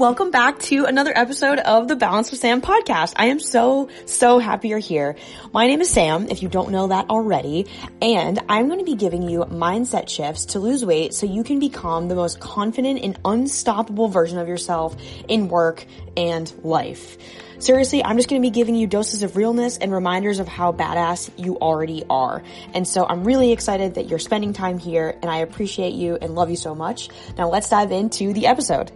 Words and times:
welcome 0.00 0.30
back 0.30 0.58
to 0.58 0.86
another 0.86 1.12
episode 1.14 1.58
of 1.58 1.86
the 1.86 1.94
Balance 1.94 2.30
with 2.30 2.40
Sam 2.40 2.62
podcast. 2.62 3.12
I 3.16 3.26
am 3.26 3.38
so, 3.38 3.90
so 4.06 4.38
happy 4.38 4.68
you're 4.68 4.78
here. 4.78 5.14
My 5.52 5.66
name 5.66 5.82
is 5.82 5.90
Sam, 5.90 6.30
if 6.30 6.42
you 6.42 6.48
don't 6.48 6.70
know 6.70 6.86
that 6.86 7.10
already, 7.10 7.66
and 8.00 8.38
I'm 8.48 8.68
going 8.68 8.78
to 8.78 8.84
be 8.86 8.94
giving 8.94 9.28
you 9.28 9.40
mindset 9.40 10.08
shifts 10.08 10.46
to 10.46 10.58
lose 10.58 10.86
weight 10.86 11.12
so 11.12 11.26
you 11.26 11.44
can 11.44 11.58
become 11.58 12.08
the 12.08 12.14
most 12.14 12.40
confident 12.40 13.00
and 13.02 13.20
unstoppable 13.26 14.08
version 14.08 14.38
of 14.38 14.48
yourself 14.48 14.96
in 15.28 15.48
work 15.48 15.84
and 16.16 16.50
life. 16.64 17.18
Seriously, 17.58 18.02
I'm 18.02 18.16
just 18.16 18.30
going 18.30 18.40
to 18.40 18.46
be 18.46 18.50
giving 18.50 18.76
you 18.76 18.86
doses 18.86 19.22
of 19.22 19.36
realness 19.36 19.76
and 19.76 19.92
reminders 19.92 20.38
of 20.38 20.48
how 20.48 20.72
badass 20.72 21.30
you 21.36 21.58
already 21.58 22.04
are. 22.08 22.42
And 22.72 22.88
so 22.88 23.04
I'm 23.06 23.22
really 23.24 23.52
excited 23.52 23.96
that 23.96 24.08
you're 24.08 24.18
spending 24.18 24.54
time 24.54 24.78
here 24.78 25.18
and 25.20 25.30
I 25.30 25.40
appreciate 25.40 25.92
you 25.92 26.16
and 26.22 26.34
love 26.34 26.48
you 26.48 26.56
so 26.56 26.74
much. 26.74 27.10
Now 27.36 27.50
let's 27.50 27.68
dive 27.68 27.92
into 27.92 28.32
the 28.32 28.46
episode. 28.46 28.90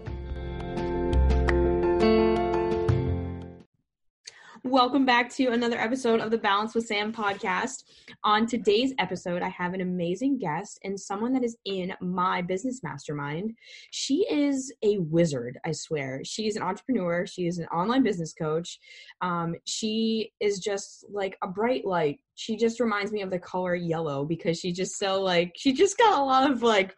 Welcome 4.66 5.04
back 5.04 5.28
to 5.34 5.48
another 5.48 5.78
episode 5.78 6.20
of 6.20 6.30
the 6.30 6.38
Balance 6.38 6.74
with 6.74 6.86
Sam 6.86 7.12
podcast. 7.12 7.84
On 8.24 8.46
today's 8.46 8.94
episode, 8.98 9.42
I 9.42 9.50
have 9.50 9.74
an 9.74 9.82
amazing 9.82 10.38
guest 10.38 10.78
and 10.84 10.98
someone 10.98 11.34
that 11.34 11.44
is 11.44 11.58
in 11.66 11.92
my 12.00 12.40
business 12.40 12.82
mastermind. 12.82 13.52
She 13.90 14.26
is 14.30 14.72
a 14.82 14.96
wizard, 15.00 15.58
I 15.66 15.72
swear. 15.72 16.22
She's 16.24 16.56
an 16.56 16.62
entrepreneur, 16.62 17.26
she 17.26 17.46
is 17.46 17.58
an 17.58 17.66
online 17.66 18.02
business 18.02 18.32
coach. 18.32 18.78
Um, 19.20 19.54
she 19.66 20.32
is 20.40 20.60
just 20.60 21.04
like 21.12 21.36
a 21.42 21.46
bright 21.46 21.84
light. 21.84 22.20
She 22.34 22.56
just 22.56 22.80
reminds 22.80 23.12
me 23.12 23.20
of 23.20 23.30
the 23.30 23.38
color 23.38 23.74
yellow 23.74 24.24
because 24.24 24.58
she's 24.58 24.78
just 24.78 24.98
so 24.98 25.20
like, 25.20 25.52
she 25.58 25.74
just 25.74 25.98
got 25.98 26.18
a 26.18 26.24
lot 26.24 26.50
of 26.50 26.62
like 26.62 26.96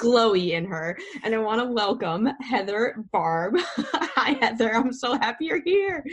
glowy 0.00 0.52
in 0.52 0.64
her. 0.64 0.96
And 1.22 1.34
I 1.34 1.38
want 1.38 1.60
to 1.60 1.66
welcome 1.66 2.28
Heather 2.40 3.04
Barb. 3.12 3.54
Hi, 3.76 4.36
Heather. 4.40 4.74
I'm 4.74 4.92
so 4.92 5.14
happy 5.14 5.46
you're 5.46 5.62
here. 5.64 6.04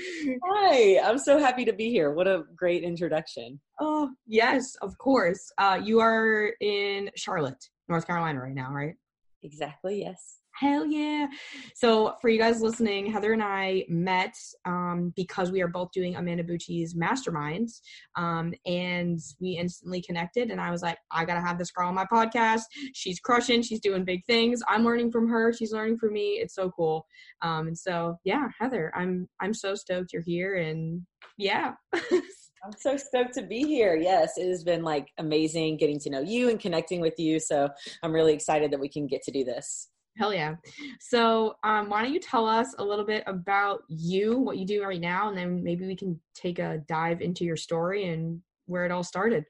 Hi, 0.45 0.99
I'm 1.03 1.19
so 1.19 1.39
happy 1.39 1.65
to 1.65 1.73
be 1.73 1.89
here. 1.89 2.11
What 2.11 2.27
a 2.27 2.43
great 2.55 2.83
introduction. 2.83 3.59
Oh, 3.79 4.09
yes, 4.27 4.75
of 4.81 4.97
course. 4.97 5.51
Uh, 5.57 5.79
you 5.81 5.99
are 5.99 6.53
in 6.61 7.09
Charlotte, 7.15 7.63
North 7.87 8.07
Carolina 8.07 8.41
right 8.41 8.55
now, 8.55 8.71
right? 8.71 8.95
Exactly, 9.43 10.01
yes. 10.01 10.38
Hell 10.59 10.85
yeah. 10.85 11.27
So, 11.73 12.15
for 12.21 12.27
you 12.27 12.37
guys 12.37 12.61
listening, 12.61 13.09
Heather 13.09 13.31
and 13.31 13.41
I 13.41 13.85
met 13.87 14.35
um, 14.65 15.13
because 15.15 15.51
we 15.51 15.61
are 15.61 15.69
both 15.69 15.91
doing 15.93 16.17
Amanda 16.17 16.43
Bucci's 16.43 16.95
masterminds. 16.95 17.79
Um, 18.17 18.53
and 18.65 19.19
we 19.39 19.51
instantly 19.51 20.01
connected. 20.01 20.51
And 20.51 20.59
I 20.59 20.69
was 20.69 20.81
like, 20.81 20.97
I 21.11 21.23
got 21.23 21.35
to 21.35 21.41
have 21.41 21.57
this 21.57 21.71
girl 21.71 21.87
on 21.87 21.95
my 21.95 22.05
podcast. 22.05 22.63
She's 22.93 23.21
crushing. 23.21 23.61
She's 23.61 23.79
doing 23.79 24.03
big 24.03 24.25
things. 24.25 24.61
I'm 24.67 24.83
learning 24.83 25.11
from 25.11 25.29
her. 25.29 25.53
She's 25.53 25.71
learning 25.71 25.97
from 25.97 26.11
me. 26.11 26.39
It's 26.41 26.55
so 26.55 26.71
cool. 26.71 27.05
Um, 27.41 27.67
and 27.67 27.77
so, 27.77 28.17
yeah, 28.25 28.49
Heather, 28.59 28.91
I'm, 28.93 29.29
I'm 29.39 29.53
so 29.53 29.75
stoked 29.75 30.11
you're 30.11 30.21
here. 30.21 30.55
And 30.55 31.03
yeah. 31.37 31.75
I'm 31.93 32.73
so 32.77 32.97
stoked 32.97 33.35
to 33.35 33.43
be 33.43 33.63
here. 33.63 33.95
Yes, 33.95 34.37
it 34.37 34.49
has 34.49 34.65
been 34.65 34.83
like 34.83 35.07
amazing 35.17 35.77
getting 35.77 35.99
to 36.01 36.09
know 36.09 36.19
you 36.19 36.49
and 36.49 36.59
connecting 36.59 36.99
with 36.99 37.17
you. 37.17 37.39
So 37.39 37.69
I'm 38.03 38.11
really 38.11 38.33
excited 38.33 38.71
that 38.71 38.79
we 38.81 38.89
can 38.89 39.07
get 39.07 39.23
to 39.23 39.31
do 39.31 39.45
this. 39.45 39.87
Hell 40.19 40.33
yeah. 40.33 40.55
So, 40.99 41.55
um, 41.63 41.89
why 41.89 42.03
don't 42.03 42.13
you 42.13 42.19
tell 42.19 42.45
us 42.45 42.75
a 42.77 42.83
little 42.83 43.05
bit 43.05 43.23
about 43.25 43.83
you, 43.87 44.37
what 44.37 44.57
you 44.57 44.65
do 44.65 44.83
right 44.83 44.99
now, 44.99 45.29
and 45.29 45.37
then 45.37 45.63
maybe 45.63 45.87
we 45.87 45.95
can 45.95 46.19
take 46.35 46.59
a 46.59 46.83
dive 46.89 47.21
into 47.21 47.45
your 47.45 47.55
story 47.55 48.09
and 48.09 48.41
where 48.65 48.83
it 48.83 48.91
all 48.91 49.03
started. 49.03 49.45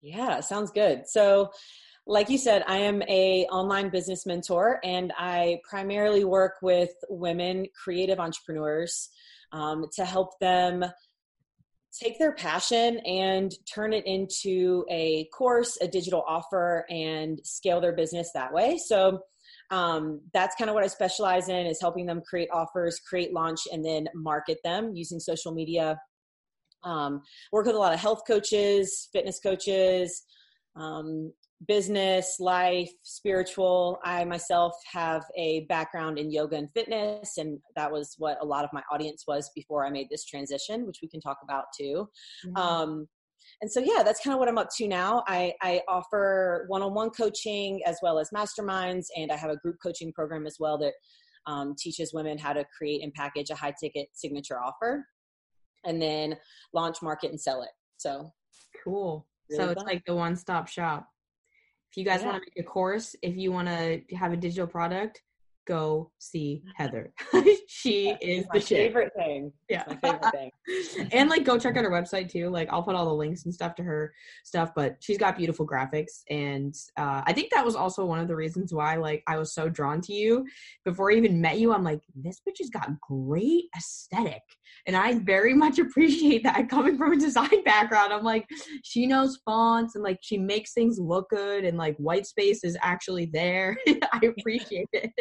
Yeah, 0.00 0.40
sounds 0.40 0.70
good. 0.70 1.06
So, 1.06 1.50
like 2.06 2.30
you 2.30 2.38
said, 2.38 2.64
I 2.66 2.78
am 2.78 3.02
a 3.02 3.44
online 3.52 3.90
business 3.90 4.24
mentor, 4.24 4.80
and 4.82 5.12
I 5.18 5.60
primarily 5.68 6.24
work 6.24 6.54
with 6.62 6.90
women 7.10 7.66
creative 7.84 8.18
entrepreneurs 8.18 9.10
um, 9.52 9.84
to 9.96 10.06
help 10.06 10.38
them 10.40 10.86
take 11.92 12.18
their 12.18 12.32
passion 12.32 12.98
and 13.00 13.52
turn 13.72 13.92
it 13.92 14.06
into 14.06 14.86
a 14.90 15.28
course, 15.36 15.76
a 15.82 15.88
digital 15.88 16.24
offer, 16.26 16.86
and 16.88 17.40
scale 17.44 17.80
their 17.80 17.94
business 17.94 18.30
that 18.32 18.54
way. 18.54 18.78
So 18.78 19.20
um, 19.70 20.20
that's 20.32 20.56
kind 20.56 20.70
of 20.70 20.74
what 20.74 20.84
I 20.84 20.88
specialize 20.88 21.48
in 21.48 21.66
is 21.66 21.80
helping 21.80 22.06
them 22.06 22.22
create 22.28 22.48
offers, 22.52 23.00
create 23.00 23.32
launch, 23.32 23.60
and 23.72 23.84
then 23.84 24.08
market 24.14 24.58
them 24.64 24.92
using 24.94 25.20
social 25.20 25.52
media. 25.52 25.98
Um, 26.84 27.22
work 27.52 27.66
with 27.66 27.74
a 27.74 27.78
lot 27.78 27.92
of 27.92 28.00
health 28.00 28.22
coaches, 28.26 29.08
fitness 29.12 29.40
coaches, 29.40 30.22
um, 30.76 31.32
business, 31.66 32.36
life, 32.38 32.90
spiritual. 33.02 33.98
I 34.04 34.24
myself 34.24 34.72
have 34.92 35.24
a 35.36 35.66
background 35.68 36.18
in 36.18 36.30
yoga 36.30 36.56
and 36.56 36.68
fitness, 36.72 37.36
and 37.36 37.58
that 37.74 37.90
was 37.90 38.14
what 38.18 38.38
a 38.40 38.46
lot 38.46 38.64
of 38.64 38.70
my 38.72 38.82
audience 38.92 39.24
was 39.26 39.50
before 39.54 39.84
I 39.84 39.90
made 39.90 40.06
this 40.08 40.24
transition, 40.24 40.86
which 40.86 41.00
we 41.02 41.08
can 41.08 41.20
talk 41.20 41.38
about 41.42 41.64
too. 41.76 42.08
Mm-hmm. 42.46 42.56
Um, 42.56 43.08
and 43.60 43.70
so 43.70 43.80
yeah 43.80 44.02
that's 44.02 44.20
kind 44.20 44.34
of 44.34 44.38
what 44.38 44.48
i'm 44.48 44.58
up 44.58 44.68
to 44.74 44.86
now 44.86 45.22
i, 45.26 45.52
I 45.62 45.82
offer 45.88 46.64
one-on-one 46.68 47.10
coaching 47.10 47.80
as 47.86 47.98
well 48.02 48.18
as 48.18 48.30
masterminds 48.34 49.06
and 49.16 49.32
i 49.32 49.36
have 49.36 49.50
a 49.50 49.56
group 49.56 49.76
coaching 49.82 50.12
program 50.12 50.46
as 50.46 50.56
well 50.58 50.78
that 50.78 50.94
um, 51.46 51.74
teaches 51.78 52.12
women 52.12 52.36
how 52.36 52.52
to 52.52 52.64
create 52.76 53.02
and 53.02 53.12
package 53.14 53.48
a 53.50 53.54
high 53.54 53.72
ticket 53.80 54.08
signature 54.12 54.60
offer 54.60 55.06
and 55.84 56.00
then 56.00 56.36
launch 56.74 57.00
market 57.00 57.30
and 57.30 57.40
sell 57.40 57.62
it 57.62 57.70
so 57.96 58.30
cool 58.84 59.26
really 59.50 59.64
so 59.64 59.70
it's 59.70 59.82
fun. 59.82 59.92
like 59.92 60.04
the 60.06 60.14
one-stop 60.14 60.68
shop 60.68 61.08
if 61.90 61.96
you 61.96 62.04
guys 62.04 62.20
yeah. 62.20 62.26
want 62.26 62.36
to 62.36 62.40
make 62.40 62.64
a 62.64 62.68
course 62.68 63.16
if 63.22 63.36
you 63.36 63.50
want 63.50 63.66
to 63.66 64.02
have 64.14 64.32
a 64.32 64.36
digital 64.36 64.66
product 64.66 65.22
go 65.68 66.10
see 66.18 66.62
Heather. 66.76 67.12
she 67.68 68.16
is 68.20 68.46
the 68.52 68.60
favorite 68.60 69.12
thing. 69.14 69.52
Yeah. 69.68 69.84
my 69.86 69.96
favorite 69.96 70.32
thing. 70.32 71.08
and 71.12 71.28
like 71.28 71.44
go 71.44 71.58
check 71.58 71.76
out 71.76 71.84
her 71.84 71.90
website 71.90 72.30
too. 72.30 72.48
Like 72.48 72.68
I'll 72.72 72.82
put 72.82 72.94
all 72.94 73.04
the 73.04 73.14
links 73.14 73.44
and 73.44 73.54
stuff 73.54 73.74
to 73.76 73.82
her 73.82 74.12
stuff, 74.44 74.72
but 74.74 74.96
she's 75.00 75.18
got 75.18 75.36
beautiful 75.36 75.66
graphics. 75.66 76.22
And 76.30 76.74
uh, 76.96 77.22
I 77.26 77.32
think 77.32 77.52
that 77.52 77.64
was 77.64 77.76
also 77.76 78.04
one 78.04 78.18
of 78.18 78.26
the 78.26 78.34
reasons 78.34 78.72
why 78.72 78.96
like 78.96 79.22
I 79.26 79.36
was 79.36 79.54
so 79.54 79.68
drawn 79.68 80.00
to 80.02 80.12
you. 80.12 80.46
Before 80.84 81.12
I 81.12 81.16
even 81.16 81.40
met 81.40 81.58
you, 81.58 81.72
I'm 81.72 81.84
like, 81.84 82.00
this 82.14 82.40
bitch 82.48 82.58
has 82.60 82.70
got 82.70 82.88
great 83.00 83.64
aesthetic. 83.76 84.42
And 84.86 84.96
I 84.96 85.18
very 85.18 85.54
much 85.54 85.78
appreciate 85.78 86.42
that 86.44 86.68
coming 86.70 86.96
from 86.96 87.12
a 87.12 87.16
design 87.16 87.62
background. 87.64 88.12
I'm 88.12 88.24
like, 88.24 88.46
she 88.82 89.06
knows 89.06 89.38
fonts 89.44 89.94
and 89.94 90.02
like 90.04 90.18
she 90.22 90.38
makes 90.38 90.72
things 90.72 90.98
look 90.98 91.28
good 91.28 91.64
and 91.64 91.76
like 91.76 91.96
white 91.96 92.26
space 92.26 92.64
is 92.64 92.76
actually 92.82 93.26
there. 93.26 93.76
I 93.86 94.20
appreciate 94.38 94.88
it. 94.92 95.12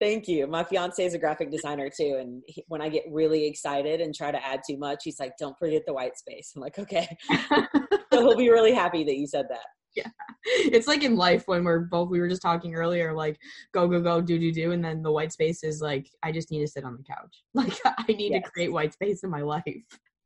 Thank 0.00 0.28
you. 0.28 0.46
My 0.46 0.64
fiance 0.64 1.04
is 1.04 1.14
a 1.14 1.18
graphic 1.18 1.50
designer 1.50 1.88
too. 1.88 2.18
And 2.20 2.42
he, 2.46 2.64
when 2.68 2.80
I 2.80 2.88
get 2.88 3.04
really 3.10 3.46
excited 3.46 4.00
and 4.00 4.14
try 4.14 4.30
to 4.30 4.44
add 4.44 4.60
too 4.68 4.76
much, 4.76 5.00
he's 5.04 5.20
like, 5.20 5.32
don't 5.38 5.56
forget 5.58 5.82
the 5.86 5.94
white 5.94 6.16
space. 6.16 6.52
I'm 6.54 6.62
like, 6.62 6.78
okay. 6.78 7.08
so 7.48 7.66
he'll 8.12 8.36
be 8.36 8.50
really 8.50 8.72
happy 8.72 9.04
that 9.04 9.16
you 9.16 9.26
said 9.26 9.46
that. 9.50 9.64
Yeah. 9.94 10.08
It's 10.44 10.86
like 10.86 11.02
in 11.02 11.16
life 11.16 11.44
when 11.46 11.64
we're 11.64 11.80
both, 11.80 12.08
we 12.08 12.20
were 12.20 12.28
just 12.28 12.42
talking 12.42 12.74
earlier, 12.74 13.12
like 13.12 13.38
go, 13.72 13.86
go, 13.86 14.00
go, 14.00 14.20
do, 14.20 14.38
do, 14.38 14.52
do. 14.52 14.72
And 14.72 14.84
then 14.84 15.02
the 15.02 15.12
white 15.12 15.32
space 15.32 15.62
is 15.62 15.80
like, 15.80 16.08
I 16.22 16.32
just 16.32 16.50
need 16.50 16.60
to 16.60 16.68
sit 16.68 16.84
on 16.84 16.96
the 16.96 17.02
couch. 17.02 17.42
Like 17.54 17.78
I 17.84 18.12
need 18.12 18.32
yes. 18.32 18.44
to 18.44 18.50
create 18.50 18.72
white 18.72 18.92
space 18.94 19.22
in 19.22 19.30
my 19.30 19.42
life. 19.42 19.62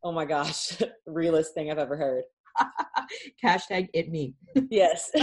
Oh 0.03 0.13
my 0.13 0.25
gosh. 0.25 0.79
Realest 1.07 1.55
thing 1.55 1.71
I've 1.71 1.79
ever 1.79 1.97
heard. 1.97 2.23
Hashtag 3.45 3.89
it 3.93 4.11
me. 4.11 4.35
Yes. 4.71 5.11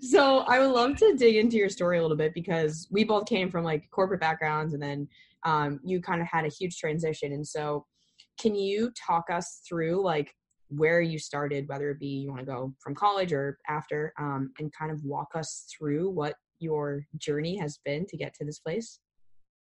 so 0.02 0.40
I 0.40 0.58
would 0.58 0.70
love 0.70 0.96
to 0.96 1.14
dig 1.16 1.36
into 1.36 1.56
your 1.56 1.68
story 1.68 1.98
a 1.98 2.02
little 2.02 2.16
bit 2.16 2.34
because 2.34 2.88
we 2.90 3.04
both 3.04 3.26
came 3.26 3.50
from 3.50 3.64
like 3.64 3.90
corporate 3.90 4.20
backgrounds 4.20 4.74
and 4.74 4.82
then 4.82 5.08
um, 5.44 5.80
you 5.84 6.00
kind 6.00 6.20
of 6.20 6.26
had 6.26 6.44
a 6.44 6.48
huge 6.48 6.78
transition. 6.78 7.32
And 7.32 7.46
so 7.46 7.86
can 8.40 8.54
you 8.54 8.90
talk 9.06 9.24
us 9.30 9.62
through 9.68 10.02
like 10.02 10.34
where 10.68 11.00
you 11.00 11.18
started, 11.18 11.68
whether 11.68 11.90
it 11.90 11.98
be 11.98 12.06
you 12.06 12.28
want 12.28 12.40
to 12.40 12.46
go 12.46 12.74
from 12.80 12.94
college 12.94 13.32
or 13.32 13.58
after, 13.68 14.12
um, 14.18 14.52
and 14.58 14.72
kind 14.72 14.92
of 14.92 15.02
walk 15.04 15.28
us 15.34 15.66
through 15.76 16.10
what 16.10 16.34
your 16.58 17.04
journey 17.16 17.56
has 17.56 17.78
been 17.84 18.06
to 18.06 18.16
get 18.16 18.34
to 18.34 18.44
this 18.44 18.58
place? 18.58 19.00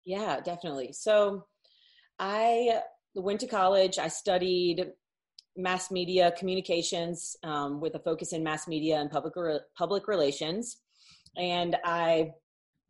Yeah, 0.06 0.40
definitely. 0.40 0.94
So 0.94 1.46
I 2.19 2.81
went 3.16 3.40
to 3.42 3.48
college. 3.48 3.98
I 3.98 4.08
studied 4.08 4.86
mass 5.57 5.92
media 5.92 6.34
communications 6.38 7.36
um, 7.44 7.80
with 7.80 7.96
a 7.96 8.00
focus 8.00 8.34
in 8.34 8.44
mass 8.44 8.68
media 8.68 8.98
and 9.00 9.10
public 9.10 9.36
re- 9.36 9.60
public 9.78 10.07
relations. 10.07 10.78
And 11.38 11.75
I, 11.84 12.31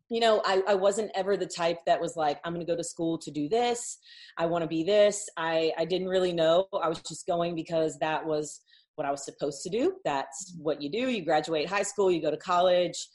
you 0.08 0.20
know, 0.20 0.42
I, 0.44 0.62
I 0.68 0.74
wasn't 0.74 1.10
ever 1.14 1.36
the 1.36 1.46
type 1.46 1.78
that 1.86 2.00
was 2.00 2.16
like, 2.16 2.40
I'm 2.44 2.52
going 2.52 2.64
to 2.64 2.70
go 2.70 2.76
to 2.76 2.84
school 2.84 3.18
to 3.18 3.30
do 3.30 3.48
this. 3.48 3.98
I 4.36 4.46
want 4.46 4.62
to 4.62 4.68
be 4.68 4.84
this. 4.84 5.28
I, 5.36 5.72
I 5.78 5.84
didn't 5.84 6.08
really 6.08 6.32
know. 6.32 6.68
I 6.80 6.88
was 6.88 7.00
just 7.00 7.26
going 7.26 7.54
because 7.54 7.98
that 7.98 8.24
was 8.24 8.60
what 8.94 9.06
I 9.06 9.10
was 9.10 9.24
supposed 9.24 9.62
to 9.62 9.70
do. 9.70 9.96
That's 10.04 10.54
what 10.58 10.80
you 10.80 10.90
do. 10.90 11.10
You 11.10 11.24
graduate 11.24 11.68
high 11.68 11.82
school, 11.82 12.10
you 12.10 12.22
go 12.22 12.30
to 12.30 12.36
college, 12.36 13.08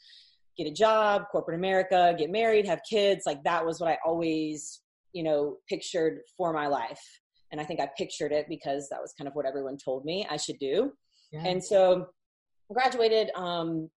get 0.56 0.66
a 0.66 0.72
job, 0.72 1.24
corporate 1.30 1.58
America, 1.58 2.14
get 2.16 2.30
married, 2.30 2.66
have 2.66 2.80
kids. 2.88 3.24
Like 3.26 3.42
that 3.44 3.64
was 3.64 3.80
what 3.80 3.90
I 3.90 3.98
always, 4.04 4.80
you 5.12 5.22
know, 5.22 5.56
pictured 5.68 6.20
for 6.36 6.52
my 6.52 6.68
life 6.68 7.00
and 7.52 7.60
i 7.60 7.64
think 7.64 7.78
i 7.80 7.88
pictured 7.96 8.32
it 8.32 8.46
because 8.48 8.88
that 8.90 9.00
was 9.00 9.14
kind 9.16 9.28
of 9.28 9.34
what 9.34 9.46
everyone 9.46 9.76
told 9.76 10.04
me 10.04 10.26
i 10.30 10.36
should 10.36 10.58
do 10.58 10.92
yeah. 11.32 11.44
and 11.44 11.62
so 11.62 12.06
graduated 12.72 13.30
um, 13.36 13.88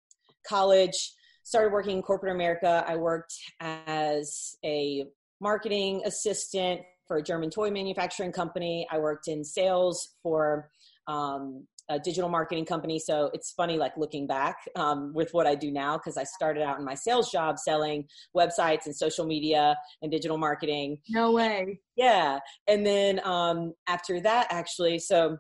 college 0.47 1.15
started 1.45 1.73
working 1.73 1.99
in 1.99 2.03
corporate 2.03 2.35
America. 2.35 2.85
I 2.89 2.97
worked 2.97 3.35
as 3.61 4.57
a 4.65 5.05
marketing 5.41 6.03
assistant 6.05 6.81
for 7.07 7.19
a 7.19 7.23
German 7.23 7.51
toy 7.51 7.71
manufacturing 7.71 8.33
company. 8.33 8.87
I 8.91 8.99
worked 8.99 9.29
in 9.29 9.45
sales 9.45 10.15
for 10.23 10.71
um, 11.07 11.67
a 11.89 11.99
digital 11.99 12.29
marketing 12.29 12.65
company. 12.65 12.99
So 12.99 13.31
it's 13.35 13.53
funny, 13.53 13.77
like 13.77 13.97
looking 13.97 14.27
back 14.27 14.57
um, 14.77 15.13
with 15.15 15.33
what 15.33 15.47
I 15.47 15.55
do 15.55 15.71
now, 15.71 15.97
because 15.97 16.17
I 16.17 16.25
started 16.25 16.63
out 16.63 16.79
in 16.79 16.85
my 16.85 16.95
sales 16.95 17.31
job 17.31 17.59
selling 17.59 18.07
websites 18.37 18.87
and 18.87 18.97
social 18.97 19.27
media 19.27 19.77
and 20.03 20.11
digital 20.11 20.39
marketing. 20.39 20.99
No 21.09 21.33
way. 21.33 21.81
Yeah. 21.97 22.39
And 22.67 22.87
then 22.87 23.21
um, 23.25 23.75
after 23.87 24.21
that, 24.21 24.47
actually, 24.51 24.99
so, 24.99 25.39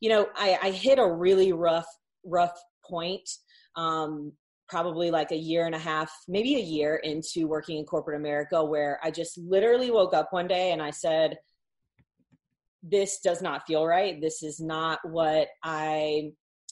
you 0.00 0.08
know, 0.08 0.28
I, 0.36 0.58
I 0.62 0.70
hit 0.70 0.98
a 0.98 1.06
really 1.06 1.52
rough, 1.52 1.88
rough 2.24 2.56
point. 2.84 3.28
Um, 3.76 4.32
probably 4.68 5.10
like 5.10 5.32
a 5.32 5.36
year 5.36 5.64
and 5.64 5.74
a 5.74 5.78
half, 5.78 6.12
maybe 6.28 6.56
a 6.56 6.60
year 6.60 6.96
into 6.96 7.48
working 7.48 7.78
in 7.78 7.86
corporate 7.86 8.20
America, 8.20 8.62
where 8.62 9.00
I 9.02 9.10
just 9.10 9.38
literally 9.38 9.90
woke 9.90 10.12
up 10.12 10.28
one 10.30 10.46
day 10.46 10.72
and 10.72 10.82
I 10.82 10.90
said, 10.90 11.38
this 12.82 13.20
does 13.20 13.42
not 13.42 13.66
feel 13.66 13.86
right. 13.86 14.20
This 14.20 14.42
is 14.42 14.60
not 14.60 14.98
what 15.04 15.48
I 15.64 16.30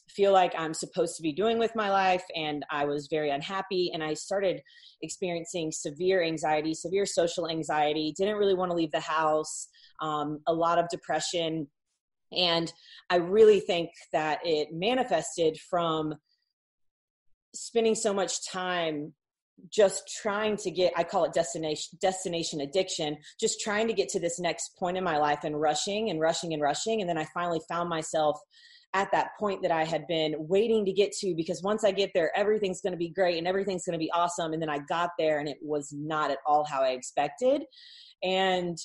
feel 0.09 0.33
like 0.33 0.55
I'm 0.57 0.75
supposed 0.75 1.17
to 1.17 1.23
be 1.23 1.33
doing 1.33 1.59
with 1.59 1.75
my 1.75 1.91
life. 1.91 2.23
And 2.35 2.65
I 2.71 2.85
was 2.85 3.09
very 3.11 3.31
unhappy. 3.31 3.91
And 3.93 4.03
I 4.03 4.15
started 4.15 4.61
experiencing 5.03 5.73
severe 5.73 6.23
anxiety, 6.23 6.75
severe 6.75 7.07
social 7.07 7.49
anxiety, 7.49 8.15
didn't 8.17 8.37
really 8.37 8.55
want 8.55 8.71
to 8.71 8.77
leave 8.77 8.93
the 8.93 9.01
house, 9.01 9.69
um, 10.01 10.41
a 10.47 10.53
lot 10.53 10.79
of 10.79 10.89
depression. 10.91 11.67
And 12.33 12.73
I 13.11 13.17
really 13.17 13.61
think 13.61 13.91
that 14.13 14.39
it 14.45 14.69
manifested 14.73 15.59
from 15.69 16.15
spending 17.55 17.95
so 17.95 18.13
much 18.13 18.47
time 18.49 19.13
just 19.71 20.03
trying 20.21 20.57
to 20.57 20.71
get 20.71 20.93
i 20.97 21.03
call 21.03 21.25
it 21.25 21.33
destination 21.33 21.97
destination 22.01 22.61
addiction 22.61 23.17
just 23.41 23.61
trying 23.61 23.87
to 23.87 23.95
get 23.95 24.09
to 24.09 24.21
this 24.21 24.39
next 24.39 24.77
point 24.79 24.97
in 24.97 25.05
my 25.05 25.17
life 25.17 25.41
and 25.45 25.61
rushing 25.61 26.11
and 26.11 26.21
rushing 26.21 26.53
and 26.53 26.63
rushing. 26.63 27.01
And 27.01 27.09
then 27.09 27.19
i 27.19 27.27
finally 27.33 27.61
found 27.69 27.89
myself 27.89 28.39
at 28.95 29.11
that 29.13 29.31
point 29.39 29.63
that 29.63 29.71
i 29.71 29.85
had 29.85 30.07
been 30.07 30.35
waiting 30.39 30.85
to 30.85 30.93
get 30.93 31.13
to 31.13 31.35
because 31.35 31.63
once 31.63 31.85
i 31.85 31.91
get 31.91 32.11
there 32.15 32.31
everything's 32.37 32.81
going 32.81 32.93
to 32.93 32.99
be 32.99 33.09
great 33.09 33.39
and 33.39 33.49
everything's 33.49 33.85
going 33.85 33.99
to 33.99 34.05
be 34.05 34.11
awesome. 34.13 34.53
And 34.53 34.61
then 34.61 34.71
i 34.71 34.79
got 34.79 35.11
there 35.19 35.39
and 35.39 35.49
it 35.49 35.59
was 35.63 35.93
not 35.93 36.31
at 36.31 36.39
all 36.47 36.65
how 36.65 36.83
i 36.83 36.91
expected. 36.91 37.63
And 38.23 38.77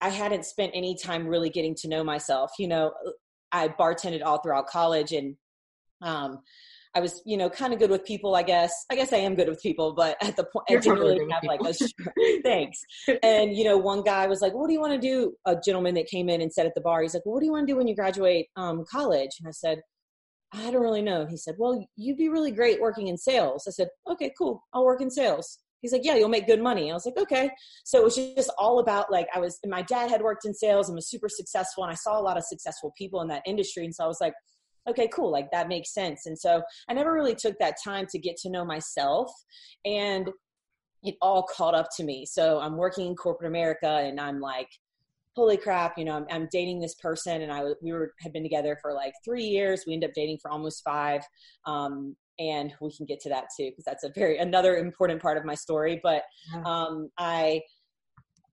i 0.00 0.08
hadn't 0.08 0.46
spent 0.46 0.72
any 0.74 0.96
time 0.96 1.26
really 1.26 1.50
getting 1.50 1.74
to 1.76 1.88
know 1.88 2.02
myself. 2.02 2.52
You 2.58 2.68
know 2.68 2.92
i 3.52 3.68
bartended 3.68 4.24
all 4.24 4.38
throughout 4.38 4.66
college 4.66 5.12
and 5.12 5.36
um, 6.02 6.40
I 6.98 7.00
was, 7.00 7.22
you 7.24 7.36
know, 7.36 7.48
kind 7.48 7.72
of 7.72 7.78
good 7.78 7.90
with 7.90 8.04
people, 8.04 8.34
I 8.34 8.42
guess. 8.42 8.72
I 8.90 8.96
guess 8.96 9.12
I 9.12 9.18
am 9.18 9.36
good 9.36 9.48
with 9.48 9.62
people, 9.62 9.92
but 9.92 10.16
at 10.20 10.34
the 10.34 10.42
point, 10.42 10.66
You're 10.68 10.80
I 10.80 10.82
didn't 10.82 10.98
really 10.98 11.30
have 11.30 11.44
with 11.44 11.80
like 11.80 11.80
a 11.80 12.42
thanks. 12.42 12.80
And, 13.22 13.56
you 13.56 13.62
know, 13.62 13.78
one 13.78 14.02
guy 14.02 14.26
was 14.26 14.42
like, 14.42 14.52
what 14.52 14.66
do 14.66 14.72
you 14.72 14.80
want 14.80 14.94
to 14.94 14.98
do? 14.98 15.32
A 15.46 15.54
gentleman 15.64 15.94
that 15.94 16.08
came 16.08 16.28
in 16.28 16.40
and 16.40 16.52
said 16.52 16.66
at 16.66 16.74
the 16.74 16.80
bar, 16.80 17.02
he's 17.02 17.14
like, 17.14 17.24
well, 17.24 17.34
what 17.34 17.40
do 17.40 17.46
you 17.46 17.52
want 17.52 17.68
to 17.68 17.72
do 17.72 17.76
when 17.76 17.86
you 17.86 17.94
graduate 17.94 18.48
um, 18.56 18.84
college? 18.90 19.30
And 19.38 19.46
I 19.46 19.52
said, 19.52 19.80
I 20.52 20.72
don't 20.72 20.82
really 20.82 21.02
know. 21.02 21.24
He 21.24 21.36
said, 21.36 21.54
well, 21.56 21.86
you'd 21.94 22.16
be 22.16 22.28
really 22.28 22.50
great 22.50 22.80
working 22.80 23.06
in 23.06 23.16
sales. 23.16 23.66
I 23.68 23.70
said, 23.70 23.90
okay, 24.10 24.32
cool. 24.36 24.64
I'll 24.74 24.84
work 24.84 25.00
in 25.00 25.10
sales. 25.10 25.60
He's 25.80 25.92
like, 25.92 26.04
yeah, 26.04 26.16
you'll 26.16 26.28
make 26.28 26.48
good 26.48 26.60
money. 26.60 26.90
I 26.90 26.94
was 26.94 27.06
like, 27.06 27.16
okay. 27.16 27.48
So 27.84 28.00
it 28.00 28.04
was 28.04 28.16
just 28.16 28.50
all 28.58 28.80
about 28.80 29.12
like, 29.12 29.28
I 29.32 29.38
was, 29.38 29.60
my 29.64 29.82
dad 29.82 30.10
had 30.10 30.20
worked 30.20 30.44
in 30.46 30.52
sales 30.52 30.88
and 30.88 30.96
was 30.96 31.08
super 31.08 31.28
successful. 31.28 31.84
And 31.84 31.92
I 31.92 31.94
saw 31.94 32.18
a 32.18 32.22
lot 32.22 32.36
of 32.36 32.42
successful 32.42 32.92
people 32.98 33.20
in 33.20 33.28
that 33.28 33.42
industry. 33.46 33.84
And 33.84 33.94
so 33.94 34.02
I 34.02 34.08
was 34.08 34.18
like, 34.20 34.34
okay, 34.88 35.08
cool, 35.12 35.30
like 35.30 35.50
that 35.52 35.68
makes 35.68 35.92
sense. 35.92 36.26
And 36.26 36.38
so 36.38 36.62
I 36.88 36.94
never 36.94 37.12
really 37.12 37.34
took 37.34 37.58
that 37.58 37.76
time 37.82 38.06
to 38.10 38.18
get 38.18 38.36
to 38.38 38.50
know 38.50 38.64
myself. 38.64 39.30
And 39.84 40.30
it 41.02 41.14
all 41.20 41.44
caught 41.44 41.74
up 41.74 41.88
to 41.96 42.04
me. 42.04 42.26
So 42.26 42.58
I'm 42.58 42.76
working 42.76 43.06
in 43.06 43.14
corporate 43.14 43.48
America 43.48 43.88
and 43.88 44.18
I'm 44.20 44.40
like, 44.40 44.68
holy 45.36 45.56
crap, 45.56 45.96
you 45.96 46.04
know, 46.04 46.16
I'm, 46.16 46.26
I'm 46.30 46.48
dating 46.50 46.80
this 46.80 46.96
person 46.96 47.42
and 47.42 47.52
I 47.52 47.62
we 47.80 47.92
were 47.92 48.12
had 48.20 48.32
been 48.32 48.42
together 48.42 48.76
for 48.82 48.92
like 48.92 49.12
three 49.24 49.44
years. 49.44 49.84
We 49.86 49.94
ended 49.94 50.10
up 50.10 50.14
dating 50.14 50.38
for 50.42 50.50
almost 50.50 50.82
five. 50.82 51.22
Um, 51.64 52.16
and 52.38 52.72
we 52.80 52.92
can 52.92 53.06
get 53.06 53.20
to 53.20 53.28
that 53.28 53.46
too 53.56 53.70
because 53.70 53.84
that's 53.84 54.04
a 54.04 54.10
very 54.14 54.38
another 54.38 54.76
important 54.76 55.20
part 55.20 55.38
of 55.38 55.44
my 55.44 55.54
story. 55.54 56.00
But 56.02 56.22
um, 56.64 57.10
I, 57.18 57.62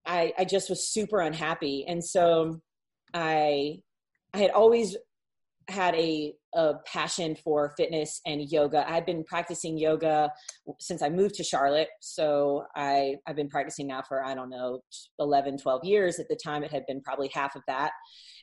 I, 0.06 0.34
I 0.38 0.46
just 0.46 0.70
was 0.70 0.88
super 0.88 1.22
unhappy, 1.22 1.86
and 1.88 2.04
so 2.04 2.62
I, 3.14 3.80
I 4.34 4.38
had 4.38 4.52
always 4.52 4.96
had 5.70 5.96
a, 5.96 6.34
a 6.54 6.74
passion 6.86 7.36
for 7.36 7.74
fitness 7.78 8.22
and 8.26 8.52
yoga. 8.52 8.90
I've 8.90 9.06
been 9.06 9.24
practicing 9.24 9.78
yoga 9.78 10.32
since 10.80 11.02
I 11.02 11.10
moved 11.10 11.36
to 11.36 11.44
Charlotte. 11.44 11.90
So 12.02 12.66
I, 12.76 13.16
I've 13.28 13.36
been 13.36 13.50
practicing 13.50 13.88
now 13.88 14.02
for, 14.08 14.24
I 14.24 14.36
don't 14.36 14.50
know, 14.50 14.82
11, 15.20 15.58
12 15.58 15.84
years. 15.84 16.20
At 16.20 16.28
the 16.30 16.36
time, 16.36 16.64
it 16.64 16.72
had 16.72 16.86
been 16.88 17.02
probably 17.02 17.30
half 17.34 17.56
of 17.56 17.64
that. 17.68 17.92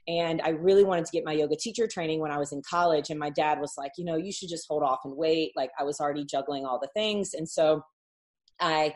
And 0.09 0.43
I 0.43 0.51
really 0.51 0.85
wanted 0.85 1.05
to 1.05 1.13
get 1.13 1.25
my 1.25 1.33
yoga 1.33 1.57
teacher 1.57 1.87
training 1.87 2.21
when 2.21 2.33
I 2.33 2.39
was 2.39 2.53
in 2.53 2.61
college. 2.69 3.11
And 3.11 3.19
my 3.19 3.31
dad 3.31 3.61
was 3.61 3.75
like, 3.79 3.93
you 3.97 4.05
know, 4.05 4.17
you 4.17 4.33
should 4.33 4.49
just 4.49 4.67
hold 4.69 4.83
off 4.83 5.01
and 5.05 5.17
wait. 5.17 5.53
Like 5.55 5.71
I 5.79 5.85
was 5.85 6.01
already 6.01 6.25
juggling 6.25 6.67
all 6.67 6.81
the 6.81 6.91
things. 6.95 7.35
And 7.35 7.49
so 7.49 7.83
I 8.61 8.95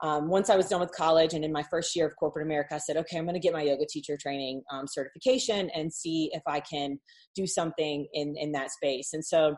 um, 0.00 0.28
once 0.28 0.48
I 0.48 0.56
was 0.56 0.68
done 0.68 0.80
with 0.80 0.92
college 0.92 1.34
and 1.34 1.44
in 1.44 1.52
my 1.52 1.64
first 1.70 1.96
year 1.96 2.06
of 2.06 2.14
corporate 2.16 2.46
America, 2.46 2.76
I 2.76 2.78
said, 2.78 2.96
okay, 2.98 3.18
I'm 3.18 3.24
going 3.24 3.34
to 3.34 3.40
get 3.40 3.52
my 3.52 3.62
yoga 3.62 3.84
teacher 3.88 4.16
training 4.20 4.62
um, 4.72 4.86
certification 4.86 5.70
and 5.74 5.92
see 5.92 6.30
if 6.32 6.42
I 6.46 6.60
can 6.60 6.98
do 7.34 7.46
something 7.46 8.06
in, 8.12 8.34
in 8.36 8.52
that 8.52 8.70
space. 8.70 9.10
And 9.12 9.24
so 9.24 9.56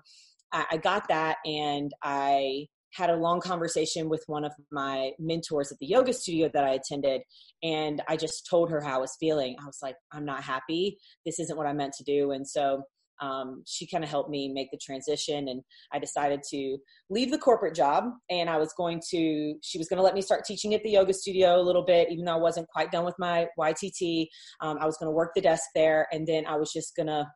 I, 0.52 0.64
I 0.72 0.76
got 0.78 1.08
that 1.08 1.36
and 1.44 1.90
I 2.02 2.66
had 2.92 3.10
a 3.10 3.16
long 3.16 3.40
conversation 3.40 4.08
with 4.08 4.24
one 4.26 4.44
of 4.44 4.52
my 4.72 5.12
mentors 5.18 5.70
at 5.70 5.78
the 5.78 5.86
yoga 5.86 6.12
studio 6.12 6.50
that 6.52 6.64
I 6.64 6.70
attended. 6.70 7.22
And 7.62 8.02
I 8.08 8.16
just 8.16 8.46
told 8.48 8.70
her 8.70 8.80
how 8.80 8.96
I 8.96 9.00
was 9.00 9.16
feeling. 9.20 9.56
I 9.60 9.66
was 9.66 9.78
like, 9.82 9.94
I'm 10.12 10.24
not 10.24 10.42
happy. 10.42 10.98
This 11.24 11.38
isn't 11.38 11.56
what 11.56 11.66
I 11.66 11.72
meant 11.72 11.92
to 11.98 12.04
do. 12.04 12.32
And 12.32 12.48
so 12.48 12.82
um, 13.20 13.62
she 13.66 13.86
kind 13.86 14.04
of 14.04 14.10
helped 14.10 14.30
me 14.30 14.48
make 14.52 14.70
the 14.70 14.78
transition 14.78 15.48
and 15.48 15.62
i 15.92 15.98
decided 15.98 16.42
to 16.42 16.78
leave 17.08 17.30
the 17.30 17.38
corporate 17.38 17.74
job 17.74 18.04
and 18.30 18.48
i 18.48 18.56
was 18.56 18.72
going 18.76 19.00
to 19.10 19.54
she 19.62 19.78
was 19.78 19.88
going 19.88 19.98
to 19.98 20.02
let 20.02 20.14
me 20.14 20.22
start 20.22 20.44
teaching 20.44 20.74
at 20.74 20.82
the 20.82 20.90
yoga 20.90 21.12
studio 21.12 21.60
a 21.60 21.62
little 21.62 21.84
bit 21.84 22.08
even 22.10 22.24
though 22.24 22.34
i 22.34 22.40
wasn't 22.40 22.68
quite 22.68 22.90
done 22.90 23.04
with 23.04 23.16
my 23.18 23.46
ytt 23.58 24.26
um, 24.60 24.78
i 24.80 24.86
was 24.86 24.96
going 24.96 25.08
to 25.08 25.14
work 25.14 25.32
the 25.34 25.40
desk 25.40 25.64
there 25.74 26.06
and 26.12 26.26
then 26.26 26.46
i 26.46 26.56
was 26.56 26.72
just 26.72 26.96
going 26.96 27.06
to 27.06 27.26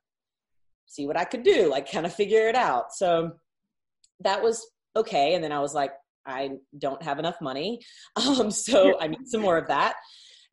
see 0.86 1.06
what 1.06 1.16
i 1.16 1.24
could 1.24 1.42
do 1.42 1.70
like 1.70 1.90
kind 1.90 2.06
of 2.06 2.14
figure 2.14 2.48
it 2.48 2.54
out. 2.54 2.92
So 2.92 3.32
that 4.20 4.42
was 4.42 4.64
okay 4.96 5.34
and 5.34 5.42
then 5.42 5.50
i 5.50 5.58
was 5.58 5.74
like 5.74 5.90
i 6.26 6.50
don't 6.78 7.02
have 7.02 7.18
enough 7.18 7.40
money. 7.40 7.80
Um, 8.16 8.50
so 8.50 8.98
i 9.00 9.08
need 9.08 9.26
some 9.26 9.40
more 9.40 9.58
of 9.58 9.68
that 9.68 9.94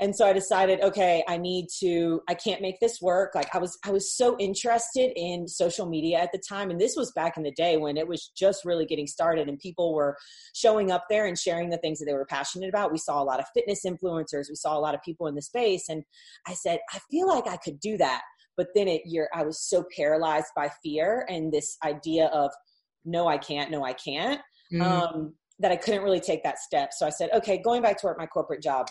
and 0.01 0.15
so 0.15 0.25
i 0.25 0.34
decided 0.34 0.81
okay 0.81 1.24
i 1.27 1.38
need 1.38 1.67
to 1.79 2.22
i 2.27 2.34
can't 2.34 2.62
make 2.62 2.79
this 2.79 3.00
work. 3.01 3.34
Like 3.34 3.55
i 3.55 3.60
was 3.60 3.77
i 3.86 3.91
was 3.91 4.13
so 4.17 4.36
interested 4.39 5.13
in 5.15 5.48
social 5.48 5.86
media 5.86 6.17
at 6.17 6.31
the 6.34 6.41
time. 6.50 6.70
And 6.72 6.81
this 6.81 6.96
was 6.98 7.12
back 7.13 7.38
in 7.38 7.43
the 7.43 7.51
day 7.51 7.77
when 7.77 7.96
it 7.96 8.08
was 8.08 8.31
just 8.36 8.65
really 8.65 8.86
getting 8.86 9.08
started 9.08 9.48
and 9.48 9.58
people 9.60 9.93
were 9.93 10.17
showing 10.53 10.91
up 10.91 11.05
there 11.10 11.27
and 11.27 11.38
sharing 11.38 11.70
the 11.70 11.77
things 11.77 12.00
that 12.00 12.05
they 12.05 12.13
were 12.13 12.25
passionate 12.25 12.67
about. 12.67 12.91
We 12.91 12.98
saw 12.98 13.22
a 13.22 13.24
lot 13.24 13.39
of 13.39 13.46
fitness 13.53 13.86
influencers. 13.86 14.50
We 14.50 14.55
saw 14.55 14.77
a 14.77 14.81
lot 14.81 14.96
of 14.96 15.01
people 15.03 15.27
in 15.27 15.36
the 15.36 15.41
space. 15.41 15.88
And 15.88 16.03
i 16.48 16.53
said 16.53 16.79
i 16.91 17.00
feel 17.10 17.27
like 17.27 17.48
i 17.48 17.58
could 17.58 17.79
do 17.79 17.98
that. 17.98 18.24
But 18.58 18.67
then 18.75 18.88
it 18.88 19.03
year 19.05 19.29
i 19.34 19.43
was 19.43 19.62
so 19.62 19.86
paralyzed 19.96 20.51
by 20.55 20.70
fear 20.84 21.25
and 21.29 21.53
this 21.53 21.77
idea 21.86 22.25
of 22.27 22.51
no 23.05 23.27
i 23.27 23.38
can't. 23.38 23.72
No 23.72 23.86
i 23.86 23.93
can't. 23.93 24.41
Mm-hmm. 24.74 24.81
um, 24.81 25.34
that 25.60 25.72
i 25.72 25.75
couldn't 25.75 26.01
really 26.01 26.22
take 26.22 26.43
that 26.43 26.58
step. 26.58 26.91
So 26.91 27.05
i 27.05 27.12
said 27.12 27.29
okay 27.36 27.62
going 27.62 27.84
back 27.84 28.00
to 28.00 28.08
work 28.08 28.17
my 28.17 28.25
corporate 28.25 28.63
job 28.63 28.88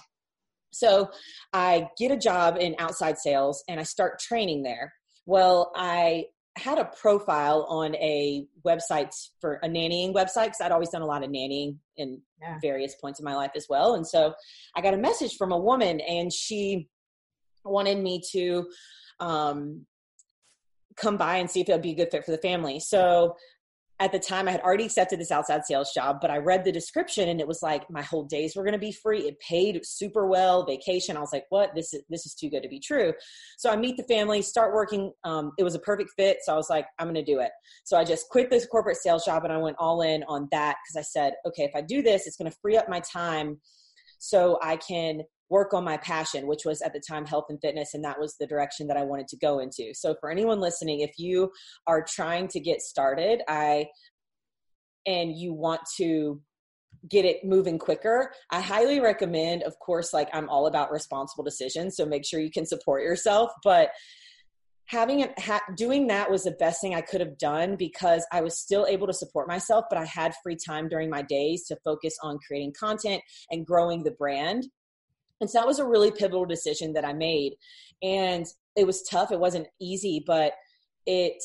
so 0.73 1.11
I 1.53 1.89
get 1.99 2.11
a 2.11 2.17
job 2.17 2.57
in 2.59 2.75
outside 2.79 3.19
sales 3.19 3.62
and 3.69 3.81
I 3.81 3.83
start 3.83 4.19
training 4.19 4.62
there. 4.62 4.93
Well, 5.27 5.73
I 5.77 6.27
had 6.57 6.79
a 6.79 6.85
profile 6.85 7.65
on 7.69 7.95
a 7.97 8.47
website 8.67 9.15
for 9.41 9.55
a 9.62 9.69
nannying 9.69 10.12
website 10.12 10.47
because 10.47 10.61
I'd 10.61 10.73
always 10.73 10.91
done 10.91 11.03
a 11.03 11.07
lot 11.07 11.23
of 11.23 11.31
nannying 11.31 11.77
in 11.97 12.21
yeah. 12.41 12.59
various 12.61 12.97
points 12.97 13.21
of 13.21 13.25
my 13.25 13.35
life 13.35 13.53
as 13.55 13.67
well. 13.69 13.95
And 13.95 14.07
so 14.07 14.35
I 14.77 14.81
got 14.81 14.95
a 14.95 14.99
message 14.99 15.37
from 15.37 15.53
a 15.53 15.59
woman 15.59 16.00
and 16.00 16.33
she 16.33 16.89
wanted 17.65 17.99
me 17.99 18.21
to 18.33 18.67
um, 19.21 19.87
come 20.97 21.17
by 21.17 21.37
and 21.37 21.50
see 21.50 21.61
if 21.61 21.69
it 21.69 21.73
would 21.73 21.83
be 21.83 21.93
a 21.93 21.97
good 21.97 22.11
fit 22.11 22.25
for 22.25 22.33
the 22.33 22.39
family. 22.39 22.81
So 22.81 23.37
at 24.00 24.12
the 24.12 24.19
time 24.19 24.49
I 24.49 24.52
had 24.52 24.62
already 24.62 24.87
accepted 24.87 25.21
this 25.21 25.30
outside 25.30 25.66
sales 25.66 25.92
job, 25.92 26.19
but 26.23 26.30
I 26.30 26.38
read 26.38 26.64
the 26.64 26.73
description 26.73 27.28
and 27.28 27.38
it 27.38 27.47
was 27.47 27.62
like 27.62 27.88
my 27.90 28.00
whole 28.00 28.25
days 28.25 28.57
were 28.57 28.64
going 28.64 28.73
to 28.73 28.78
be 28.78 28.92
free. 28.92 29.28
It 29.28 29.38
paid 29.40 29.85
super 29.85 30.26
well, 30.26 30.64
vacation. 30.64 31.19
I 31.19 31.21
was 31.21 31.35
like, 31.35 31.45
what? 31.50 31.75
This 31.75 31.92
is 31.92 32.02
this 32.09 32.25
is 32.25 32.35
too 32.35 32.49
good 32.49 32.62
to 32.62 32.69
be 32.69 32.80
true. 32.80 33.12
So 33.59 33.71
I 33.71 33.76
meet 33.76 33.99
the 33.99 34.04
family, 34.04 34.40
start 34.40 34.73
working. 34.75 35.12
Um, 35.25 35.52
it 35.59 35.64
was 35.64 35.75
a 35.75 35.78
perfect 35.80 36.12
fit. 36.16 36.38
So 36.42 36.54
I 36.54 36.57
was 36.57 36.71
like, 36.71 36.87
I'm 36.99 37.07
going 37.07 37.23
to 37.23 37.33
do 37.33 37.40
it. 37.40 37.50
So 37.85 37.99
I 37.99 38.04
just 38.04 38.28
quit 38.30 38.49
this 38.49 38.66
corporate 38.66 38.97
sales 38.97 39.25
job 39.26 39.45
and 39.45 39.52
I 39.52 39.59
went 39.59 39.76
all 39.78 40.00
in 40.00 40.25
on 40.25 40.49
that 40.50 40.76
because 40.83 40.99
I 40.99 41.04
said, 41.04 41.35
okay, 41.47 41.64
if 41.64 41.73
I 41.75 41.83
do 41.83 42.00
this, 42.00 42.26
it's 42.26 42.37
going 42.37 42.50
to 42.50 42.57
free 42.62 42.78
up 42.78 42.88
my 42.88 43.00
time 43.00 43.61
so 44.19 44.59
I 44.62 44.76
can 44.76 45.23
work 45.50 45.75
on 45.75 45.85
my 45.85 45.97
passion, 45.99 46.47
which 46.47 46.64
was 46.64 46.80
at 46.80 46.92
the 46.92 47.02
time 47.07 47.26
health 47.26 47.47
and 47.50 47.61
fitness, 47.61 47.95
and 47.95 48.04
that 48.04 48.19
was 48.19 48.37
the 48.38 48.47
direction 48.47 48.87
that 48.87 48.97
I 48.97 49.02
wanted 49.02 49.28
to 49.28 49.37
go 49.37 49.59
into. 49.59 49.92
So, 49.95 50.14
for 50.21 50.30
anyone 50.30 50.61
listening, 50.61 51.00
if 51.00 51.19
you 51.19 51.50
are 51.87 52.02
trying 52.02 52.49
to 52.49 52.61
get 52.61 52.80
started, 52.80 53.42
I 53.49 53.87
and 55.07 55.37
you 55.37 55.52
want 55.52 55.80
to 55.97 56.40
get 57.09 57.25
it 57.25 57.45
moving 57.45 57.78
quicker 57.78 58.30
i 58.50 58.61
highly 58.61 59.00
recommend 59.00 59.62
of 59.62 59.78
course 59.78 60.12
like 60.12 60.28
i'm 60.35 60.49
all 60.50 60.66
about 60.66 60.92
responsible 60.92 61.42
decisions 61.42 61.97
so 61.97 62.04
make 62.04 62.26
sure 62.26 62.40
you 62.40 62.50
can 62.50 62.66
support 62.66 63.02
yourself 63.02 63.50
but 63.64 63.90
having 64.85 65.21
it 65.21 65.38
ha- 65.38 65.62
doing 65.76 66.09
that 66.09 66.30
was 66.30 66.42
the 66.42 66.50
best 66.52 66.80
thing 66.80 66.95
i 66.95 67.00
could 67.00 67.21
have 67.21 67.38
done 67.38 67.75
because 67.76 68.26
i 68.33 68.40
was 68.42 68.59
still 68.59 68.87
able 68.87 69.07
to 69.07 69.14
support 69.14 69.49
myself 69.49 69.87
but 69.88 69.99
i 69.99 70.04
had 70.04 70.35
free 70.42 70.57
time 70.57 70.88
during 70.88 71.09
my 71.09 71.23
days 71.23 71.64
to 71.66 71.76
focus 71.85 72.16
on 72.23 72.38
creating 72.47 72.75
content 72.78 73.23
and 73.50 73.64
growing 73.64 74.02
the 74.02 74.11
brand 74.11 74.66
and 75.40 75.50
so 75.50 75.59
that 75.59 75.66
was 75.66 75.78
a 75.78 75.87
really 75.87 76.11
pivotal 76.11 76.44
decision 76.44 76.92
that 76.92 77.04
i 77.04 77.12
made 77.12 77.54
and 78.02 78.47
it 78.76 78.87
was 78.87 79.02
tough 79.02 79.32
it 79.32 79.40
wasn't 79.40 79.66
easy 79.80 80.23
but 80.26 80.52
it 81.06 81.42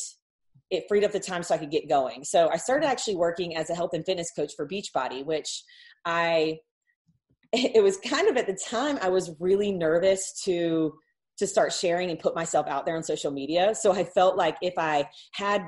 it 0.71 0.85
freed 0.87 1.03
up 1.03 1.11
the 1.11 1.19
time 1.19 1.43
so 1.43 1.53
I 1.53 1.57
could 1.57 1.71
get 1.71 1.87
going. 1.87 2.23
So 2.23 2.49
I 2.49 2.57
started 2.57 2.87
actually 2.87 3.15
working 3.15 3.55
as 3.55 3.69
a 3.69 3.75
health 3.75 3.91
and 3.93 4.05
fitness 4.05 4.31
coach 4.35 4.53
for 4.55 4.67
Beachbody, 4.67 5.23
which 5.23 5.63
I 6.05 6.59
it 7.53 7.83
was 7.83 7.97
kind 7.97 8.27
of 8.27 8.37
at 8.37 8.47
the 8.47 8.57
time 8.67 8.97
I 9.01 9.09
was 9.09 9.31
really 9.39 9.71
nervous 9.71 10.41
to 10.45 10.93
to 11.37 11.47
start 11.47 11.73
sharing 11.73 12.09
and 12.09 12.19
put 12.19 12.33
myself 12.33 12.65
out 12.67 12.85
there 12.85 12.95
on 12.95 13.03
social 13.03 13.31
media. 13.31 13.75
So 13.75 13.91
I 13.91 14.05
felt 14.05 14.37
like 14.37 14.55
if 14.61 14.73
I 14.77 15.07
had 15.33 15.63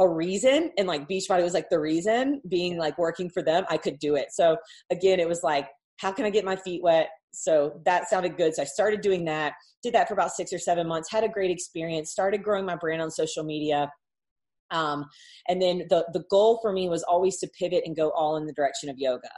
a 0.00 0.08
reason 0.08 0.72
and 0.76 0.88
like 0.88 1.08
Beachbody 1.08 1.44
was 1.44 1.54
like 1.54 1.70
the 1.70 1.78
reason 1.78 2.42
being 2.48 2.76
like 2.76 2.98
working 2.98 3.30
for 3.30 3.40
them, 3.40 3.64
I 3.70 3.76
could 3.76 4.00
do 4.00 4.16
it. 4.16 4.32
So 4.32 4.56
again, 4.90 5.20
it 5.20 5.28
was 5.28 5.44
like, 5.44 5.68
how 5.98 6.10
can 6.10 6.24
I 6.24 6.30
get 6.30 6.44
my 6.44 6.56
feet 6.56 6.82
wet? 6.82 7.10
So 7.34 7.80
that 7.84 8.08
sounded 8.08 8.36
good. 8.36 8.54
So 8.54 8.62
I 8.62 8.66
started 8.66 9.00
doing 9.00 9.24
that, 9.26 9.54
did 9.82 9.94
that 9.94 10.08
for 10.08 10.14
about 10.14 10.32
six 10.32 10.52
or 10.52 10.58
seven 10.58 10.86
months, 10.86 11.10
had 11.10 11.24
a 11.24 11.28
great 11.28 11.50
experience, 11.50 12.10
started 12.10 12.42
growing 12.42 12.64
my 12.64 12.76
brand 12.76 13.02
on 13.02 13.10
social 13.10 13.44
media 13.44 13.90
um, 14.70 15.06
and 15.48 15.60
then 15.60 15.84
the 15.88 16.04
the 16.12 16.24
goal 16.30 16.58
for 16.60 16.72
me 16.72 16.88
was 16.88 17.02
always 17.04 17.38
to 17.38 17.48
pivot 17.58 17.84
and 17.86 17.96
go 17.96 18.10
all 18.10 18.36
in 18.36 18.46
the 18.46 18.52
direction 18.52 18.88
of 18.88 18.98
yoga. 18.98 19.30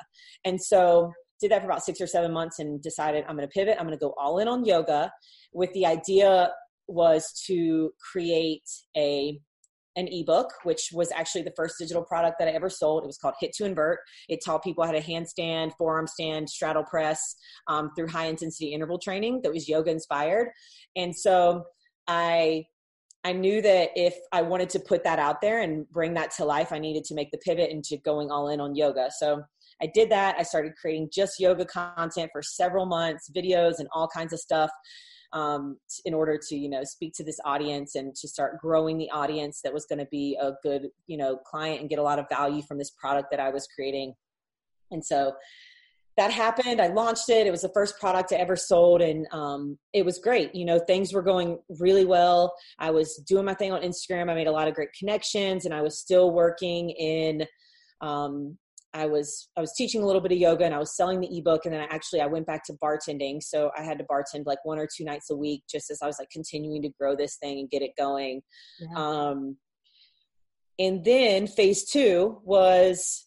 And 0.44 0.60
so 0.60 1.12
did 1.40 1.50
that 1.50 1.60
for 1.60 1.66
about 1.66 1.84
six 1.84 2.00
or 2.00 2.06
seven 2.06 2.32
months 2.32 2.58
and 2.58 2.82
decided 2.82 3.24
I'm 3.28 3.36
going 3.36 3.46
to 3.46 3.52
pivot. 3.52 3.76
I'm 3.78 3.86
going 3.86 3.98
to 3.98 4.02
go 4.02 4.14
all 4.18 4.38
in 4.38 4.48
on 4.48 4.64
yoga. 4.64 5.12
With 5.52 5.72
the 5.74 5.84
idea 5.86 6.50
was 6.88 7.30
to 7.46 7.92
create 8.12 8.68
a 8.96 9.38
an 9.96 10.08
ebook, 10.08 10.52
which 10.64 10.90
was 10.92 11.10
actually 11.12 11.42
the 11.42 11.52
first 11.56 11.76
digital 11.78 12.02
product 12.02 12.36
that 12.38 12.48
I 12.48 12.52
ever 12.52 12.68
sold. 12.68 13.02
It 13.02 13.06
was 13.06 13.18
called 13.18 13.34
HIIT 13.42 13.52
to 13.56 13.64
Invert. 13.64 13.98
It 14.28 14.40
taught 14.44 14.62
people 14.62 14.84
how 14.84 14.92
to 14.92 15.00
handstand, 15.00 15.72
forearm 15.76 16.06
stand, 16.06 16.48
straddle 16.48 16.84
press 16.84 17.36
um, 17.66 17.90
through 17.96 18.08
high 18.08 18.26
intensity 18.26 18.72
interval 18.72 18.98
training 18.98 19.40
that 19.42 19.52
was 19.52 19.68
yoga 19.68 19.90
inspired. 19.90 20.48
And 20.94 21.16
so 21.16 21.64
I 22.06 22.64
I 23.24 23.32
knew 23.32 23.60
that 23.60 23.90
if 23.96 24.14
I 24.30 24.42
wanted 24.42 24.70
to 24.70 24.78
put 24.78 25.02
that 25.02 25.18
out 25.18 25.40
there 25.40 25.60
and 25.60 25.88
bring 25.90 26.14
that 26.14 26.30
to 26.36 26.44
life, 26.44 26.72
I 26.72 26.78
needed 26.78 27.02
to 27.06 27.14
make 27.14 27.32
the 27.32 27.38
pivot 27.38 27.70
into 27.70 27.96
going 28.04 28.30
all 28.30 28.50
in 28.50 28.60
on 28.60 28.76
yoga. 28.76 29.10
So 29.18 29.42
I 29.82 29.90
did 29.92 30.10
that. 30.10 30.36
I 30.38 30.44
started 30.44 30.74
creating 30.80 31.10
just 31.12 31.40
yoga 31.40 31.64
content 31.64 32.30
for 32.32 32.40
several 32.40 32.86
months, 32.86 33.28
videos 33.36 33.80
and 33.80 33.88
all 33.92 34.06
kinds 34.06 34.32
of 34.32 34.38
stuff 34.38 34.70
um, 35.36 35.76
in 36.06 36.14
order 36.14 36.40
to, 36.48 36.56
you 36.56 36.70
know, 36.70 36.82
speak 36.82 37.12
to 37.14 37.22
this 37.22 37.38
audience 37.44 37.94
and 37.94 38.14
to 38.14 38.26
start 38.26 38.58
growing 38.58 38.96
the 38.96 39.10
audience 39.10 39.60
that 39.62 39.74
was 39.74 39.84
going 39.84 39.98
to 39.98 40.08
be 40.10 40.34
a 40.40 40.52
good, 40.62 40.88
you 41.08 41.18
know, 41.18 41.36
client 41.36 41.82
and 41.82 41.90
get 41.90 41.98
a 41.98 42.02
lot 42.02 42.18
of 42.18 42.24
value 42.30 42.62
from 42.62 42.78
this 42.78 42.90
product 42.98 43.30
that 43.30 43.38
I 43.38 43.50
was 43.50 43.68
creating. 43.76 44.14
And 44.90 45.04
so 45.04 45.34
that 46.16 46.30
happened. 46.30 46.80
I 46.80 46.86
launched 46.86 47.28
it. 47.28 47.46
It 47.46 47.50
was 47.50 47.60
the 47.60 47.72
first 47.74 48.00
product 48.00 48.32
I 48.32 48.36
ever 48.36 48.56
sold, 48.56 49.02
and 49.02 49.26
um, 49.30 49.78
it 49.92 50.06
was 50.06 50.18
great. 50.18 50.54
You 50.54 50.64
know, 50.64 50.78
things 50.78 51.12
were 51.12 51.20
going 51.20 51.58
really 51.80 52.06
well. 52.06 52.54
I 52.78 52.90
was 52.90 53.22
doing 53.28 53.44
my 53.44 53.52
thing 53.52 53.72
on 53.72 53.82
Instagram. 53.82 54.30
I 54.30 54.34
made 54.34 54.46
a 54.46 54.52
lot 54.52 54.68
of 54.68 54.74
great 54.74 54.94
connections, 54.98 55.66
and 55.66 55.74
I 55.74 55.82
was 55.82 55.98
still 55.98 56.30
working 56.30 56.88
in. 56.88 57.46
Um, 58.00 58.56
I 58.96 59.06
was 59.06 59.50
I 59.56 59.60
was 59.60 59.74
teaching 59.74 60.02
a 60.02 60.06
little 60.06 60.22
bit 60.22 60.32
of 60.32 60.38
yoga, 60.38 60.64
and 60.64 60.74
I 60.74 60.78
was 60.78 60.96
selling 60.96 61.20
the 61.20 61.38
ebook, 61.38 61.66
and 61.66 61.74
then 61.74 61.82
I 61.82 61.94
actually 61.94 62.22
I 62.22 62.26
went 62.26 62.46
back 62.46 62.64
to 62.64 62.72
bartending. 62.82 63.42
So 63.42 63.70
I 63.76 63.82
had 63.82 63.98
to 63.98 64.04
bartend 64.04 64.46
like 64.46 64.64
one 64.64 64.78
or 64.78 64.88
two 64.92 65.04
nights 65.04 65.28
a 65.30 65.36
week, 65.36 65.64
just 65.70 65.90
as 65.90 66.00
I 66.02 66.06
was 66.06 66.18
like 66.18 66.30
continuing 66.30 66.80
to 66.82 66.88
grow 66.98 67.14
this 67.14 67.36
thing 67.36 67.58
and 67.58 67.70
get 67.70 67.82
it 67.82 67.90
going. 67.98 68.40
Yeah. 68.80 68.96
Um, 68.96 69.58
and 70.78 71.04
then 71.04 71.46
phase 71.46 71.84
two 71.90 72.40
was 72.42 73.26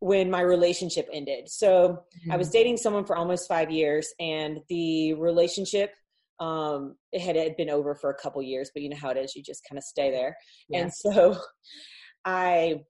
when 0.00 0.30
my 0.30 0.40
relationship 0.40 1.06
ended. 1.12 1.50
So 1.50 2.04
mm-hmm. 2.16 2.32
I 2.32 2.36
was 2.38 2.48
mm-hmm. 2.48 2.52
dating 2.52 2.76
someone 2.78 3.04
for 3.04 3.16
almost 3.16 3.46
five 3.46 3.70
years, 3.70 4.08
and 4.18 4.60
the 4.70 5.12
relationship 5.14 5.92
um, 6.40 6.96
it 7.12 7.20
had, 7.20 7.36
it 7.36 7.44
had 7.46 7.56
been 7.58 7.68
over 7.68 7.94
for 7.94 8.08
a 8.08 8.14
couple 8.14 8.42
years, 8.42 8.70
but 8.72 8.82
you 8.82 8.88
know 8.88 8.96
how 8.96 9.10
it 9.10 9.18
is, 9.18 9.36
you 9.36 9.42
just 9.42 9.62
kind 9.68 9.76
of 9.76 9.84
stay 9.84 10.10
there. 10.10 10.34
Yeah. 10.70 10.80
And 10.80 10.92
so 10.92 11.36
I 12.24 12.80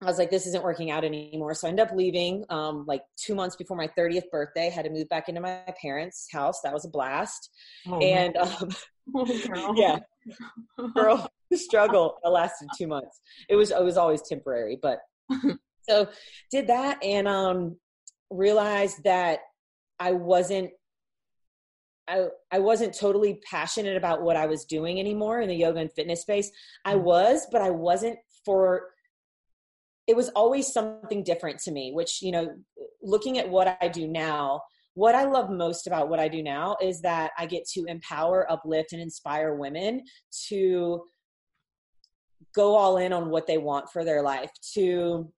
I 0.00 0.04
was 0.04 0.18
like, 0.18 0.30
this 0.30 0.46
isn't 0.46 0.62
working 0.62 0.92
out 0.92 1.04
anymore. 1.04 1.54
So 1.54 1.66
I 1.66 1.70
ended 1.70 1.88
up 1.88 1.94
leaving 1.94 2.44
um, 2.50 2.84
like 2.86 3.02
two 3.16 3.34
months 3.34 3.56
before 3.56 3.76
my 3.76 3.88
30th 3.98 4.30
birthday. 4.30 4.70
Had 4.70 4.84
to 4.84 4.90
move 4.90 5.08
back 5.08 5.28
into 5.28 5.40
my 5.40 5.62
parents' 5.80 6.28
house. 6.30 6.60
That 6.62 6.72
was 6.72 6.84
a 6.84 6.88
blast. 6.88 7.50
Oh, 7.88 7.98
and 7.98 8.36
um, 8.36 8.68
oh, 9.16 9.46
girl. 9.46 9.74
yeah, 9.76 9.98
girl, 10.94 11.28
struggle. 11.52 12.16
It 12.24 12.28
lasted 12.28 12.68
two 12.78 12.86
months. 12.86 13.20
It 13.48 13.56
was 13.56 13.72
it 13.72 13.82
was 13.82 13.96
always 13.96 14.22
temporary, 14.22 14.78
but 14.80 15.00
so 15.88 16.08
did 16.50 16.68
that 16.68 17.02
and 17.02 17.26
um 17.26 17.76
realized 18.30 19.02
that 19.04 19.40
I 19.98 20.12
wasn't 20.12 20.70
I, 22.06 22.28
I 22.50 22.60
wasn't 22.60 22.96
totally 22.96 23.40
passionate 23.50 23.96
about 23.96 24.22
what 24.22 24.36
I 24.36 24.46
was 24.46 24.64
doing 24.64 24.98
anymore 24.98 25.40
in 25.40 25.48
the 25.48 25.54
yoga 25.56 25.80
and 25.80 25.92
fitness 25.92 26.22
space. 26.22 26.50
I 26.84 26.94
mm. 26.94 27.02
was, 27.02 27.46
but 27.52 27.60
I 27.60 27.70
wasn't 27.70 28.18
for 28.44 28.86
it 30.08 30.16
was 30.16 30.30
always 30.30 30.72
something 30.72 31.22
different 31.22 31.58
to 31.60 31.70
me, 31.70 31.92
which, 31.92 32.22
you 32.22 32.32
know, 32.32 32.48
looking 33.02 33.38
at 33.38 33.48
what 33.48 33.76
I 33.80 33.88
do 33.88 34.08
now, 34.08 34.62
what 34.94 35.14
I 35.14 35.24
love 35.24 35.50
most 35.50 35.86
about 35.86 36.08
what 36.08 36.18
I 36.18 36.28
do 36.28 36.42
now 36.42 36.76
is 36.80 37.02
that 37.02 37.30
I 37.38 37.44
get 37.44 37.68
to 37.74 37.84
empower, 37.84 38.50
uplift, 38.50 38.92
and 38.92 39.02
inspire 39.02 39.54
women 39.54 40.02
to 40.48 41.04
go 42.54 42.74
all 42.74 42.96
in 42.96 43.12
on 43.12 43.28
what 43.28 43.46
they 43.46 43.58
want 43.58 43.90
for 43.90 44.02
their 44.02 44.22
life, 44.22 44.50
to 44.74 45.30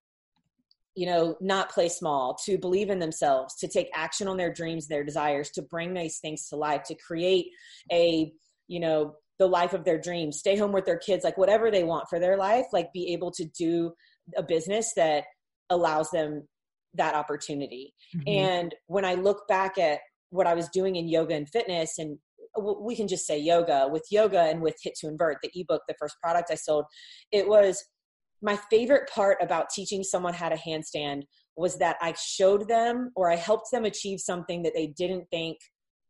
you 0.96 1.06
know 1.06 1.36
not 1.40 1.70
play 1.70 1.88
small 1.88 2.34
to 2.34 2.58
believe 2.58 2.90
in 2.90 2.98
themselves 2.98 3.54
to 3.54 3.68
take 3.68 3.88
action 3.94 4.26
on 4.26 4.36
their 4.36 4.52
dreams 4.52 4.88
their 4.88 5.04
desires 5.04 5.48
to 5.50 5.62
bring 5.62 5.94
these 5.94 6.18
things 6.18 6.48
to 6.48 6.56
life 6.56 6.82
to 6.82 6.96
create 6.96 7.46
a 7.92 8.32
you 8.66 8.80
know 8.80 9.14
the 9.38 9.46
life 9.46 9.72
of 9.72 9.84
their 9.84 10.00
dreams 10.00 10.40
stay 10.40 10.56
home 10.56 10.72
with 10.72 10.84
their 10.84 10.98
kids 10.98 11.22
like 11.22 11.38
whatever 11.38 11.70
they 11.70 11.84
want 11.84 12.08
for 12.10 12.18
their 12.18 12.36
life 12.36 12.66
like 12.72 12.92
be 12.92 13.12
able 13.12 13.30
to 13.30 13.44
do 13.56 13.92
a 14.36 14.42
business 14.42 14.92
that 14.94 15.24
allows 15.70 16.10
them 16.10 16.46
that 16.94 17.14
opportunity 17.14 17.94
mm-hmm. 18.16 18.28
and 18.28 18.74
when 18.86 19.04
i 19.04 19.14
look 19.14 19.46
back 19.48 19.78
at 19.78 20.00
what 20.30 20.46
i 20.46 20.54
was 20.54 20.68
doing 20.68 20.96
in 20.96 21.08
yoga 21.08 21.34
and 21.34 21.48
fitness 21.48 21.98
and 21.98 22.18
we 22.82 22.96
can 22.96 23.06
just 23.06 23.26
say 23.26 23.38
yoga 23.38 23.88
with 23.92 24.04
yoga 24.10 24.40
and 24.40 24.60
with 24.60 24.74
HIIT 24.84 24.94
to 25.00 25.06
invert 25.06 25.36
the 25.40 25.50
ebook 25.54 25.82
the 25.86 25.94
first 26.00 26.16
product 26.20 26.50
i 26.50 26.56
sold 26.56 26.84
it 27.30 27.48
was 27.48 27.84
my 28.42 28.58
favorite 28.70 29.08
part 29.08 29.38
about 29.40 29.70
teaching 29.70 30.02
someone 30.02 30.34
how 30.34 30.48
to 30.48 30.56
handstand 30.56 31.22
was 31.56 31.76
that 31.78 31.96
I 32.00 32.14
showed 32.14 32.68
them 32.68 33.10
or 33.14 33.30
I 33.30 33.36
helped 33.36 33.70
them 33.70 33.84
achieve 33.84 34.20
something 34.20 34.62
that 34.62 34.72
they 34.74 34.86
didn't 34.86 35.26
think 35.30 35.58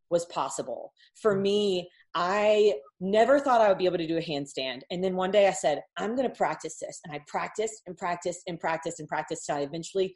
was 0.09 0.25
possible. 0.25 0.93
For 1.21 1.35
mm. 1.35 1.41
me, 1.41 1.89
I 2.13 2.73
never 2.99 3.39
thought 3.39 3.61
I 3.61 3.69
would 3.69 3.77
be 3.77 3.85
able 3.85 3.97
to 3.97 4.07
do 4.07 4.17
a 4.17 4.21
handstand. 4.21 4.81
And 4.91 5.03
then 5.03 5.15
one 5.15 5.31
day 5.31 5.47
I 5.47 5.51
said, 5.51 5.81
I'm 5.97 6.15
going 6.15 6.27
to 6.27 6.35
practice 6.35 6.77
this. 6.79 6.99
And 7.05 7.13
I 7.13 7.21
practiced 7.27 7.81
and 7.87 7.97
practiced 7.97 8.41
and 8.47 8.59
practiced 8.59 8.99
and 8.99 9.07
practiced. 9.07 9.45
So 9.45 9.55
I 9.55 9.61
eventually, 9.61 10.13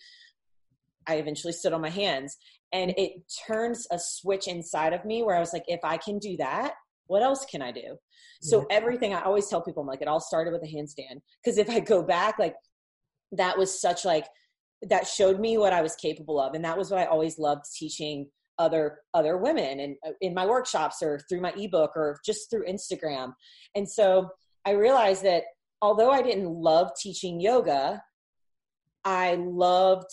I 1.07 1.15
eventually 1.15 1.53
stood 1.53 1.73
on 1.73 1.81
my 1.81 1.89
hands. 1.89 2.35
And 2.73 2.93
it 2.97 3.13
turns 3.47 3.87
a 3.91 3.99
switch 3.99 4.47
inside 4.47 4.91
of 4.91 5.05
me 5.05 5.23
where 5.23 5.35
I 5.35 5.39
was 5.39 5.53
like, 5.53 5.63
if 5.67 5.79
I 5.83 5.97
can 5.97 6.19
do 6.19 6.35
that, 6.37 6.73
what 7.07 7.23
else 7.23 7.45
can 7.45 7.61
I 7.61 7.71
do? 7.71 7.97
So 8.41 8.65
everything 8.69 9.13
I 9.13 9.21
always 9.21 9.47
tell 9.47 9.61
people, 9.61 9.81
I'm 9.81 9.87
like, 9.87 10.01
it 10.01 10.07
all 10.07 10.19
started 10.19 10.51
with 10.51 10.63
a 10.63 10.67
handstand. 10.67 11.21
Because 11.43 11.57
if 11.57 11.69
I 11.69 11.79
go 11.79 12.03
back, 12.03 12.37
like 12.37 12.55
that 13.31 13.57
was 13.57 13.79
such 13.79 14.05
like 14.05 14.27
that 14.83 15.07
showed 15.07 15.39
me 15.39 15.57
what 15.57 15.73
I 15.73 15.81
was 15.81 15.95
capable 15.95 16.39
of, 16.39 16.53
and 16.53 16.63
that 16.65 16.77
was 16.77 16.91
what 16.91 16.99
I 16.99 17.05
always 17.05 17.39
loved 17.39 17.63
teaching 17.73 18.27
other 18.57 18.99
other 19.13 19.37
women 19.37 19.79
and 19.79 19.95
uh, 20.05 20.11
in 20.21 20.33
my 20.33 20.45
workshops 20.45 21.01
or 21.01 21.19
through 21.27 21.41
my 21.41 21.53
ebook 21.57 21.91
or 21.95 22.19
just 22.25 22.49
through 22.49 22.65
Instagram. 22.65 23.33
And 23.75 23.89
so 23.89 24.29
I 24.65 24.71
realized 24.71 25.23
that 25.23 25.43
although 25.81 26.11
I 26.11 26.21
didn't 26.21 26.49
love 26.49 26.91
teaching 26.99 27.39
yoga, 27.39 28.01
I 29.03 29.35
loved 29.35 30.09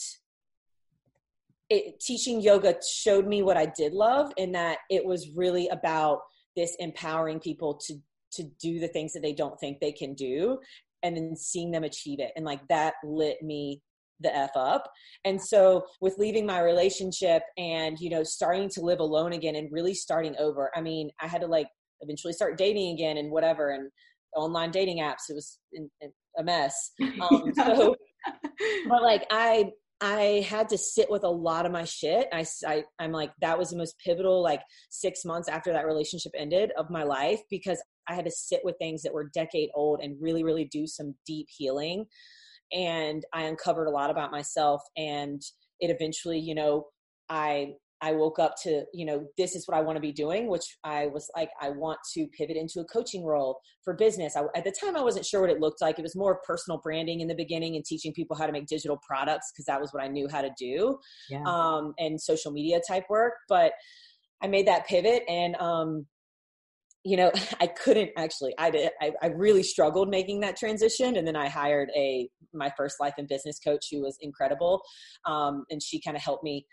it, 1.70 2.00
teaching 2.00 2.40
yoga 2.40 2.76
showed 2.86 3.26
me 3.26 3.42
what 3.42 3.56
I 3.56 3.66
did 3.66 3.92
love 3.94 4.32
in 4.36 4.52
that 4.52 4.78
it 4.90 5.04
was 5.04 5.30
really 5.34 5.68
about 5.68 6.20
this 6.56 6.76
empowering 6.78 7.40
people 7.40 7.80
to 7.86 7.94
to 8.32 8.44
do 8.60 8.80
the 8.80 8.88
things 8.88 9.12
that 9.12 9.22
they 9.22 9.34
don't 9.34 9.58
think 9.60 9.78
they 9.78 9.92
can 9.92 10.14
do 10.14 10.58
and 11.02 11.16
then 11.16 11.36
seeing 11.36 11.70
them 11.70 11.84
achieve 11.84 12.18
it 12.18 12.32
and 12.36 12.44
like 12.44 12.66
that 12.68 12.94
lit 13.04 13.42
me 13.42 13.82
the 14.22 14.34
f 14.34 14.50
up 14.56 14.90
and 15.24 15.40
so 15.40 15.84
with 16.00 16.16
leaving 16.18 16.46
my 16.46 16.60
relationship 16.60 17.42
and 17.56 17.98
you 17.98 18.10
know 18.10 18.22
starting 18.22 18.68
to 18.68 18.80
live 18.80 19.00
alone 19.00 19.32
again 19.32 19.56
and 19.56 19.70
really 19.72 19.94
starting 19.94 20.34
over 20.38 20.70
i 20.74 20.80
mean 20.80 21.10
i 21.20 21.26
had 21.26 21.40
to 21.40 21.46
like 21.46 21.66
eventually 22.00 22.32
start 22.32 22.58
dating 22.58 22.92
again 22.92 23.16
and 23.16 23.30
whatever 23.30 23.70
and 23.70 23.90
online 24.36 24.70
dating 24.70 24.98
apps 24.98 25.28
it 25.28 25.34
was 25.34 25.58
in, 25.72 25.90
in 26.00 26.10
a 26.38 26.42
mess 26.42 26.92
um, 27.20 27.52
so 27.54 27.94
but 28.88 29.02
like 29.02 29.26
I 29.30 29.70
I 30.00 30.44
had 30.48 30.68
to 30.70 30.78
sit 30.78 31.08
with 31.08 31.22
a 31.22 31.30
lot 31.30 31.64
of 31.64 31.70
my 31.70 31.84
shit. 31.84 32.26
I, 32.32 32.44
I 32.66 32.82
I'm 32.98 33.12
like 33.12 33.30
that 33.40 33.58
was 33.58 33.70
the 33.70 33.76
most 33.76 33.94
pivotal 34.04 34.42
like 34.42 34.62
six 34.90 35.24
months 35.24 35.48
after 35.48 35.72
that 35.72 35.86
relationship 35.86 36.32
ended 36.36 36.72
of 36.76 36.90
my 36.90 37.04
life 37.04 37.40
because 37.50 37.80
I 38.08 38.14
had 38.14 38.24
to 38.24 38.30
sit 38.30 38.62
with 38.64 38.76
things 38.78 39.02
that 39.02 39.14
were 39.14 39.30
decade 39.32 39.70
old 39.74 40.00
and 40.02 40.16
really 40.20 40.42
really 40.42 40.64
do 40.64 40.86
some 40.86 41.14
deep 41.26 41.46
healing. 41.50 42.06
And 42.72 43.22
I 43.32 43.42
uncovered 43.42 43.88
a 43.88 43.90
lot 43.90 44.10
about 44.10 44.30
myself, 44.30 44.80
and 44.96 45.40
it 45.80 45.90
eventually, 45.90 46.38
you 46.38 46.54
know, 46.54 46.86
I 47.28 47.74
I 48.04 48.12
woke 48.12 48.40
up 48.40 48.56
to, 48.64 48.82
you 48.92 49.06
know, 49.06 49.24
this 49.38 49.54
is 49.54 49.68
what 49.68 49.78
I 49.78 49.80
want 49.80 49.94
to 49.96 50.00
be 50.00 50.10
doing, 50.10 50.48
which 50.48 50.64
I 50.82 51.06
was 51.06 51.30
like, 51.36 51.50
I 51.60 51.70
want 51.70 52.00
to 52.14 52.26
pivot 52.36 52.56
into 52.56 52.80
a 52.80 52.84
coaching 52.84 53.24
role 53.24 53.60
for 53.84 53.94
business. 53.94 54.36
I, 54.36 54.42
at 54.56 54.64
the 54.64 54.72
time, 54.72 54.96
I 54.96 55.02
wasn't 55.02 55.24
sure 55.24 55.40
what 55.40 55.50
it 55.50 55.60
looked 55.60 55.80
like. 55.80 56.00
It 56.00 56.02
was 56.02 56.16
more 56.16 56.40
personal 56.44 56.80
branding 56.82 57.20
in 57.20 57.28
the 57.28 57.34
beginning 57.36 57.76
and 57.76 57.84
teaching 57.84 58.12
people 58.12 58.36
how 58.36 58.46
to 58.46 58.52
make 58.52 58.66
digital 58.66 58.98
products 59.06 59.52
because 59.52 59.66
that 59.66 59.80
was 59.80 59.92
what 59.92 60.02
I 60.02 60.08
knew 60.08 60.26
how 60.28 60.42
to 60.42 60.50
do, 60.58 60.98
yeah. 61.30 61.44
um, 61.46 61.94
and 61.96 62.20
social 62.20 62.50
media 62.50 62.80
type 62.86 63.04
work. 63.08 63.34
But 63.48 63.72
I 64.42 64.48
made 64.48 64.66
that 64.66 64.88
pivot 64.88 65.22
and, 65.28 65.54
um, 65.56 66.06
you 67.04 67.16
know, 67.16 67.32
I 67.60 67.66
couldn't 67.66 68.10
actually, 68.16 68.54
I 68.58 68.70
did, 68.70 68.90
I, 69.00 69.12
I 69.22 69.26
really 69.28 69.62
struggled 69.62 70.08
making 70.08 70.40
that 70.40 70.56
transition. 70.56 71.16
And 71.16 71.26
then 71.26 71.36
I 71.36 71.48
hired 71.48 71.90
a, 71.96 72.28
my 72.52 72.72
first 72.76 72.96
life 73.00 73.14
and 73.18 73.28
business 73.28 73.58
coach 73.58 73.86
who 73.90 74.02
was 74.02 74.16
incredible. 74.20 74.82
Um, 75.26 75.64
and 75.70 75.82
she 75.82 76.00
kind 76.00 76.16
of 76.16 76.22
helped 76.22 76.44
me 76.44 76.66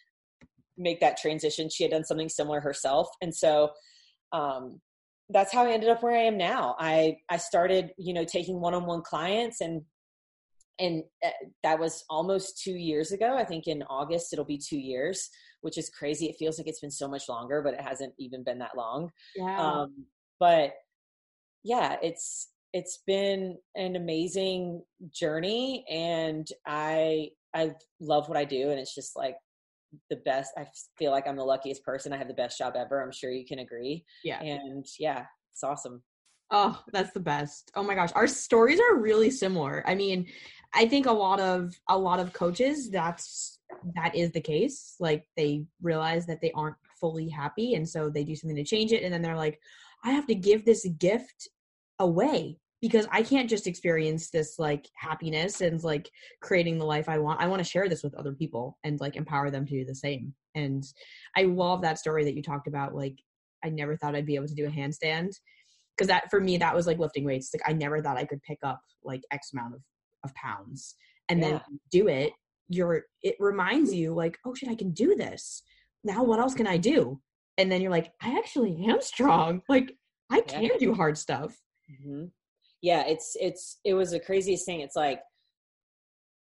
make 0.78 1.00
that 1.02 1.18
transition. 1.18 1.70
She 1.70 1.84
had 1.84 1.92
done 1.92 2.06
something 2.06 2.30
similar 2.30 2.62
herself. 2.62 3.08
And 3.22 3.36
so 3.36 3.72
um, 4.32 4.80
that's 5.30 5.54
how 5.54 5.66
I 5.66 5.72
ended 5.72 5.90
up 5.90 6.04
where 6.04 6.16
I 6.16 6.24
am 6.24 6.38
now. 6.38 6.76
I, 6.80 7.18
I 7.30 7.38
started, 7.38 7.92
you 7.98 8.14
know, 8.14 8.26
taking 8.26 8.62
one-on-one 8.62 9.02
clients 9.02 9.62
and, 9.62 9.82
and 10.80 11.04
uh, 11.26 11.30
that 11.64 11.78
was 11.78 12.06
almost 12.10 12.62
two 12.64 12.74
years 12.74 13.12
ago. 13.12 13.36
I 13.36 13.44
think 13.44 13.68
in 13.68 13.84
August, 13.84 14.32
it'll 14.32 14.46
be 14.46 14.58
two 14.58 14.80
years, 14.80 15.30
which 15.60 15.78
is 15.78 15.90
crazy. 15.90 16.28
It 16.28 16.38
feels 16.40 16.58
like 16.58 16.68
it's 16.68 16.80
been 16.80 16.90
so 16.90 17.08
much 17.10 17.28
longer, 17.28 17.62
but 17.62 17.74
it 17.74 17.82
hasn't 17.82 18.14
even 18.18 18.46
been 18.46 18.60
that 18.60 18.78
long. 18.78 19.10
Yeah. 19.36 19.60
Um, 19.60 20.06
but 20.40 20.72
yeah, 21.64 21.98
it's, 22.02 22.50
it's 22.74 23.00
been 23.06 23.58
an 23.76 23.96
amazing 23.96 24.84
journey 25.12 25.86
and 25.90 26.48
I, 26.66 27.30
I 27.56 27.74
love 28.00 28.30
what 28.30 28.38
I 28.38 28.46
do. 28.46 28.70
And 28.70 28.80
it's 28.80 28.94
just 28.94 29.16
like 29.16 29.36
the 30.10 30.18
best. 30.18 30.52
I 30.58 30.68
feel 30.98 31.12
like 31.12 31.28
I'm 31.28 31.36
the 31.36 31.44
luckiest 31.44 31.84
person. 31.84 32.14
I 32.14 32.18
have 32.18 32.28
the 32.28 32.34
best 32.34 32.58
job 32.58 32.76
ever. 32.76 33.02
I'm 33.02 33.12
sure 33.12 33.32
you 33.32 33.46
can 33.46 33.60
agree. 33.60 34.06
Yeah. 34.24 34.42
And 34.42 34.86
yeah, 35.00 35.26
it's 35.52 35.64
awesome. 35.64 36.04
Oh, 36.52 36.82
that's 36.92 37.12
the 37.12 37.20
best. 37.20 37.72
Oh 37.76 37.84
my 37.84 37.96
gosh. 37.96 38.12
Our 38.16 38.28
stories 38.28 38.80
are 38.80 38.98
really 38.98 39.30
similar. 39.30 39.84
I 39.88 39.96
mean, 39.96 40.28
I 40.74 40.88
think 40.88 41.06
a 41.06 41.12
lot 41.12 41.40
of 41.40 41.74
a 41.88 41.98
lot 41.98 42.20
of 42.20 42.34
coaches 42.34 42.90
that's 42.90 43.60
that 43.96 44.16
is 44.16 44.32
the 44.32 44.42
case. 44.42 44.96
Like 45.00 45.28
they 45.38 45.66
realize 45.82 46.26
that 46.28 46.42
they 46.42 46.52
aren't 46.52 46.78
fully 47.00 47.30
happy 47.30 47.76
and 47.76 47.88
so 47.88 48.10
they 48.10 48.24
do 48.24 48.36
something 48.36 48.56
to 48.56 48.64
change 48.64 48.92
it 48.92 49.04
and 49.04 49.14
then 49.14 49.22
they're 49.22 49.36
like, 49.36 49.60
I 50.04 50.12
have 50.12 50.28
to 50.28 50.36
give 50.36 50.66
this 50.66 50.88
gift 50.98 51.50
away 52.00 52.58
because 52.82 53.08
I 53.12 53.24
can't 53.24 53.50
just 53.50 53.68
experience 53.68 54.30
this 54.30 54.58
like 54.58 54.88
happiness 54.96 55.62
and 55.62 55.84
like 55.84 56.10
creating 56.42 56.78
the 56.78 56.86
life 56.86 57.10
I 57.10 57.18
want. 57.18 57.42
I 57.42 57.48
want 57.48 57.60
to 57.60 57.70
share 57.70 57.90
this 57.90 58.04
with 58.04 58.16
other 58.16 58.34
people 58.34 58.78
and 58.84 59.00
like 59.02 59.16
empower 59.18 59.52
them 59.52 59.66
to 59.66 59.72
do 59.72 59.86
the 59.86 59.96
same. 59.96 60.34
And 60.56 60.84
I 61.36 61.44
love 61.44 61.82
that 61.82 62.00
story 62.00 62.24
that 62.24 62.36
you 62.36 62.42
talked 62.42 62.68
about. 62.68 62.96
Like, 62.96 63.18
I 63.64 63.70
never 63.70 63.98
thought 63.98 64.16
I'd 64.16 64.26
be 64.26 64.36
able 64.36 64.48
to 64.48 64.56
do 64.56 64.66
a 64.66 64.70
handstand 64.70 65.32
because 65.98 66.08
that 66.08 66.30
for 66.30 66.40
me, 66.40 66.58
that 66.58 66.74
was 66.74 66.88
like 66.88 67.00
lifting 67.00 67.26
weights. 67.26 67.50
Like, 67.54 67.70
I 67.70 67.74
never 67.74 68.02
thought 68.02 68.18
I 68.18 68.26
could 68.26 68.42
pick 68.44 68.60
up 68.64 68.80
like 69.04 69.22
X 69.32 69.52
amount 69.54 69.76
of, 69.76 69.82
of 70.24 70.34
pounds 70.36 70.96
and 71.28 71.42
yeah. 71.42 71.50
then 71.50 71.62
do 71.92 72.08
it. 72.08 72.32
You're, 72.70 73.04
it 73.24 73.36
reminds 73.40 73.94
you 73.94 74.14
like, 74.14 74.38
oh 74.46 74.54
shit, 74.54 74.70
I 74.70 74.76
can 74.76 74.92
do 74.92 75.16
this. 75.16 75.64
Now, 76.06 76.24
what 76.24 76.40
else 76.40 76.54
can 76.54 76.68
I 76.68 76.78
do? 76.78 77.20
And 77.60 77.72
then 77.72 77.82
you're 77.82 77.92
like, 77.92 78.12
I 78.20 78.40
actually 78.40 78.86
am 78.88 79.02
strong. 79.02 79.62
Like, 79.70 79.96
I 80.32 80.42
can 80.42 80.64
yeah. 80.64 80.78
do 80.80 80.94
hard 80.96 81.18
stuff. 81.18 81.56
Mm-hmm 81.92 82.26
yeah, 82.82 83.06
it's 83.08 83.36
it's 83.40 83.78
it 83.84 83.94
was 83.94 84.12
the 84.12 84.20
craziest 84.20 84.66
thing. 84.66 84.82
It's 84.82 84.96
like 84.96 85.22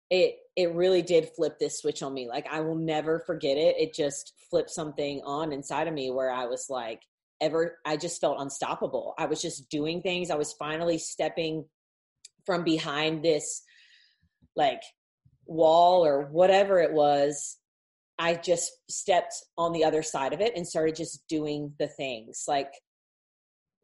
it 0.09 0.35
it 0.55 0.73
really 0.73 1.01
did 1.01 1.29
flip 1.35 1.59
this 1.59 1.79
switch 1.79 2.01
on 2.03 2.13
me. 2.13 2.27
Like 2.27 2.47
I 2.49 2.61
will 2.61 2.75
never 2.75 3.19
forget 3.19 3.57
it. 3.57 3.75
It 3.77 3.93
just 3.93 4.33
flipped 4.49 4.69
something 4.69 5.21
on 5.25 5.51
inside 5.51 5.87
of 5.87 5.93
me 5.93 6.11
where 6.11 6.31
I 6.31 6.45
was 6.45 6.67
like 6.69 7.01
ever 7.41 7.77
I 7.85 7.97
just 7.97 8.21
felt 8.21 8.39
unstoppable. 8.39 9.13
I 9.17 9.25
was 9.25 9.41
just 9.41 9.69
doing 9.69 10.01
things. 10.01 10.29
I 10.29 10.35
was 10.35 10.53
finally 10.53 10.97
stepping 10.97 11.65
from 12.45 12.63
behind 12.63 13.23
this 13.23 13.61
like 14.55 14.81
wall 15.45 16.05
or 16.05 16.27
whatever 16.27 16.79
it 16.79 16.93
was 16.93 17.57
I 18.19 18.35
just 18.35 18.71
stepped 18.89 19.33
on 19.57 19.73
the 19.73 19.83
other 19.83 20.03
side 20.03 20.33
of 20.33 20.41
it 20.41 20.53
and 20.55 20.67
started 20.67 20.95
just 20.95 21.23
doing 21.27 21.73
the 21.79 21.87
things. 21.87 22.45
Like 22.47 22.71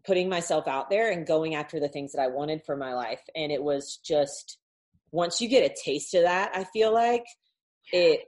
putting 0.05 0.29
myself 0.29 0.67
out 0.67 0.89
there 0.89 1.11
and 1.11 1.27
going 1.27 1.55
after 1.55 1.79
the 1.79 1.89
things 1.89 2.11
that 2.13 2.21
I 2.21 2.27
wanted 2.27 2.61
for 2.65 2.75
my 2.75 2.93
life. 2.93 3.21
And 3.35 3.51
it 3.51 3.61
was 3.61 3.99
just 4.03 4.57
once 5.11 5.41
you 5.41 5.49
get 5.49 5.69
a 5.69 5.75
taste 5.83 6.13
of 6.13 6.23
that, 6.23 6.51
I 6.53 6.63
feel 6.65 6.93
like 6.93 7.25
it 7.91 8.21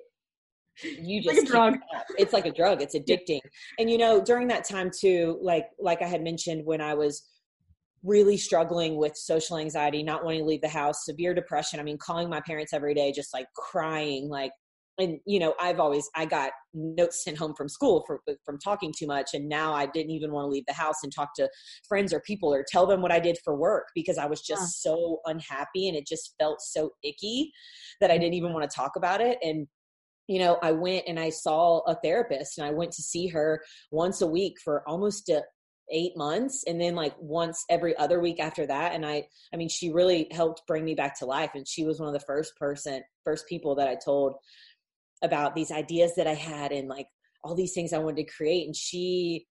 you 0.84 1.22
just 1.22 1.42
like 1.42 1.48
drug. 1.48 1.78
It's 2.18 2.34
like 2.34 2.46
a 2.46 2.52
drug. 2.52 2.82
It's 2.82 2.96
addicting. 2.96 3.42
And 3.78 3.90
you 3.90 3.98
know, 3.98 4.22
during 4.22 4.48
that 4.48 4.68
time 4.68 4.90
too, 4.90 5.38
like 5.42 5.68
like 5.80 6.02
I 6.02 6.08
had 6.08 6.24
mentioned 6.24 6.66
when 6.66 6.82
I 6.82 6.96
was 6.96 7.28
really 8.04 8.38
struggling 8.38 8.96
with 8.96 9.16
social 9.16 9.58
anxiety, 9.58 10.02
not 10.02 10.24
wanting 10.24 10.40
to 10.40 10.46
leave 10.46 10.62
the 10.62 10.68
house, 10.68 11.06
severe 11.06 11.34
depression. 11.34 11.80
I 11.80 11.84
mean, 11.84 11.98
calling 11.98 12.30
my 12.30 12.42
parents 12.42 12.74
every 12.74 12.96
day, 12.96 13.12
just 13.12 13.34
like 13.34 13.46
crying, 13.56 14.28
like 14.28 14.52
and 14.98 15.20
you 15.26 15.40
know 15.40 15.54
i've 15.60 15.80
always 15.80 16.10
i 16.16 16.26
got 16.26 16.52
notes 16.74 17.24
sent 17.24 17.38
home 17.38 17.54
from 17.56 17.68
school 17.70 18.04
for, 18.06 18.22
from 18.46 18.58
talking 18.60 18.94
too 18.98 19.08
much 19.08 19.30
and 19.34 19.48
now 19.48 19.74
i 19.74 19.86
didn't 19.86 20.12
even 20.12 20.32
want 20.32 20.46
to 20.46 20.50
leave 20.50 20.66
the 20.68 20.74
house 20.74 20.98
and 21.04 21.14
talk 21.14 21.34
to 21.36 21.50
friends 21.88 22.14
or 22.14 22.20
people 22.22 22.54
or 22.54 22.66
tell 22.68 22.86
them 22.86 23.02
what 23.02 23.12
i 23.12 23.20
did 23.20 23.38
for 23.44 23.56
work 23.56 23.88
because 23.96 24.18
i 24.18 24.26
was 24.26 24.42
just 24.42 24.86
yeah. 24.86 24.92
so 24.92 25.20
unhappy 25.26 25.88
and 25.88 25.98
it 25.98 26.06
just 26.06 26.36
felt 26.40 26.62
so 26.62 26.92
icky 27.04 27.52
that 28.00 28.12
i 28.12 28.18
didn't 28.18 28.34
even 28.34 28.54
want 28.54 28.70
to 28.70 28.76
talk 28.76 28.92
about 28.96 29.22
it 29.22 29.38
and 29.42 29.68
you 30.28 30.40
know 30.40 30.58
i 30.62 30.72
went 30.72 31.04
and 31.08 31.20
i 31.20 31.30
saw 31.30 31.80
a 31.88 31.96
therapist 32.04 32.58
and 32.58 32.68
i 32.68 32.72
went 32.72 32.92
to 32.92 33.02
see 33.02 33.28
her 33.28 33.62
once 33.92 34.22
a 34.22 34.28
week 34.28 34.56
for 34.64 34.88
almost 34.88 35.30
a, 35.30 35.42
eight 35.92 36.16
months 36.16 36.64
and 36.68 36.80
then 36.80 36.96
like 36.96 37.14
once 37.20 37.66
every 37.70 37.96
other 37.98 38.20
week 38.20 38.40
after 38.40 38.66
that 38.66 38.94
and 38.94 39.06
i 39.06 39.24
i 39.54 39.58
mean 39.58 39.70
she 39.70 39.92
really 39.92 40.28
helped 40.32 40.66
bring 40.68 40.86
me 40.86 40.96
back 40.96 41.18
to 41.18 41.26
life 41.26 41.52
and 41.54 41.68
she 41.68 41.84
was 41.84 42.00
one 42.00 42.08
of 42.08 42.14
the 42.14 42.26
first 42.26 42.56
person 42.58 43.02
first 43.24 43.48
people 43.48 43.76
that 43.76 43.88
i 43.88 43.96
told 44.04 44.36
about 45.22 45.56
these 45.56 45.72
ideas 45.72 46.14
that 46.16 46.28
I 46.28 46.34
had 46.34 46.72
and 46.72 46.88
like 46.88 47.08
all 47.44 47.56
these 47.56 47.74
things 47.74 47.94
I 47.94 48.00
wanted 48.00 48.26
to 48.28 48.34
create. 48.34 48.66
And 48.66 48.76
she, 48.76 49.46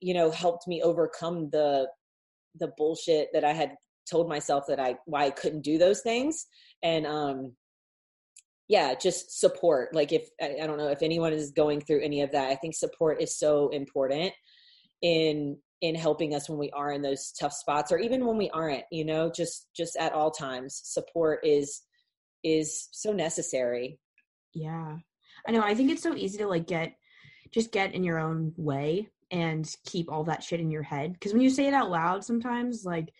you 0.00 0.14
know, 0.14 0.30
helped 0.30 0.66
me 0.66 0.82
overcome 0.82 1.50
the 1.50 1.88
the 2.58 2.72
bullshit 2.78 3.28
that 3.34 3.44
I 3.44 3.52
had 3.52 3.74
told 4.10 4.28
myself 4.28 4.64
that 4.68 4.80
I 4.80 4.96
why 5.04 5.26
I 5.26 5.30
couldn't 5.30 5.62
do 5.62 5.78
those 5.78 6.00
things. 6.00 6.46
And 6.82 7.06
um 7.06 7.52
yeah, 8.68 8.94
just 8.94 9.38
support. 9.38 9.94
Like 9.94 10.12
if 10.12 10.28
I, 10.40 10.56
I 10.62 10.66
don't 10.66 10.78
know 10.78 10.88
if 10.88 11.02
anyone 11.02 11.32
is 11.32 11.52
going 11.52 11.80
through 11.80 12.02
any 12.02 12.22
of 12.22 12.32
that, 12.32 12.50
I 12.50 12.56
think 12.56 12.74
support 12.74 13.22
is 13.22 13.38
so 13.38 13.68
important 13.68 14.32
in 15.02 15.58
in 15.82 15.94
helping 15.94 16.34
us 16.34 16.48
when 16.48 16.58
we 16.58 16.70
are 16.70 16.90
in 16.90 17.02
those 17.02 17.32
tough 17.38 17.52
spots 17.52 17.92
or 17.92 17.98
even 17.98 18.24
when 18.24 18.38
we 18.38 18.48
aren't, 18.50 18.84
you 18.90 19.04
know, 19.04 19.30
just 19.30 19.68
just 19.76 19.96
at 19.96 20.12
all 20.12 20.30
times. 20.30 20.80
Support 20.84 21.40
is 21.44 21.82
is 22.42 22.88
so 22.92 23.12
necessary 23.12 23.98
yeah. 24.56 24.96
I 25.46 25.52
know. 25.52 25.62
I 25.62 25.74
think 25.74 25.90
it's 25.90 26.02
so 26.02 26.14
easy 26.14 26.38
to 26.38 26.48
like 26.48 26.66
get 26.66 26.94
just 27.52 27.72
get 27.72 27.94
in 27.94 28.02
your 28.02 28.18
own 28.18 28.52
way 28.56 29.08
and 29.30 29.68
keep 29.84 30.10
all 30.10 30.24
that 30.24 30.42
shit 30.42 30.60
in 30.60 30.70
your 30.70 30.82
head. 30.82 31.12
Because 31.12 31.32
when 31.32 31.42
you 31.42 31.50
say 31.50 31.66
it 31.66 31.74
out 31.74 31.90
loud, 31.90 32.24
sometimes 32.24 32.84
like 32.84 33.12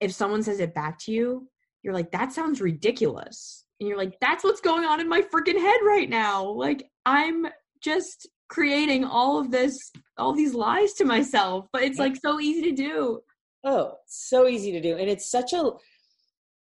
if 0.00 0.12
someone 0.12 0.42
says 0.42 0.60
it 0.60 0.74
back 0.74 0.98
to 1.00 1.12
you, 1.12 1.48
you're 1.82 1.94
like, 1.94 2.12
that 2.12 2.32
sounds 2.32 2.60
ridiculous. 2.60 3.64
And 3.78 3.88
you're 3.88 3.98
like, 3.98 4.18
that's 4.20 4.44
what's 4.44 4.60
going 4.60 4.84
on 4.84 5.00
in 5.00 5.08
my 5.08 5.22
freaking 5.22 5.58
head 5.58 5.80
right 5.84 6.08
now. 6.08 6.44
Like, 6.44 6.90
I'm 7.06 7.46
just 7.82 8.28
creating 8.48 9.04
all 9.04 9.38
of 9.38 9.50
this, 9.50 9.76
all 10.18 10.34
these 10.34 10.54
lies 10.54 10.92
to 10.94 11.04
myself, 11.04 11.66
but 11.72 11.82
it's 11.82 11.98
like 11.98 12.16
so 12.16 12.40
easy 12.40 12.70
to 12.70 12.72
do. 12.72 13.20
Oh, 13.64 13.94
so 14.06 14.46
easy 14.46 14.72
to 14.72 14.80
do. 14.80 14.96
And 14.96 15.08
it's 15.08 15.30
such 15.30 15.52
a, 15.52 15.70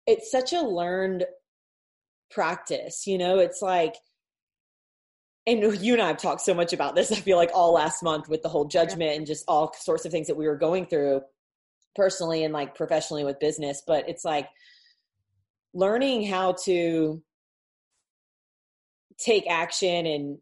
it's 0.06 0.30
such 0.30 0.52
a 0.52 0.60
learned 0.60 1.24
practice 2.30 3.06
you 3.06 3.18
know 3.18 3.38
it's 3.38 3.62
like 3.62 3.94
and 5.48 5.62
you 5.82 5.94
and 5.94 6.02
I 6.02 6.08
have 6.08 6.18
talked 6.18 6.42
so 6.42 6.54
much 6.54 6.72
about 6.72 6.94
this. 6.94 7.10
I 7.10 7.16
feel 7.16 7.38
like 7.38 7.50
all 7.54 7.72
last 7.72 8.02
month 8.02 8.28
with 8.28 8.42
the 8.42 8.48
whole 8.48 8.66
judgment 8.66 9.16
and 9.16 9.26
just 9.26 9.44
all 9.48 9.72
sorts 9.78 10.04
of 10.04 10.12
things 10.12 10.26
that 10.26 10.36
we 10.36 10.46
were 10.46 10.56
going 10.56 10.86
through 10.86 11.22
personally 11.96 12.44
and 12.44 12.52
like 12.52 12.74
professionally 12.74 13.24
with 13.24 13.40
business. 13.40 13.82
But 13.86 14.08
it's 14.08 14.24
like 14.24 14.48
learning 15.74 16.26
how 16.26 16.54
to 16.64 17.22
take 19.18 19.48
action 19.48 20.06
and 20.06 20.38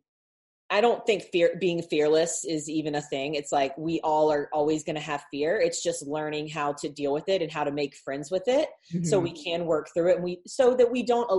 I 0.68 0.80
don't 0.80 1.06
think 1.06 1.24
fear 1.24 1.56
being 1.60 1.80
fearless 1.82 2.44
is 2.44 2.68
even 2.68 2.96
a 2.96 3.00
thing. 3.00 3.34
It's 3.34 3.52
like 3.52 3.76
we 3.78 4.00
all 4.02 4.32
are 4.32 4.48
always 4.52 4.82
going 4.82 4.96
to 4.96 5.02
have 5.02 5.24
fear. 5.30 5.60
It's 5.60 5.82
just 5.82 6.06
learning 6.06 6.48
how 6.48 6.72
to 6.80 6.88
deal 6.88 7.12
with 7.12 7.28
it 7.28 7.40
and 7.40 7.52
how 7.52 7.62
to 7.62 7.70
make 7.70 7.94
friends 7.94 8.32
with 8.32 8.48
it 8.48 8.68
mm-hmm. 8.92 9.04
so 9.04 9.20
we 9.20 9.30
can 9.30 9.66
work 9.66 9.88
through 9.94 10.10
it 10.10 10.16
and 10.16 10.24
we 10.24 10.40
so 10.46 10.74
that 10.74 10.90
we 10.90 11.04
don't 11.04 11.30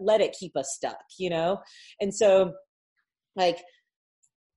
let 0.00 0.20
it 0.20 0.36
keep 0.38 0.56
us 0.56 0.72
stuck, 0.72 1.00
you 1.18 1.30
know? 1.30 1.60
And 2.00 2.14
so 2.14 2.54
like 3.34 3.58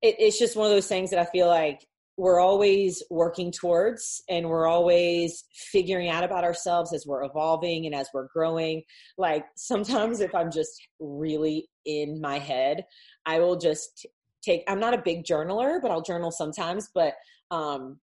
it, 0.03 0.15
it's 0.19 0.37
just 0.37 0.55
one 0.55 0.67
of 0.67 0.73
those 0.73 0.87
things 0.87 1.09
that 1.09 1.19
I 1.19 1.25
feel 1.25 1.47
like 1.47 1.79
we're 2.19 2.39
always 2.41 3.01
working 3.09 3.49
towards 3.49 4.21
and 4.27 4.49
we're 4.49 4.67
always 4.67 5.45
figuring 5.53 6.09
out 6.09 6.23
about 6.23 6.43
ourselves 6.43 6.93
as 6.93 7.05
we're 7.07 7.23
evolving 7.23 7.85
and 7.85 7.95
as 7.95 8.09
we're 8.13 8.27
growing 8.33 8.83
like 9.17 9.45
sometimes 9.55 10.19
if 10.19 10.35
i'm 10.35 10.51
just 10.51 10.85
really 10.99 11.69
in 11.85 12.19
my 12.19 12.37
head 12.37 12.83
i 13.25 13.39
will 13.39 13.55
just 13.55 14.05
take 14.41 14.63
i'm 14.67 14.79
not 14.79 14.93
a 14.93 15.01
big 15.01 15.23
journaler 15.23 15.81
but 15.81 15.91
i'll 15.91 16.01
journal 16.01 16.31
sometimes 16.31 16.89
but 16.93 17.13
um 17.51 17.99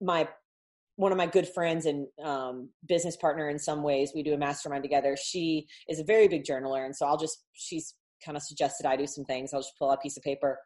my 0.00 0.28
one 0.96 1.12
of 1.12 1.18
my 1.18 1.26
good 1.26 1.48
friends 1.48 1.86
and 1.86 2.08
um, 2.24 2.70
business 2.88 3.16
partner 3.16 3.48
in 3.48 3.58
some 3.58 3.84
ways 3.84 4.10
we 4.14 4.22
do 4.22 4.34
a 4.34 4.38
mastermind 4.38 4.82
together 4.82 5.16
she 5.16 5.66
is 5.88 6.00
a 6.00 6.04
very 6.04 6.26
big 6.26 6.44
journaler 6.44 6.84
and 6.84 6.94
so 6.94 7.06
i'll 7.06 7.16
just 7.16 7.44
she's 7.52 7.94
kind 8.24 8.36
of 8.36 8.42
suggested 8.42 8.84
i 8.86 8.96
do 8.96 9.06
some 9.06 9.24
things 9.24 9.52
i'll 9.52 9.60
just 9.60 9.78
pull 9.78 9.90
out 9.90 9.98
a 9.98 10.00
piece 10.00 10.16
of 10.16 10.22
paper 10.22 10.58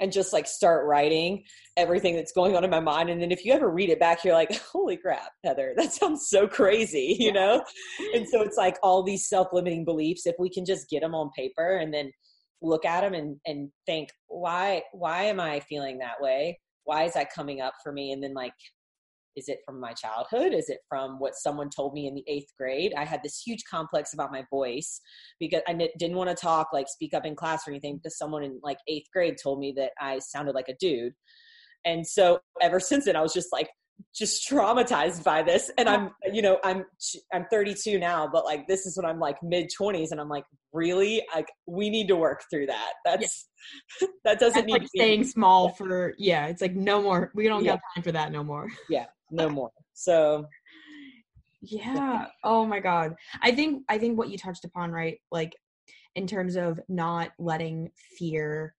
and 0.00 0.12
just 0.12 0.32
like 0.32 0.46
start 0.46 0.86
writing 0.86 1.44
everything 1.76 2.16
that's 2.16 2.32
going 2.32 2.56
on 2.56 2.64
in 2.64 2.70
my 2.70 2.80
mind. 2.80 3.10
And 3.10 3.20
then 3.20 3.32
if 3.32 3.44
you 3.44 3.52
ever 3.52 3.70
read 3.70 3.90
it 3.90 4.00
back, 4.00 4.24
you're 4.24 4.34
like, 4.34 4.54
holy 4.72 4.96
crap, 4.96 5.30
Heather, 5.44 5.74
that 5.76 5.92
sounds 5.92 6.28
so 6.28 6.46
crazy, 6.46 7.16
you 7.18 7.32
know? 7.32 7.62
and 8.14 8.28
so 8.28 8.42
it's 8.42 8.56
like 8.56 8.76
all 8.82 9.02
these 9.02 9.28
self 9.28 9.48
limiting 9.52 9.84
beliefs, 9.84 10.26
if 10.26 10.36
we 10.38 10.50
can 10.50 10.64
just 10.64 10.88
get 10.88 11.02
them 11.02 11.14
on 11.14 11.30
paper 11.36 11.76
and 11.76 11.92
then 11.92 12.10
look 12.62 12.84
at 12.84 13.02
them 13.02 13.14
and, 13.14 13.36
and 13.46 13.70
think, 13.86 14.10
why, 14.26 14.82
why 14.92 15.24
am 15.24 15.40
I 15.40 15.60
feeling 15.60 15.98
that 15.98 16.20
way? 16.20 16.58
Why 16.84 17.04
is 17.04 17.14
that 17.14 17.32
coming 17.32 17.60
up 17.60 17.74
for 17.82 17.92
me? 17.92 18.12
And 18.12 18.22
then 18.22 18.34
like 18.34 18.54
is 19.38 19.48
it 19.48 19.60
from 19.64 19.80
my 19.80 19.92
childhood? 19.92 20.52
Is 20.52 20.68
it 20.68 20.80
from 20.88 21.18
what 21.18 21.34
someone 21.34 21.70
told 21.70 21.94
me 21.94 22.08
in 22.08 22.14
the 22.14 22.24
eighth 22.26 22.52
grade? 22.58 22.92
I 22.96 23.04
had 23.04 23.22
this 23.22 23.40
huge 23.40 23.62
complex 23.70 24.12
about 24.12 24.32
my 24.32 24.44
voice 24.50 25.00
because 25.38 25.62
I 25.68 25.88
didn't 25.98 26.16
want 26.16 26.28
to 26.28 26.36
talk, 26.36 26.68
like 26.72 26.88
speak 26.88 27.14
up 27.14 27.24
in 27.24 27.36
class 27.36 27.66
or 27.66 27.70
anything, 27.70 27.94
mm. 27.94 28.02
because 28.02 28.18
someone 28.18 28.42
in 28.42 28.60
like 28.62 28.78
eighth 28.88 29.06
grade 29.12 29.36
told 29.42 29.60
me 29.60 29.72
that 29.76 29.92
I 30.00 30.18
sounded 30.18 30.54
like 30.54 30.68
a 30.68 30.76
dude. 30.80 31.12
And 31.84 32.06
so 32.06 32.40
ever 32.60 32.80
since 32.80 33.04
then, 33.04 33.16
I 33.16 33.22
was 33.22 33.32
just 33.32 33.52
like, 33.52 33.68
just 34.14 34.48
traumatized 34.48 35.24
by 35.24 35.42
this 35.42 35.70
and 35.76 35.88
i'm 35.88 36.10
you 36.32 36.40
know 36.40 36.58
i'm 36.64 36.84
i'm 37.32 37.44
32 37.50 37.98
now 37.98 38.28
but 38.32 38.44
like 38.44 38.66
this 38.68 38.86
is 38.86 38.96
when 38.96 39.04
i'm 39.04 39.18
like 39.18 39.36
mid 39.42 39.68
20s 39.80 40.12
and 40.12 40.20
i'm 40.20 40.28
like 40.28 40.44
really 40.72 41.22
like 41.34 41.48
we 41.66 41.90
need 41.90 42.06
to 42.06 42.16
work 42.16 42.42
through 42.50 42.66
that 42.66 42.92
that's 43.04 43.48
yeah. 44.00 44.08
that 44.24 44.38
doesn't 44.38 44.54
that's 44.54 44.66
need 44.66 44.72
like 44.72 44.88
staying 44.94 45.24
small 45.24 45.70
for 45.70 46.14
yeah 46.18 46.46
it's 46.46 46.62
like 46.62 46.74
no 46.74 47.02
more 47.02 47.32
we 47.34 47.48
don't 47.48 47.64
yeah. 47.64 47.72
got 47.72 47.80
time 47.94 48.04
for 48.04 48.12
that 48.12 48.30
no 48.30 48.44
more 48.44 48.68
yeah 48.88 49.06
no 49.30 49.48
more. 49.48 49.70
So 49.94 50.46
yeah. 51.60 52.26
Oh 52.44 52.64
my 52.64 52.80
god. 52.80 53.14
I 53.42 53.52
think 53.52 53.82
I 53.88 53.98
think 53.98 54.16
what 54.16 54.30
you 54.30 54.38
touched 54.38 54.64
upon, 54.64 54.92
right? 54.92 55.18
Like 55.30 55.56
in 56.14 56.26
terms 56.26 56.56
of 56.56 56.80
not 56.88 57.30
letting 57.38 57.90
fear 58.18 58.74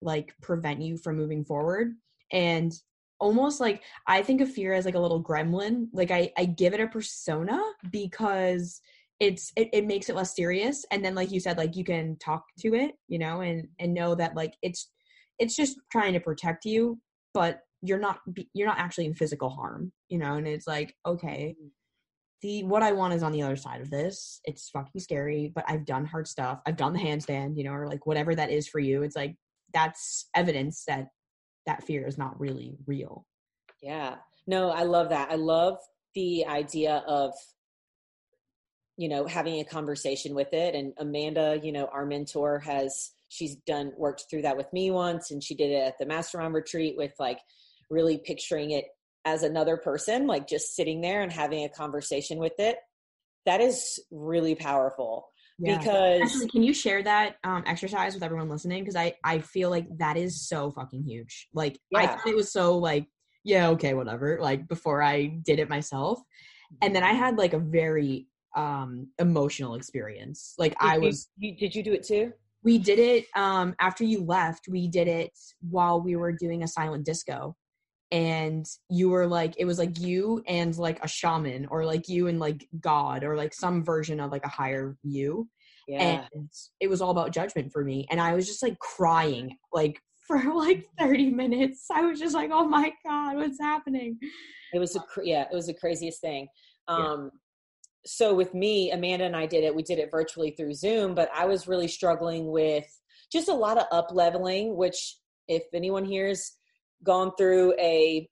like 0.00 0.34
prevent 0.40 0.80
you 0.80 0.96
from 0.96 1.16
moving 1.16 1.44
forward 1.44 1.92
and 2.32 2.72
almost 3.20 3.60
like 3.60 3.82
I 4.06 4.22
think 4.22 4.40
of 4.40 4.50
fear 4.50 4.72
as 4.72 4.84
like 4.84 4.94
a 4.94 5.00
little 5.00 5.22
gremlin. 5.22 5.88
Like 5.92 6.10
I 6.10 6.32
I 6.36 6.46
give 6.46 6.74
it 6.74 6.80
a 6.80 6.88
persona 6.88 7.60
because 7.90 8.80
it's 9.20 9.52
it, 9.56 9.68
it 9.72 9.86
makes 9.86 10.08
it 10.08 10.16
less 10.16 10.34
serious. 10.34 10.84
And 10.90 11.04
then 11.04 11.14
like 11.14 11.30
you 11.30 11.38
said 11.38 11.58
like 11.58 11.76
you 11.76 11.84
can 11.84 12.16
talk 12.16 12.44
to 12.60 12.74
it 12.74 12.92
you 13.06 13.18
know 13.18 13.42
and 13.42 13.68
and 13.78 13.94
know 13.94 14.14
that 14.14 14.34
like 14.34 14.54
it's 14.62 14.90
it's 15.38 15.54
just 15.54 15.78
trying 15.92 16.14
to 16.14 16.20
protect 16.20 16.64
you 16.64 16.98
but 17.32 17.60
you're 17.82 17.98
not 17.98 18.20
you're 18.52 18.66
not 18.66 18.78
actually 18.78 19.06
in 19.06 19.14
physical 19.14 19.50
harm 19.50 19.92
you 20.08 20.18
know? 20.18 20.34
And 20.34 20.48
it's 20.48 20.66
like 20.66 20.94
okay 21.06 21.54
mm. 21.60 21.68
the 22.42 22.64
what 22.64 22.82
i 22.82 22.92
want 22.92 23.14
is 23.14 23.22
on 23.22 23.32
the 23.32 23.42
other 23.42 23.56
side 23.56 23.80
of 23.80 23.90
this. 23.90 24.40
It's 24.44 24.70
fucking 24.70 25.00
scary 25.00 25.52
but 25.54 25.64
i've 25.68 25.84
done 25.84 26.06
hard 26.06 26.26
stuff. 26.26 26.60
I've 26.66 26.76
done 26.76 26.94
the 26.94 27.00
handstand 27.00 27.56
you 27.56 27.64
know 27.64 27.72
or 27.72 27.86
like 27.86 28.06
whatever 28.06 28.34
that 28.34 28.50
is 28.50 28.66
for 28.66 28.80
you. 28.80 29.02
It's 29.02 29.16
like 29.16 29.36
that's 29.72 30.28
evidence 30.34 30.84
that 30.88 31.08
that 31.66 31.84
fear 31.84 32.06
is 32.06 32.18
not 32.18 32.38
really 32.40 32.76
real. 32.86 33.26
Yeah. 33.82 34.16
No 34.46 34.70
i 34.70 34.82
love 34.82 35.10
that. 35.10 35.30
I 35.30 35.36
love 35.36 35.78
the 36.14 36.46
idea 36.46 37.02
of 37.06 37.32
you 38.96 39.08
know 39.08 39.26
having 39.26 39.60
a 39.60 39.64
conversation 39.64 40.34
with 40.34 40.52
it 40.52 40.74
and 40.74 40.92
amanda 40.98 41.58
you 41.62 41.72
know 41.72 41.86
our 41.86 42.04
mentor 42.04 42.58
has 42.58 43.12
she's 43.28 43.54
done 43.64 43.92
worked 43.96 44.24
through 44.28 44.42
that 44.42 44.56
with 44.56 44.70
me 44.72 44.90
once 44.90 45.30
and 45.30 45.42
she 45.42 45.54
did 45.54 45.70
it 45.70 45.86
at 45.86 45.98
the 45.98 46.04
mastermind 46.04 46.52
retreat 46.52 46.96
with 46.98 47.12
like 47.18 47.38
really 47.90 48.18
picturing 48.18 48.72
it 48.72 48.86
as 49.24 49.42
another 49.42 49.76
person, 49.76 50.26
like 50.26 50.48
just 50.48 50.74
sitting 50.74 51.00
there 51.00 51.22
and 51.22 51.32
having 51.32 51.64
a 51.64 51.68
conversation 51.68 52.38
with 52.38 52.58
it, 52.58 52.78
that 53.46 53.60
is 53.60 53.98
really 54.10 54.54
powerful. 54.54 55.29
Yeah. 55.60 55.78
Because 55.78 56.22
Actually, 56.22 56.48
can 56.48 56.62
you 56.62 56.72
share 56.72 57.02
that 57.02 57.36
um, 57.44 57.62
exercise 57.66 58.14
with 58.14 58.22
everyone 58.22 58.48
listening? 58.48 58.82
Because 58.82 58.96
I 58.96 59.14
I 59.24 59.40
feel 59.40 59.68
like 59.68 59.86
that 59.98 60.16
is 60.16 60.48
so 60.48 60.70
fucking 60.70 61.04
huge. 61.04 61.48
Like 61.52 61.78
yeah. 61.90 61.98
I 61.98 62.06
thought 62.06 62.26
it 62.26 62.36
was 62.36 62.52
so 62.52 62.78
like 62.78 63.06
yeah 63.44 63.68
okay 63.70 63.94
whatever 63.94 64.38
like 64.40 64.68
before 64.68 65.02
I 65.02 65.26
did 65.26 65.58
it 65.58 65.68
myself, 65.68 66.20
and 66.82 66.94
then 66.94 67.02
I 67.02 67.12
had 67.12 67.36
like 67.36 67.52
a 67.52 67.58
very 67.58 68.26
um 68.56 69.08
emotional 69.18 69.74
experience. 69.74 70.54
Like 70.58 70.78
did 70.78 70.90
I 70.90 70.98
was. 70.98 71.28
You, 71.36 71.54
did 71.56 71.74
you 71.74 71.82
do 71.82 71.92
it 71.92 72.04
too? 72.04 72.32
We 72.62 72.78
did 72.78 72.98
it 72.98 73.26
um 73.36 73.74
after 73.80 74.04
you 74.04 74.24
left. 74.24 74.66
We 74.68 74.88
did 74.88 75.08
it 75.08 75.32
while 75.60 76.00
we 76.00 76.16
were 76.16 76.32
doing 76.32 76.62
a 76.62 76.68
silent 76.68 77.04
disco 77.04 77.54
and 78.12 78.66
you 78.88 79.08
were 79.08 79.26
like 79.26 79.54
it 79.56 79.64
was 79.64 79.78
like 79.78 79.98
you 80.00 80.42
and 80.46 80.76
like 80.76 81.02
a 81.04 81.08
shaman 81.08 81.66
or 81.66 81.84
like 81.84 82.08
you 82.08 82.26
and 82.26 82.40
like 82.40 82.66
god 82.80 83.22
or 83.22 83.36
like 83.36 83.54
some 83.54 83.84
version 83.84 84.20
of 84.20 84.32
like 84.32 84.44
a 84.44 84.48
higher 84.48 84.96
you. 85.02 85.48
Yeah. 85.88 86.24
and 86.34 86.48
it 86.78 86.88
was 86.88 87.00
all 87.02 87.10
about 87.10 87.32
judgment 87.32 87.72
for 87.72 87.82
me 87.82 88.06
and 88.10 88.20
i 88.20 88.32
was 88.32 88.46
just 88.46 88.62
like 88.62 88.78
crying 88.78 89.56
like 89.72 90.00
for 90.30 90.40
like 90.54 90.86
30 90.96 91.30
minutes. 91.30 91.86
I 91.92 92.02
was 92.02 92.20
just 92.20 92.34
like 92.34 92.50
oh 92.52 92.66
my 92.66 92.92
god 93.04 93.36
what's 93.36 93.60
happening? 93.60 94.16
It 94.72 94.78
was 94.78 94.94
a 94.94 95.02
yeah 95.24 95.46
it 95.50 95.54
was 95.54 95.66
the 95.66 95.74
craziest 95.74 96.20
thing. 96.20 96.46
Um 96.86 97.24
yeah. 97.24 97.38
so 98.06 98.34
with 98.34 98.54
me 98.54 98.92
amanda 98.92 99.24
and 99.24 99.36
i 99.36 99.44
did 99.44 99.62
it 99.62 99.74
we 99.74 99.82
did 99.82 99.98
it 99.98 100.10
virtually 100.10 100.52
through 100.52 100.72
zoom 100.72 101.14
but 101.14 101.28
i 101.34 101.44
was 101.44 101.68
really 101.68 101.86
struggling 101.86 102.50
with 102.50 102.88
just 103.30 103.48
a 103.48 103.54
lot 103.54 103.76
of 103.76 103.84
up 103.92 104.08
leveling 104.10 104.74
which 104.74 105.18
if 105.48 105.64
anyone 105.74 106.04
hears 106.04 106.52
gone 107.04 107.32
through 107.38 107.74
a, 107.78 108.28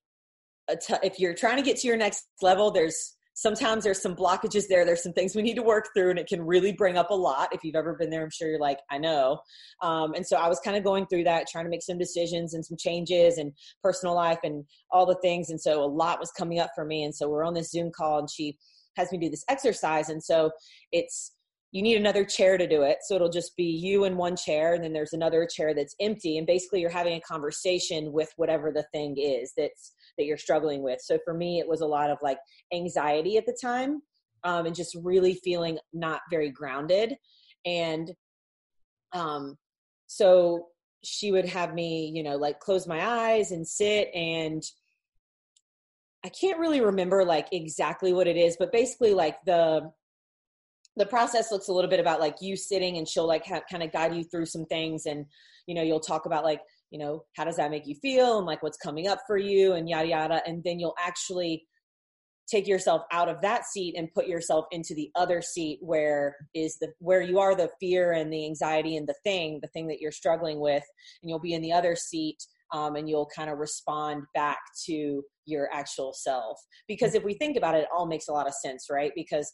a 0.68 0.76
t- 0.76 0.94
if 1.02 1.18
you're 1.18 1.34
trying 1.34 1.56
to 1.56 1.62
get 1.62 1.76
to 1.78 1.86
your 1.86 1.96
next 1.96 2.26
level, 2.42 2.70
there's 2.70 3.16
sometimes 3.34 3.84
there's 3.84 4.02
some 4.02 4.16
blockages 4.16 4.66
there. 4.68 4.84
There's 4.84 5.02
some 5.02 5.12
things 5.12 5.36
we 5.36 5.42
need 5.42 5.54
to 5.54 5.62
work 5.62 5.90
through, 5.94 6.10
and 6.10 6.18
it 6.18 6.26
can 6.26 6.42
really 6.42 6.72
bring 6.72 6.98
up 6.98 7.10
a 7.10 7.14
lot. 7.14 7.48
If 7.52 7.62
you've 7.62 7.76
ever 7.76 7.94
been 7.94 8.10
there, 8.10 8.24
I'm 8.24 8.30
sure 8.30 8.48
you're 8.48 8.58
like, 8.58 8.80
I 8.90 8.98
know. 8.98 9.38
Um, 9.80 10.14
and 10.14 10.26
so 10.26 10.36
I 10.36 10.48
was 10.48 10.58
kind 10.58 10.76
of 10.76 10.82
going 10.82 11.06
through 11.06 11.24
that, 11.24 11.46
trying 11.46 11.64
to 11.64 11.70
make 11.70 11.82
some 11.82 11.98
decisions 11.98 12.54
and 12.54 12.66
some 12.66 12.76
changes 12.76 13.38
and 13.38 13.52
personal 13.80 14.16
life 14.16 14.40
and 14.42 14.64
all 14.90 15.06
the 15.06 15.18
things. 15.22 15.50
And 15.50 15.60
so 15.60 15.84
a 15.84 15.86
lot 15.86 16.18
was 16.18 16.32
coming 16.32 16.58
up 16.58 16.70
for 16.74 16.84
me. 16.84 17.04
And 17.04 17.14
so 17.14 17.28
we're 17.28 17.44
on 17.44 17.54
this 17.54 17.70
Zoom 17.70 17.92
call, 17.96 18.18
and 18.18 18.28
she 18.28 18.58
has 18.96 19.12
me 19.12 19.18
do 19.18 19.30
this 19.30 19.44
exercise. 19.48 20.08
And 20.08 20.22
so 20.22 20.50
it's 20.90 21.32
you 21.70 21.82
need 21.82 21.96
another 21.96 22.24
chair 22.24 22.56
to 22.56 22.66
do 22.66 22.82
it. 22.82 22.98
So 23.02 23.14
it'll 23.14 23.30
just 23.30 23.56
be 23.56 23.64
you 23.64 24.04
in 24.04 24.16
one 24.16 24.36
chair, 24.36 24.74
and 24.74 24.82
then 24.82 24.92
there's 24.92 25.12
another 25.12 25.46
chair 25.46 25.74
that's 25.74 25.94
empty. 26.00 26.38
And 26.38 26.46
basically, 26.46 26.80
you're 26.80 26.90
having 26.90 27.14
a 27.14 27.20
conversation 27.20 28.12
with 28.12 28.32
whatever 28.36 28.72
the 28.72 28.86
thing 28.92 29.16
is 29.18 29.52
that's 29.56 29.92
that 30.16 30.24
you're 30.24 30.38
struggling 30.38 30.82
with. 30.82 31.00
So 31.02 31.18
for 31.24 31.34
me, 31.34 31.58
it 31.58 31.68
was 31.68 31.80
a 31.80 31.86
lot 31.86 32.10
of 32.10 32.18
like 32.22 32.38
anxiety 32.72 33.36
at 33.36 33.46
the 33.46 33.56
time, 33.60 34.02
um, 34.44 34.66
and 34.66 34.74
just 34.74 34.96
really 35.02 35.34
feeling 35.34 35.78
not 35.92 36.20
very 36.30 36.50
grounded. 36.50 37.14
And 37.66 38.12
um, 39.12 39.56
so 40.06 40.68
she 41.04 41.30
would 41.32 41.46
have 41.46 41.74
me, 41.74 42.10
you 42.14 42.22
know, 42.22 42.36
like 42.36 42.60
close 42.60 42.86
my 42.86 43.06
eyes 43.06 43.52
and 43.52 43.66
sit 43.66 44.10
and 44.14 44.62
I 46.24 46.28
can't 46.28 46.58
really 46.58 46.80
remember 46.80 47.24
like 47.24 47.48
exactly 47.52 48.12
what 48.12 48.26
it 48.26 48.36
is, 48.36 48.56
but 48.58 48.72
basically 48.72 49.14
like 49.14 49.36
the 49.46 49.92
the 50.98 51.06
process 51.06 51.52
looks 51.52 51.68
a 51.68 51.72
little 51.72 51.88
bit 51.88 52.00
about 52.00 52.20
like 52.20 52.36
you 52.40 52.56
sitting 52.56 52.98
and 52.98 53.08
she'll 53.08 53.26
like 53.26 53.46
ha- 53.46 53.62
kind 53.70 53.82
of 53.82 53.92
guide 53.92 54.14
you 54.14 54.24
through 54.24 54.46
some 54.46 54.66
things 54.66 55.06
and 55.06 55.24
you 55.66 55.74
know 55.74 55.82
you'll 55.82 56.00
talk 56.00 56.26
about 56.26 56.44
like 56.44 56.60
you 56.90 56.98
know 56.98 57.24
how 57.36 57.44
does 57.44 57.56
that 57.56 57.70
make 57.70 57.86
you 57.86 57.94
feel 58.02 58.38
and 58.38 58.46
like 58.46 58.62
what's 58.62 58.78
coming 58.78 59.06
up 59.06 59.20
for 59.26 59.36
you 59.36 59.74
and 59.74 59.88
yada 59.88 60.08
yada. 60.08 60.42
And 60.46 60.62
then 60.64 60.78
you'll 60.78 60.96
actually 60.98 61.64
take 62.50 62.66
yourself 62.66 63.02
out 63.12 63.28
of 63.28 63.40
that 63.42 63.66
seat 63.66 63.94
and 63.96 64.12
put 64.14 64.26
yourself 64.26 64.64
into 64.70 64.94
the 64.94 65.10
other 65.14 65.42
seat 65.42 65.78
where 65.82 66.34
is 66.54 66.78
the 66.80 66.88
where 66.98 67.20
you 67.20 67.38
are 67.38 67.54
the 67.54 67.68
fear 67.78 68.12
and 68.12 68.32
the 68.32 68.46
anxiety 68.46 68.96
and 68.96 69.06
the 69.06 69.14
thing 69.22 69.58
the 69.60 69.68
thing 69.68 69.86
that 69.88 70.00
you're 70.00 70.12
struggling 70.12 70.60
with. 70.60 70.84
And 71.22 71.30
you'll 71.30 71.38
be 71.38 71.54
in 71.54 71.62
the 71.62 71.72
other 71.72 71.94
seat 71.94 72.38
um, 72.72 72.96
and 72.96 73.08
you'll 73.08 73.28
kind 73.34 73.50
of 73.50 73.58
respond 73.58 74.24
back 74.34 74.58
to 74.86 75.22
your 75.46 75.68
actual 75.72 76.12
self. 76.14 76.58
Because 76.86 77.14
if 77.14 77.24
we 77.24 77.34
think 77.34 77.56
about 77.56 77.74
it 77.74 77.82
it 77.82 77.88
all 77.94 78.06
makes 78.06 78.28
a 78.28 78.32
lot 78.32 78.48
of 78.48 78.54
sense 78.54 78.86
right? 78.90 79.12
Because 79.14 79.52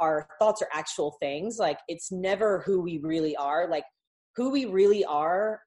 our 0.00 0.26
thoughts 0.38 0.62
are 0.62 0.68
actual 0.72 1.16
things 1.20 1.56
like 1.58 1.78
it's 1.88 2.10
never 2.10 2.62
who 2.66 2.80
we 2.80 2.98
really 2.98 3.36
are 3.36 3.68
like 3.68 3.84
who 4.36 4.50
we 4.50 4.64
really 4.64 5.04
are 5.04 5.60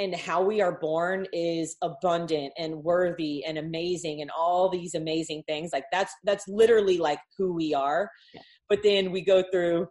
and 0.00 0.14
how 0.16 0.42
we 0.42 0.62
are 0.62 0.78
born 0.80 1.26
is 1.30 1.76
abundant 1.82 2.52
and 2.56 2.74
worthy 2.74 3.44
and 3.44 3.58
amazing 3.58 4.22
and 4.22 4.30
all 4.30 4.70
these 4.70 4.94
amazing 4.94 5.42
things 5.46 5.70
like 5.74 5.84
that's 5.92 6.14
that's 6.24 6.48
literally 6.48 6.96
like 6.96 7.20
who 7.36 7.54
we 7.54 7.74
are. 7.74 8.10
But 8.70 8.82
then 8.82 9.12
we 9.12 9.20
go 9.20 9.44
through 9.52 9.88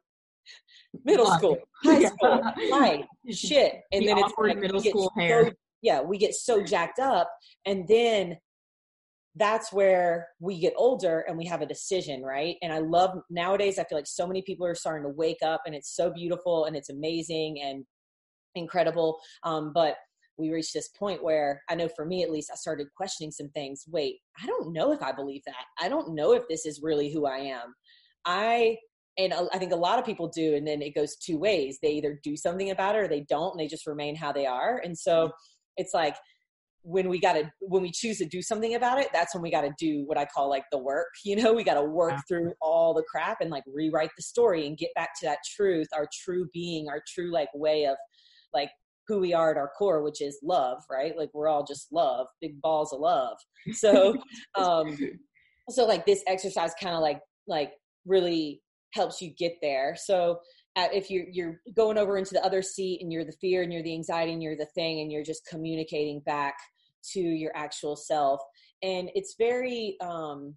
middle 1.05 1.27
school 1.27 1.57
high 1.83 2.05
school 2.05 2.41
life 2.71 3.05
shit. 3.31 3.75
And 3.91 4.01
the 4.01 4.07
then 4.07 4.17
it's 4.17 4.33
like 4.35 4.57
middle 4.57 4.81
school 4.81 5.11
hair. 5.15 5.53
yeah 5.83 6.01
we 6.01 6.17
get 6.17 6.33
so 6.33 6.63
jacked 6.63 6.97
up 6.97 7.29
and 7.67 7.87
then 7.87 8.35
that's 9.39 9.71
where 9.71 10.27
we 10.39 10.59
get 10.59 10.73
older 10.75 11.21
and 11.27 11.37
we 11.37 11.45
have 11.45 11.61
a 11.61 11.65
decision, 11.65 12.21
right? 12.21 12.57
And 12.61 12.71
I 12.73 12.79
love 12.79 13.17
nowadays, 13.29 13.79
I 13.79 13.85
feel 13.85 13.97
like 13.97 14.05
so 14.05 14.27
many 14.27 14.41
people 14.41 14.67
are 14.67 14.75
starting 14.75 15.03
to 15.03 15.15
wake 15.15 15.39
up 15.43 15.61
and 15.65 15.73
it's 15.73 15.95
so 15.95 16.11
beautiful 16.11 16.65
and 16.65 16.75
it's 16.75 16.89
amazing 16.89 17.61
and 17.63 17.85
incredible. 18.55 19.19
Um, 19.43 19.71
but 19.73 19.95
we 20.37 20.51
reached 20.51 20.73
this 20.73 20.89
point 20.89 21.23
where 21.23 21.61
I 21.69 21.75
know 21.75 21.89
for 21.95 22.05
me 22.05 22.23
at 22.23 22.31
least, 22.31 22.49
I 22.51 22.55
started 22.55 22.87
questioning 22.95 23.31
some 23.31 23.49
things. 23.49 23.85
Wait, 23.87 24.17
I 24.41 24.45
don't 24.45 24.73
know 24.73 24.91
if 24.91 25.01
I 25.01 25.11
believe 25.11 25.41
that. 25.45 25.65
I 25.81 25.89
don't 25.89 26.13
know 26.13 26.33
if 26.33 26.43
this 26.49 26.65
is 26.65 26.81
really 26.83 27.11
who 27.11 27.25
I 27.25 27.37
am. 27.37 27.73
I 28.25 28.77
and 29.17 29.33
I 29.33 29.57
think 29.57 29.73
a 29.73 29.77
lot 29.77 29.99
of 29.99 30.05
people 30.05 30.29
do, 30.29 30.55
and 30.55 30.65
then 30.65 30.81
it 30.81 30.95
goes 30.95 31.17
two 31.17 31.37
ways. 31.37 31.77
They 31.81 31.91
either 31.91 32.21
do 32.23 32.37
something 32.37 32.69
about 32.69 32.95
it 32.95 32.99
or 32.99 33.07
they 33.09 33.25
don't, 33.27 33.51
and 33.51 33.59
they 33.59 33.67
just 33.67 33.85
remain 33.85 34.15
how 34.15 34.31
they 34.31 34.45
are. 34.45 34.81
And 34.81 34.97
so 34.97 35.31
it's 35.75 35.93
like 35.93 36.15
when 36.83 37.09
we 37.09 37.19
got 37.19 37.33
to 37.33 37.51
when 37.59 37.81
we 37.81 37.91
choose 37.91 38.17
to 38.17 38.25
do 38.25 38.41
something 38.41 38.75
about 38.75 38.99
it 38.99 39.09
that's 39.11 39.33
when 39.35 39.43
we 39.43 39.51
got 39.51 39.61
to 39.61 39.73
do 39.77 40.03
what 40.05 40.17
i 40.17 40.25
call 40.25 40.49
like 40.49 40.63
the 40.71 40.77
work 40.77 41.07
you 41.25 41.35
know? 41.35 41.53
We 41.53 41.63
got 41.63 41.75
to 41.75 41.83
work 41.83 42.13
through 42.27 42.53
all 42.61 42.93
the 42.93 43.03
crap 43.03 43.41
and 43.41 43.49
like 43.49 43.63
rewrite 43.67 44.11
the 44.17 44.23
story 44.23 44.65
and 44.65 44.77
get 44.77 44.89
back 44.95 45.09
to 45.19 45.25
that 45.25 45.39
truth 45.55 45.87
our 45.93 46.07
true 46.23 46.47
being 46.53 46.87
our 46.87 47.01
true 47.07 47.31
like 47.31 47.49
way 47.53 47.85
of 47.85 47.97
like 48.53 48.69
who 49.07 49.19
we 49.19 49.33
are 49.33 49.51
at 49.51 49.57
our 49.57 49.71
core 49.77 50.03
which 50.03 50.21
is 50.21 50.39
love 50.43 50.77
right? 50.89 51.17
Like 51.17 51.29
we're 51.33 51.47
all 51.47 51.65
just 51.65 51.91
love 51.91 52.27
big 52.41 52.61
balls 52.61 52.93
of 52.93 52.99
love. 52.99 53.37
So 53.73 54.15
um 54.57 54.97
so 55.69 55.85
like 55.85 56.05
this 56.05 56.23
exercise 56.27 56.71
kind 56.81 56.95
of 56.95 57.01
like 57.01 57.19
like 57.47 57.73
really 58.05 58.61
helps 58.93 59.21
you 59.21 59.31
get 59.37 59.53
there. 59.61 59.95
So 59.97 60.39
if 60.75 61.09
you're 61.09 61.25
you're 61.31 61.61
going 61.75 61.97
over 61.97 62.17
into 62.17 62.33
the 62.33 62.43
other 62.45 62.61
seat 62.61 63.01
and 63.01 63.11
you're 63.11 63.25
the 63.25 63.33
fear 63.33 63.63
and 63.63 63.73
you're 63.73 63.83
the 63.83 63.93
anxiety 63.93 64.33
and 64.33 64.41
you're 64.41 64.55
the 64.55 64.67
thing 64.75 65.01
and 65.01 65.11
you're 65.11 65.23
just 65.23 65.45
communicating 65.45 66.21
back 66.21 66.55
to 67.11 67.19
your 67.19 67.51
actual 67.55 67.95
self 67.95 68.41
and 68.83 69.09
it's 69.15 69.35
very 69.37 69.97
um 70.01 70.55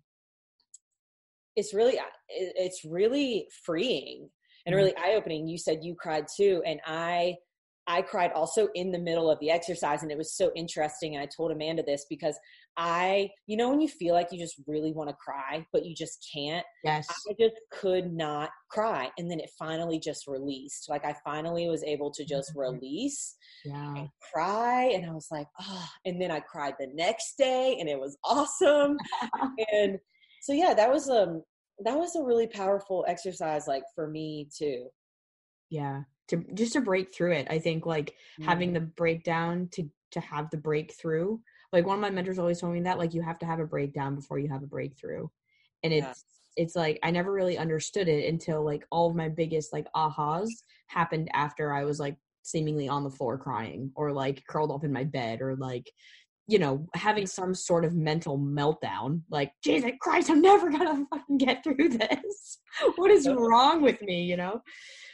it's 1.56 1.74
really 1.74 1.98
uh, 1.98 2.04
it's 2.28 2.84
really 2.84 3.46
freeing 3.64 4.28
and 4.66 4.74
really 4.74 4.92
mm-hmm. 4.92 5.04
eye 5.04 5.14
opening 5.14 5.46
you 5.46 5.58
said 5.58 5.80
you 5.82 5.94
cried 5.94 6.26
too 6.34 6.62
and 6.66 6.80
i 6.86 7.34
I 7.88 8.02
cried 8.02 8.32
also 8.32 8.68
in 8.74 8.92
the 8.92 8.98
middle 8.98 9.28
of 9.28 9.40
the 9.40 9.50
exercise. 9.50 10.02
And 10.02 10.12
it 10.12 10.18
was 10.18 10.36
so 10.36 10.52
interesting. 10.54 11.14
And 11.14 11.22
I 11.22 11.26
told 11.26 11.50
Amanda 11.50 11.82
this 11.82 12.06
because 12.08 12.38
I, 12.76 13.28
you 13.46 13.56
know, 13.56 13.70
when 13.70 13.80
you 13.80 13.88
feel 13.88 14.14
like 14.14 14.28
you 14.30 14.38
just 14.38 14.60
really 14.66 14.92
want 14.92 15.10
to 15.10 15.16
cry, 15.16 15.66
but 15.72 15.84
you 15.84 15.94
just 15.94 16.26
can't. 16.32 16.64
Yes. 16.84 17.08
I 17.28 17.34
just 17.38 17.56
could 17.72 18.12
not 18.12 18.50
cry. 18.70 19.10
And 19.18 19.30
then 19.30 19.40
it 19.40 19.50
finally 19.58 19.98
just 19.98 20.28
released. 20.28 20.88
Like 20.88 21.04
I 21.04 21.14
finally 21.24 21.68
was 21.68 21.82
able 21.82 22.12
to 22.12 22.24
just 22.24 22.50
mm-hmm. 22.50 22.74
release 22.74 23.34
yeah. 23.64 23.94
and 23.96 24.08
cry. 24.32 24.84
And 24.94 25.04
I 25.04 25.12
was 25.12 25.26
like, 25.30 25.48
oh, 25.60 25.88
and 26.04 26.22
then 26.22 26.30
I 26.30 26.40
cried 26.40 26.74
the 26.78 26.88
next 26.94 27.36
day 27.36 27.76
and 27.80 27.88
it 27.88 27.98
was 27.98 28.16
awesome. 28.24 28.96
and 29.72 29.98
so, 30.42 30.52
yeah, 30.52 30.72
that 30.74 30.90
was, 30.90 31.08
um, 31.08 31.42
that 31.84 31.96
was 31.96 32.14
a 32.14 32.22
really 32.22 32.46
powerful 32.46 33.04
exercise, 33.08 33.66
like 33.66 33.82
for 33.96 34.08
me 34.08 34.48
too. 34.56 34.86
Yeah 35.68 36.02
to 36.32 36.44
just 36.54 36.72
to 36.72 36.80
break 36.80 37.14
through 37.14 37.32
it 37.32 37.46
i 37.50 37.58
think 37.58 37.84
like 37.84 38.14
mm. 38.40 38.44
having 38.44 38.72
the 38.72 38.80
breakdown 38.80 39.68
to 39.70 39.88
to 40.10 40.20
have 40.20 40.50
the 40.50 40.56
breakthrough 40.56 41.38
like 41.72 41.86
one 41.86 41.96
of 41.96 42.02
my 42.02 42.10
mentors 42.10 42.38
always 42.38 42.60
told 42.60 42.72
me 42.72 42.80
that 42.80 42.98
like 42.98 43.14
you 43.14 43.22
have 43.22 43.38
to 43.38 43.46
have 43.46 43.60
a 43.60 43.66
breakdown 43.66 44.14
before 44.14 44.38
you 44.38 44.48
have 44.48 44.62
a 44.62 44.66
breakthrough 44.66 45.26
and 45.82 45.92
it's 45.92 46.06
yes. 46.06 46.24
it's 46.56 46.74
like 46.74 46.98
i 47.02 47.10
never 47.10 47.32
really 47.32 47.58
understood 47.58 48.08
it 48.08 48.28
until 48.28 48.64
like 48.64 48.86
all 48.90 49.10
of 49.10 49.16
my 49.16 49.28
biggest 49.28 49.72
like 49.72 49.86
ahas 49.94 50.48
happened 50.86 51.28
after 51.34 51.72
i 51.72 51.84
was 51.84 52.00
like 52.00 52.16
seemingly 52.42 52.88
on 52.88 53.04
the 53.04 53.10
floor 53.10 53.38
crying 53.38 53.90
or 53.94 54.10
like 54.10 54.42
curled 54.48 54.72
up 54.72 54.84
in 54.84 54.92
my 54.92 55.04
bed 55.04 55.40
or 55.40 55.54
like 55.56 55.90
you 56.52 56.58
know 56.58 56.86
having 56.94 57.26
some 57.26 57.54
sort 57.54 57.84
of 57.84 57.94
mental 57.94 58.38
meltdown 58.38 59.22
like 59.30 59.52
jesus 59.64 59.90
christ 60.00 60.28
i'm 60.30 60.42
never 60.42 60.70
gonna 60.70 61.06
fucking 61.10 61.38
get 61.38 61.64
through 61.64 61.88
this 61.88 62.58
what 62.96 63.10
is 63.10 63.26
wrong 63.28 63.80
with 63.80 64.00
me 64.02 64.22
you 64.22 64.36
know 64.36 64.60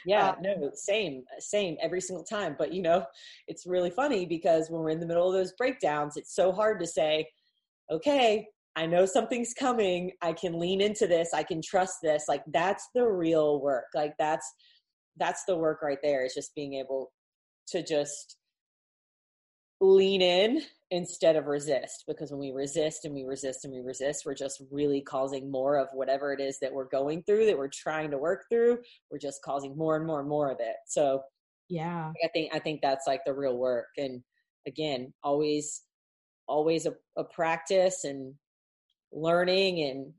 yeah, 0.05 0.29
uh, 0.29 0.35
no, 0.41 0.71
same, 0.73 1.23
same 1.39 1.77
every 1.81 2.01
single 2.01 2.23
time. 2.23 2.55
But 2.57 2.73
you 2.73 2.81
know, 2.81 3.05
it's 3.47 3.65
really 3.65 3.89
funny 3.89 4.25
because 4.25 4.69
when 4.69 4.81
we're 4.81 4.91
in 4.91 4.99
the 4.99 5.05
middle 5.05 5.27
of 5.27 5.33
those 5.33 5.53
breakdowns, 5.53 6.17
it's 6.17 6.33
so 6.33 6.51
hard 6.51 6.79
to 6.79 6.87
say, 6.87 7.27
okay, 7.91 8.47
I 8.75 8.85
know 8.85 9.05
something's 9.05 9.53
coming. 9.53 10.11
I 10.21 10.33
can 10.33 10.59
lean 10.59 10.81
into 10.81 11.05
this. 11.05 11.29
I 11.33 11.43
can 11.43 11.61
trust 11.61 11.97
this. 12.01 12.25
Like 12.27 12.43
that's 12.47 12.87
the 12.95 13.05
real 13.05 13.61
work. 13.61 13.87
Like 13.93 14.13
that's 14.17 14.49
that's 15.17 15.43
the 15.47 15.57
work 15.57 15.81
right 15.81 15.97
there. 16.01 16.25
Is 16.25 16.33
just 16.33 16.55
being 16.55 16.75
able 16.75 17.11
to 17.67 17.83
just 17.83 18.37
lean 19.81 20.21
in 20.21 20.61
instead 20.91 21.35
of 21.35 21.45
resist 21.45 22.03
because 22.07 22.31
when 22.31 22.39
we 22.39 22.51
resist 22.51 23.05
and 23.05 23.13
we 23.13 23.23
resist 23.23 23.63
and 23.63 23.73
we 23.73 23.79
resist 23.79 24.25
we're 24.25 24.33
just 24.33 24.61
really 24.71 25.01
causing 25.01 25.49
more 25.49 25.77
of 25.77 25.87
whatever 25.93 26.33
it 26.33 26.41
is 26.41 26.59
that 26.59 26.73
we're 26.73 26.89
going 26.89 27.21
through 27.23 27.45
that 27.45 27.57
we're 27.57 27.69
trying 27.69 28.09
to 28.09 28.17
work 28.17 28.45
through 28.49 28.77
we're 29.11 29.19
just 29.19 29.41
causing 29.43 29.77
more 29.77 29.95
and 29.95 30.05
more 30.05 30.19
and 30.19 30.27
more 30.27 30.51
of 30.51 30.57
it. 30.59 30.75
So 30.87 31.21
yeah. 31.69 32.11
I 32.23 32.27
think 32.29 32.53
i 32.53 32.59
think 32.59 32.81
that's 32.81 33.07
like 33.07 33.21
the 33.25 33.33
real 33.33 33.57
work. 33.57 33.87
And 33.97 34.23
again 34.67 35.13
always 35.23 35.81
always 36.47 36.85
a, 36.85 36.93
a 37.15 37.23
practice 37.23 38.03
and 38.03 38.33
learning 39.11 39.81
and 39.81 40.13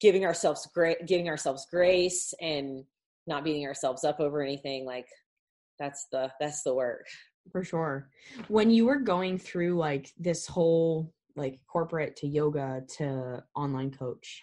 giving 0.00 0.24
ourselves 0.24 0.68
great 0.74 1.04
giving 1.06 1.28
ourselves 1.28 1.66
grace 1.70 2.32
and 2.40 2.84
not 3.26 3.44
beating 3.44 3.66
ourselves 3.66 4.04
up 4.04 4.20
over 4.20 4.42
anything 4.42 4.84
like 4.84 5.06
that's 5.78 6.06
the 6.12 6.30
that's 6.40 6.62
the 6.62 6.74
work 6.74 7.06
for 7.52 7.64
sure. 7.64 8.08
When 8.48 8.70
you 8.70 8.86
were 8.86 8.98
going 8.98 9.38
through 9.38 9.76
like 9.76 10.12
this 10.18 10.46
whole 10.46 11.12
like 11.36 11.60
corporate 11.66 12.16
to 12.16 12.26
yoga 12.26 12.82
to 12.96 13.44
online 13.54 13.90
coach, 13.90 14.42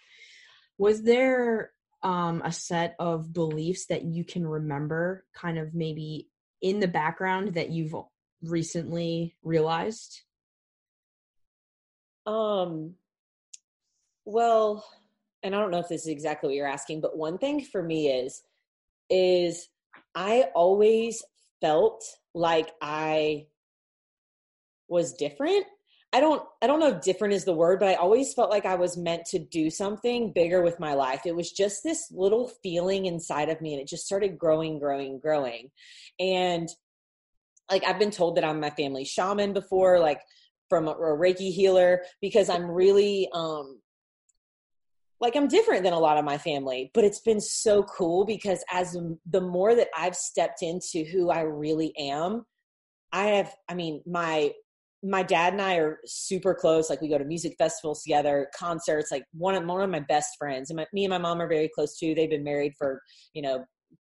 was 0.78 1.04
there 1.04 1.72
um 2.04 2.42
a 2.44 2.52
set 2.52 2.96
of 3.00 3.32
beliefs 3.34 3.86
that 3.88 4.04
you 4.04 4.24
can 4.24 4.46
remember 4.48 5.26
kind 5.36 5.58
of 5.58 5.74
maybe 5.74 6.28
in 6.62 6.80
the 6.80 6.88
background 6.88 7.56
that 7.56 7.70
you've 7.70 7.96
recently 8.42 9.36
realized? 9.44 10.22
Um 12.26 12.96
well, 14.24 14.86
and 15.44 15.56
I 15.56 15.60
don't 15.60 15.72
know 15.72 15.80
if 15.80 15.90
this 15.90 16.04
is 16.04 16.08
exactly 16.08 16.48
what 16.48 16.56
you're 16.56 16.68
asking, 16.68 17.02
but 17.02 17.18
one 17.18 17.38
thing 17.38 17.62
for 17.62 17.82
me 17.82 18.08
is 18.08 18.44
is 19.10 19.68
I 20.16 20.46
always 20.56 21.24
felt 21.60 22.04
like 22.34 22.72
I 22.82 23.48
was 24.88 25.14
different. 25.14 25.66
I 26.14 26.20
don't 26.20 26.44
I 26.62 26.68
don't 26.68 26.80
know 26.80 26.90
if 26.90 27.02
different 27.02 27.34
is 27.34 27.46
the 27.46 27.54
word, 27.54 27.80
but 27.80 27.88
I 27.88 27.96
always 27.96 28.34
felt 28.34 28.50
like 28.50 28.66
I 28.66 28.76
was 28.76 28.98
meant 28.98 29.26
to 29.28 29.40
do 29.40 29.70
something 29.70 30.34
bigger 30.34 30.62
with 30.62 30.80
my 30.80 30.94
life. 30.94 31.22
It 31.26 31.36
was 31.36 31.52
just 31.52 31.84
this 31.84 32.12
little 32.12 32.50
feeling 32.62 33.06
inside 33.06 33.50
of 33.50 33.62
me 33.62 33.74
and 33.74 33.82
it 33.82 33.88
just 33.88 34.06
started 34.06 34.38
growing, 34.38 34.78
growing, 34.78 35.20
growing. 35.20 35.72
And 36.20 36.68
like 37.70 37.86
I've 37.86 38.00
been 38.00 38.12
told 38.12 38.36
that 38.36 38.44
I'm 38.44 38.60
my 38.60 38.72
family 38.72 39.06
shaman 39.06 39.54
before, 39.54 40.00
like 40.00 40.22
from 40.70 40.88
a, 40.88 40.92
a 40.92 41.18
Reiki 41.18 41.54
healer, 41.54 42.04
because 42.22 42.50
I'm 42.50 42.70
really 42.70 43.30
um 43.34 43.80
like 45.22 45.36
I'm 45.36 45.48
different 45.48 45.84
than 45.84 45.94
a 45.94 46.00
lot 46.00 46.18
of 46.18 46.26
my 46.26 46.40
family, 46.40 46.90
but 46.96 47.04
it's 47.04 47.22
been 47.22 47.40
so 47.40 47.84
cool 47.84 48.26
because 48.26 48.64
as 48.72 48.98
the 49.30 49.40
more 49.40 49.76
that 49.76 49.90
I've 49.96 50.16
stepped 50.16 50.64
into 50.64 51.04
who 51.04 51.30
I 51.30 51.42
really 51.42 51.96
am, 51.98 52.44
I 53.14 53.26
have, 53.26 53.54
I 53.70 53.76
mean, 53.76 54.02
my, 54.08 54.52
my 55.04 55.22
dad 55.22 55.54
and 55.54 55.62
I 55.62 55.76
are 55.76 56.00
super 56.06 56.56
close. 56.56 56.90
Like 56.90 57.02
we 57.02 57.08
go 57.08 57.20
to 57.20 57.24
music 57.24 57.56
festivals 57.60 58.02
together, 58.02 58.50
concerts, 58.58 59.12
like 59.12 59.24
one 59.32 59.54
of, 59.54 59.64
one 59.64 59.82
of 59.82 59.90
my 59.92 60.00
best 60.00 60.30
friends 60.40 60.72
and 60.72 60.78
my, 60.78 60.88
me 60.92 61.06
and 61.06 61.12
my 61.12 61.20
mom 61.20 61.40
are 61.40 61.48
very 61.48 61.70
close 61.74 61.98
too. 61.98 62.16
They've 62.16 62.30
been 62.30 62.44
married 62.44 62.74
for, 62.78 63.02
you 63.34 63.44
know, 63.44 63.64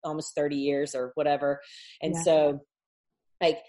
almost 0.03 0.33
30 0.35 0.55
years 0.55 0.95
or 0.95 1.11
whatever. 1.13 1.61
And 2.01 2.15
yeah. 2.15 2.23
so 2.23 2.59
like, 3.41 3.59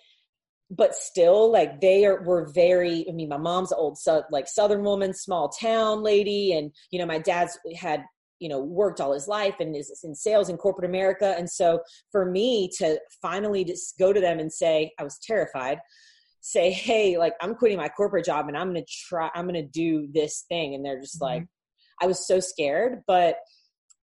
but 0.70 0.94
still 0.94 1.50
like 1.50 1.80
they 1.80 2.04
are 2.04 2.22
were 2.22 2.50
very 2.52 3.06
i 3.08 3.12
mean 3.12 3.28
my 3.28 3.36
mom's 3.36 3.72
old 3.72 3.96
so, 3.96 4.22
like 4.30 4.48
southern 4.48 4.82
woman 4.82 5.12
small 5.12 5.48
town 5.48 6.02
lady 6.02 6.52
and 6.52 6.72
you 6.90 6.98
know 6.98 7.06
my 7.06 7.18
dad's 7.18 7.58
had 7.76 8.04
you 8.38 8.48
know 8.48 8.60
worked 8.60 9.00
all 9.00 9.12
his 9.12 9.28
life 9.28 9.54
and 9.60 9.76
is 9.76 10.00
in 10.04 10.14
sales 10.14 10.48
in 10.48 10.56
corporate 10.56 10.88
america 10.88 11.34
and 11.38 11.48
so 11.48 11.80
for 12.10 12.26
me 12.26 12.68
to 12.78 12.98
finally 13.22 13.64
just 13.64 13.96
go 13.98 14.12
to 14.12 14.20
them 14.20 14.38
and 14.38 14.52
say 14.52 14.90
i 14.98 15.04
was 15.04 15.18
terrified 15.18 15.78
say 16.40 16.70
hey 16.70 17.16
like 17.16 17.34
i'm 17.40 17.54
quitting 17.54 17.78
my 17.78 17.88
corporate 17.88 18.24
job 18.24 18.48
and 18.48 18.56
i'm 18.56 18.68
gonna 18.68 18.82
try 19.08 19.30
i'm 19.34 19.46
gonna 19.46 19.62
do 19.62 20.08
this 20.12 20.44
thing 20.48 20.74
and 20.74 20.84
they're 20.84 21.00
just 21.00 21.20
mm-hmm. 21.20 21.38
like 21.38 21.46
i 22.02 22.06
was 22.06 22.26
so 22.26 22.40
scared 22.40 23.02
but 23.06 23.36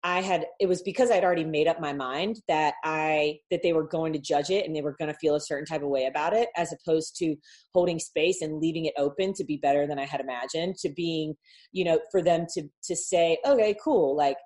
I 0.07 0.21
had 0.21 0.45
it 0.61 0.67
was 0.67 0.81
because 0.81 1.11
I'd 1.11 1.25
already 1.25 1.43
made 1.43 1.67
up 1.67 1.81
my 1.81 1.91
mind 1.91 2.39
that 2.47 2.75
I 2.85 3.39
that 3.51 3.61
they 3.61 3.73
were 3.73 3.85
going 3.85 4.13
to 4.13 4.19
judge 4.19 4.49
it 4.49 4.65
and 4.65 4.73
they 4.73 4.81
were 4.81 4.95
going 4.97 5.11
to 5.11 5.19
feel 5.19 5.35
a 5.35 5.41
certain 5.41 5.65
type 5.65 5.83
of 5.83 5.89
way 5.89 6.05
about 6.05 6.31
it 6.31 6.47
as 6.55 6.71
opposed 6.71 7.17
to 7.17 7.35
holding 7.73 7.99
space 7.99 8.41
and 8.41 8.61
leaving 8.61 8.85
it 8.85 8.93
open 8.97 9.33
to 9.33 9.43
be 9.43 9.57
better 9.57 9.85
than 9.85 9.99
I 9.99 10.05
had 10.05 10.21
imagined 10.21 10.77
to 10.77 10.89
being 10.95 11.35
you 11.73 11.83
know 11.83 11.99
for 12.09 12.21
them 12.21 12.45
to 12.53 12.63
to 12.85 12.95
say 12.95 13.37
okay 13.45 13.75
cool 13.83 14.15
like 14.15 14.37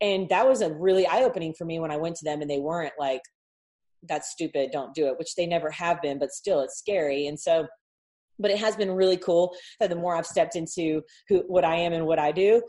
and 0.00 0.28
that 0.30 0.48
was 0.48 0.62
a 0.62 0.74
really 0.74 1.06
eye 1.06 1.22
opening 1.22 1.54
for 1.56 1.64
me 1.64 1.78
when 1.78 1.92
I 1.92 1.96
went 1.96 2.16
to 2.16 2.24
them 2.24 2.42
and 2.42 2.50
they 2.50 2.58
weren't 2.58 2.94
like 2.98 3.22
that's 4.08 4.32
stupid 4.32 4.72
don't 4.72 4.94
do 4.94 5.06
it 5.06 5.16
which 5.16 5.36
they 5.36 5.46
never 5.46 5.70
have 5.70 6.02
been 6.02 6.18
but 6.18 6.32
still 6.32 6.60
it's 6.60 6.76
scary 6.76 7.28
and 7.28 7.38
so 7.38 7.68
but 8.40 8.50
it 8.50 8.58
has 8.58 8.74
been 8.74 8.90
really 8.90 9.16
cool 9.16 9.54
that 9.78 9.90
the 9.90 9.96
more 9.96 10.16
I've 10.16 10.26
stepped 10.26 10.56
into 10.56 11.02
who 11.28 11.44
what 11.46 11.64
I 11.64 11.76
am 11.76 11.92
and 11.92 12.04
what 12.04 12.18
I 12.18 12.32
do 12.32 12.60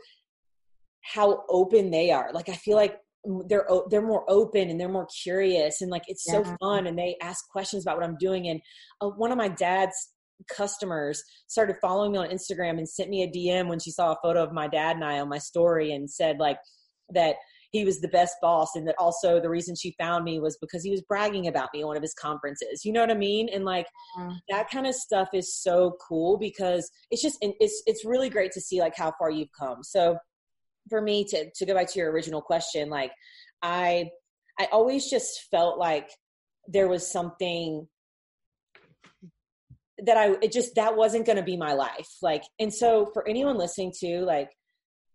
how 1.14 1.44
open 1.48 1.90
they 1.90 2.10
are. 2.10 2.30
Like 2.32 2.48
I 2.48 2.54
feel 2.54 2.76
like 2.76 2.98
they're 3.48 3.66
they're 3.90 4.06
more 4.06 4.24
open 4.28 4.70
and 4.70 4.80
they're 4.80 4.88
more 4.88 5.08
curious 5.22 5.80
and 5.80 5.90
like 5.90 6.04
it's 6.06 6.24
so 6.24 6.44
fun 6.60 6.86
and 6.86 6.96
they 6.96 7.16
ask 7.20 7.48
questions 7.48 7.84
about 7.84 7.96
what 7.96 8.06
I'm 8.06 8.16
doing. 8.18 8.48
And 8.48 8.60
uh, 9.00 9.08
one 9.08 9.32
of 9.32 9.38
my 9.38 9.48
dad's 9.48 9.96
customers 10.54 11.22
started 11.46 11.76
following 11.80 12.12
me 12.12 12.18
on 12.18 12.28
Instagram 12.28 12.78
and 12.78 12.88
sent 12.88 13.10
me 13.10 13.22
a 13.22 13.28
DM 13.28 13.68
when 13.68 13.80
she 13.80 13.90
saw 13.90 14.12
a 14.12 14.16
photo 14.22 14.42
of 14.42 14.52
my 14.52 14.68
dad 14.68 14.96
and 14.96 15.04
I 15.04 15.20
on 15.20 15.28
my 15.28 15.38
story 15.38 15.92
and 15.92 16.10
said 16.10 16.38
like 16.38 16.58
that 17.14 17.36
he 17.72 17.84
was 17.84 18.00
the 18.00 18.08
best 18.08 18.34
boss 18.40 18.68
and 18.74 18.86
that 18.86 18.94
also 18.98 19.40
the 19.40 19.50
reason 19.50 19.74
she 19.74 19.94
found 19.98 20.24
me 20.24 20.40
was 20.40 20.56
because 20.60 20.82
he 20.82 20.90
was 20.90 21.02
bragging 21.02 21.46
about 21.48 21.68
me 21.74 21.80
at 21.80 21.86
one 21.86 21.96
of 21.96 22.02
his 22.02 22.14
conferences. 22.14 22.84
You 22.84 22.92
know 22.92 23.00
what 23.00 23.10
i 23.10 23.14
mean? 23.14 23.48
And 23.52 23.64
like 23.64 23.86
that 24.50 24.70
kind 24.70 24.86
of 24.86 24.94
stuff 24.94 25.28
is 25.34 25.54
so 25.54 25.96
cool 26.06 26.38
because 26.38 26.88
it's 27.10 27.22
just 27.22 27.38
it's 27.40 27.82
it's 27.86 28.04
really 28.04 28.30
great 28.30 28.52
to 28.52 28.60
see 28.60 28.80
like 28.80 28.96
how 28.96 29.12
far 29.18 29.30
you've 29.30 29.52
come. 29.58 29.82
So 29.82 30.16
for 30.88 31.00
me 31.00 31.24
to 31.24 31.50
to 31.54 31.66
go 31.66 31.74
back 31.74 31.90
to 31.90 31.98
your 31.98 32.10
original 32.10 32.40
question 32.40 32.88
like 32.88 33.12
i 33.62 34.08
i 34.58 34.66
always 34.72 35.08
just 35.08 35.46
felt 35.50 35.78
like 35.78 36.10
there 36.68 36.88
was 36.88 37.10
something 37.10 37.86
that 40.04 40.16
i 40.16 40.32
it 40.42 40.52
just 40.52 40.74
that 40.74 40.96
wasn't 40.96 41.24
going 41.24 41.36
to 41.36 41.42
be 41.42 41.56
my 41.56 41.72
life. 41.72 42.08
Like 42.22 42.42
and 42.58 42.72
so 42.72 43.06
for 43.12 43.26
anyone 43.26 43.56
listening 43.56 43.92
to 44.00 44.20
like 44.20 44.50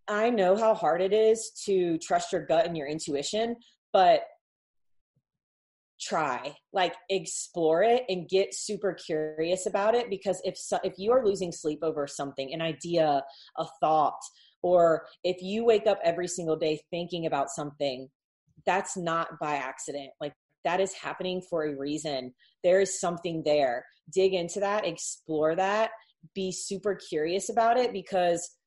i 0.07 0.29
know 0.29 0.55
how 0.55 0.73
hard 0.73 1.01
it 1.01 1.13
is 1.13 1.51
to 1.65 1.97
trust 1.99 2.31
your 2.31 2.45
gut 2.45 2.65
and 2.65 2.75
your 2.75 2.88
intuition 2.88 3.55
but 3.93 4.23
try 5.99 6.55
like 6.73 6.95
explore 7.10 7.84
it 7.84 8.03
and 8.10 8.27
get 8.27 8.55
super 8.55 8.93
curious 8.93 9.67
about 9.67 9.93
it 9.93 10.10
because 10.10 10.41
if 10.43 10.57
so, 10.57 10.79
if 10.84 10.93
you 10.97 11.12
are 11.12 11.23
losing 11.23 11.51
sleep 11.51 11.79
over 11.84 12.07
something 12.07 12.51
an 12.51 12.62
idea 12.62 13.23
a 13.57 13.65
thought 13.79 14.19
or 14.62 15.06
if 15.24 15.41
you 15.41 15.65
wake 15.65 15.88
up 15.88 16.00
every 16.04 16.28
single 16.28 16.56
day 16.56 16.80
thinking 16.89 17.26
about 17.26 17.50
something 17.50 18.10
that's 18.65 18.95
not 18.95 19.39
by 19.39 19.56
accident. 19.56 20.12
Like 20.19 20.34
that 20.63 20.80
is 20.80 20.93
happening 20.93 21.41
for 21.50 21.65
a 21.65 21.76
reason. 21.76 22.34
There 22.63 22.80
is 22.80 23.00
something 23.00 23.41
there. 23.43 23.86
Dig 24.13 24.34
into 24.34 24.60
that 24.60 24.86
explore 24.86 25.56
that 25.56 25.91
be 26.36 26.52
super 26.52 26.95
curious 26.95 27.50
about 27.50 27.78
it 27.78 27.93
because 27.93 28.58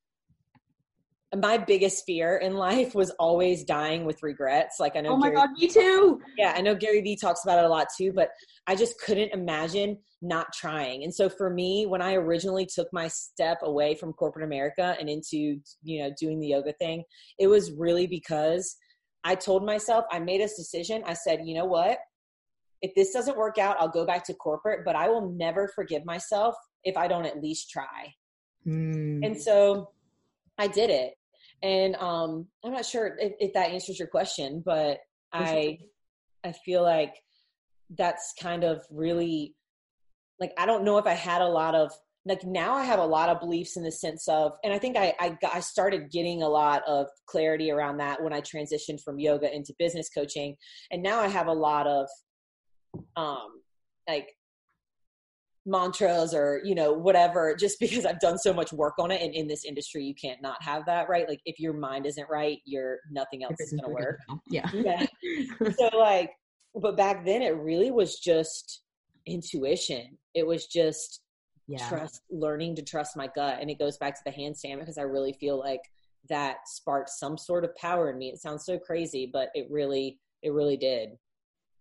my 1.33 1.57
biggest 1.57 2.03
fear 2.05 2.37
in 2.37 2.53
life 2.53 2.93
was 2.93 3.09
always 3.11 3.63
dying 3.63 4.05
with 4.05 4.21
regrets. 4.21 4.79
Like 4.79 4.95
I 4.95 5.01
know. 5.01 5.11
Oh 5.11 5.17
my 5.17 5.27
Gary, 5.27 5.35
god, 5.35 5.49
me 5.57 5.67
too. 5.67 6.21
Yeah, 6.37 6.53
I 6.55 6.61
know 6.61 6.75
Gary 6.75 7.01
Vee 7.01 7.15
talks 7.15 7.43
about 7.43 7.59
it 7.59 7.65
a 7.65 7.69
lot 7.69 7.87
too, 7.97 8.13
but 8.13 8.29
I 8.67 8.75
just 8.75 8.99
couldn't 9.01 9.33
imagine 9.33 9.97
not 10.21 10.53
trying. 10.53 11.03
And 11.03 11.13
so 11.13 11.29
for 11.29 11.49
me, 11.49 11.85
when 11.85 12.01
I 12.01 12.13
originally 12.13 12.65
took 12.65 12.87
my 12.93 13.07
step 13.07 13.59
away 13.63 13.95
from 13.95 14.13
corporate 14.13 14.45
America 14.45 14.95
and 14.99 15.09
into 15.09 15.59
you 15.83 16.03
know 16.03 16.11
doing 16.19 16.39
the 16.39 16.47
yoga 16.47 16.73
thing, 16.73 17.03
it 17.39 17.47
was 17.47 17.71
really 17.71 18.07
because 18.07 18.77
I 19.23 19.35
told 19.35 19.65
myself 19.65 20.05
I 20.11 20.19
made 20.19 20.41
a 20.41 20.47
decision. 20.47 21.03
I 21.05 21.13
said, 21.13 21.41
you 21.43 21.55
know 21.55 21.65
what? 21.65 21.97
If 22.81 22.93
this 22.93 23.11
doesn't 23.11 23.37
work 23.37 23.57
out, 23.57 23.77
I'll 23.79 23.89
go 23.89 24.05
back 24.05 24.23
to 24.25 24.33
corporate, 24.35 24.85
but 24.85 24.95
I 24.95 25.09
will 25.09 25.31
never 25.31 25.67
forgive 25.73 26.05
myself 26.05 26.55
if 26.83 26.95
I 26.95 27.07
don't 27.07 27.25
at 27.25 27.41
least 27.41 27.71
try. 27.71 28.13
Mm. 28.67 29.25
And 29.25 29.41
so 29.41 29.89
I 30.57 30.67
did 30.67 30.89
it. 30.89 31.13
And 31.63 31.95
um, 31.95 32.47
I'm 32.63 32.71
not 32.71 32.85
sure 32.85 33.17
if, 33.19 33.33
if 33.39 33.53
that 33.53 33.71
answers 33.71 33.97
your 33.97 34.07
question, 34.07 34.61
but 34.65 34.99
I 35.33 35.79
I 36.43 36.51
feel 36.51 36.83
like 36.83 37.13
that's 37.97 38.33
kind 38.41 38.63
of 38.63 38.83
really 38.89 39.55
like 40.39 40.51
I 40.57 40.65
don't 40.65 40.83
know 40.83 40.97
if 40.97 41.05
I 41.05 41.13
had 41.13 41.41
a 41.41 41.47
lot 41.47 41.75
of 41.75 41.91
like 42.25 42.43
now 42.43 42.73
I 42.73 42.83
have 42.83 42.99
a 42.99 43.05
lot 43.05 43.29
of 43.29 43.39
beliefs 43.39 43.77
in 43.77 43.83
the 43.83 43.91
sense 43.91 44.27
of, 44.27 44.53
and 44.63 44.73
I 44.73 44.79
think 44.79 44.97
I 44.97 45.13
I, 45.19 45.29
got, 45.41 45.55
I 45.55 45.59
started 45.59 46.11
getting 46.11 46.41
a 46.41 46.49
lot 46.49 46.83
of 46.87 47.07
clarity 47.27 47.71
around 47.71 47.97
that 47.97 48.21
when 48.21 48.33
I 48.33 48.41
transitioned 48.41 49.01
from 49.03 49.19
yoga 49.19 49.53
into 49.53 49.73
business 49.77 50.09
coaching, 50.09 50.55
and 50.91 51.03
now 51.03 51.19
I 51.19 51.27
have 51.27 51.47
a 51.47 51.53
lot 51.53 51.87
of 51.87 52.07
um 53.15 53.61
like 54.07 54.29
mantras 55.65 56.33
or 56.33 56.61
you 56.63 56.75
know 56.75 56.93
whatever 56.93 57.55
just 57.55 57.79
because 57.81 58.05
i've 58.05 58.19
done 58.19 58.37
so 58.37 58.53
much 58.53 58.71
work 58.71 58.93
on 58.99 59.11
it 59.11 59.21
and 59.21 59.33
in 59.33 59.47
this 59.47 59.65
industry 59.65 60.03
you 60.03 60.13
can't 60.13 60.41
not 60.41 60.61
have 60.61 60.85
that 60.85 61.09
right? 61.09 61.27
Like 61.27 61.41
if 61.45 61.59
your 61.59 61.73
mind 61.73 62.05
isn't 62.05 62.29
right 62.29 62.59
you're 62.65 62.99
nothing 63.11 63.43
else 63.43 63.59
is 63.59 63.71
going 63.71 63.83
to 63.83 63.89
work. 63.89 64.19
Yeah. 64.49 64.69
Yeah. 64.73 65.05
So 65.77 65.97
like 65.97 66.31
but 66.75 66.97
back 66.97 67.25
then 67.25 67.41
it 67.41 67.55
really 67.55 67.91
was 67.91 68.19
just 68.19 68.81
intuition. 69.25 70.17
It 70.33 70.45
was 70.45 70.67
just 70.67 71.21
yeah. 71.67 71.87
trust 71.89 72.21
learning 72.29 72.75
to 72.75 72.83
trust 72.83 73.17
my 73.17 73.27
gut 73.35 73.57
and 73.59 73.69
it 73.69 73.79
goes 73.79 73.97
back 73.97 74.15
to 74.15 74.21
the 74.23 74.31
handstand 74.31 74.79
because 74.79 74.99
i 74.99 75.01
really 75.01 75.33
feel 75.33 75.57
like 75.57 75.81
that 76.29 76.57
sparked 76.67 77.09
some 77.09 77.37
sort 77.37 77.63
of 77.63 77.75
power 77.75 78.11
in 78.11 78.17
me. 78.17 78.29
It 78.29 78.39
sounds 78.39 78.65
so 78.65 78.77
crazy 78.77 79.29
but 79.31 79.49
it 79.55 79.67
really 79.69 80.19
it 80.43 80.51
really 80.53 80.77
did. 80.77 81.09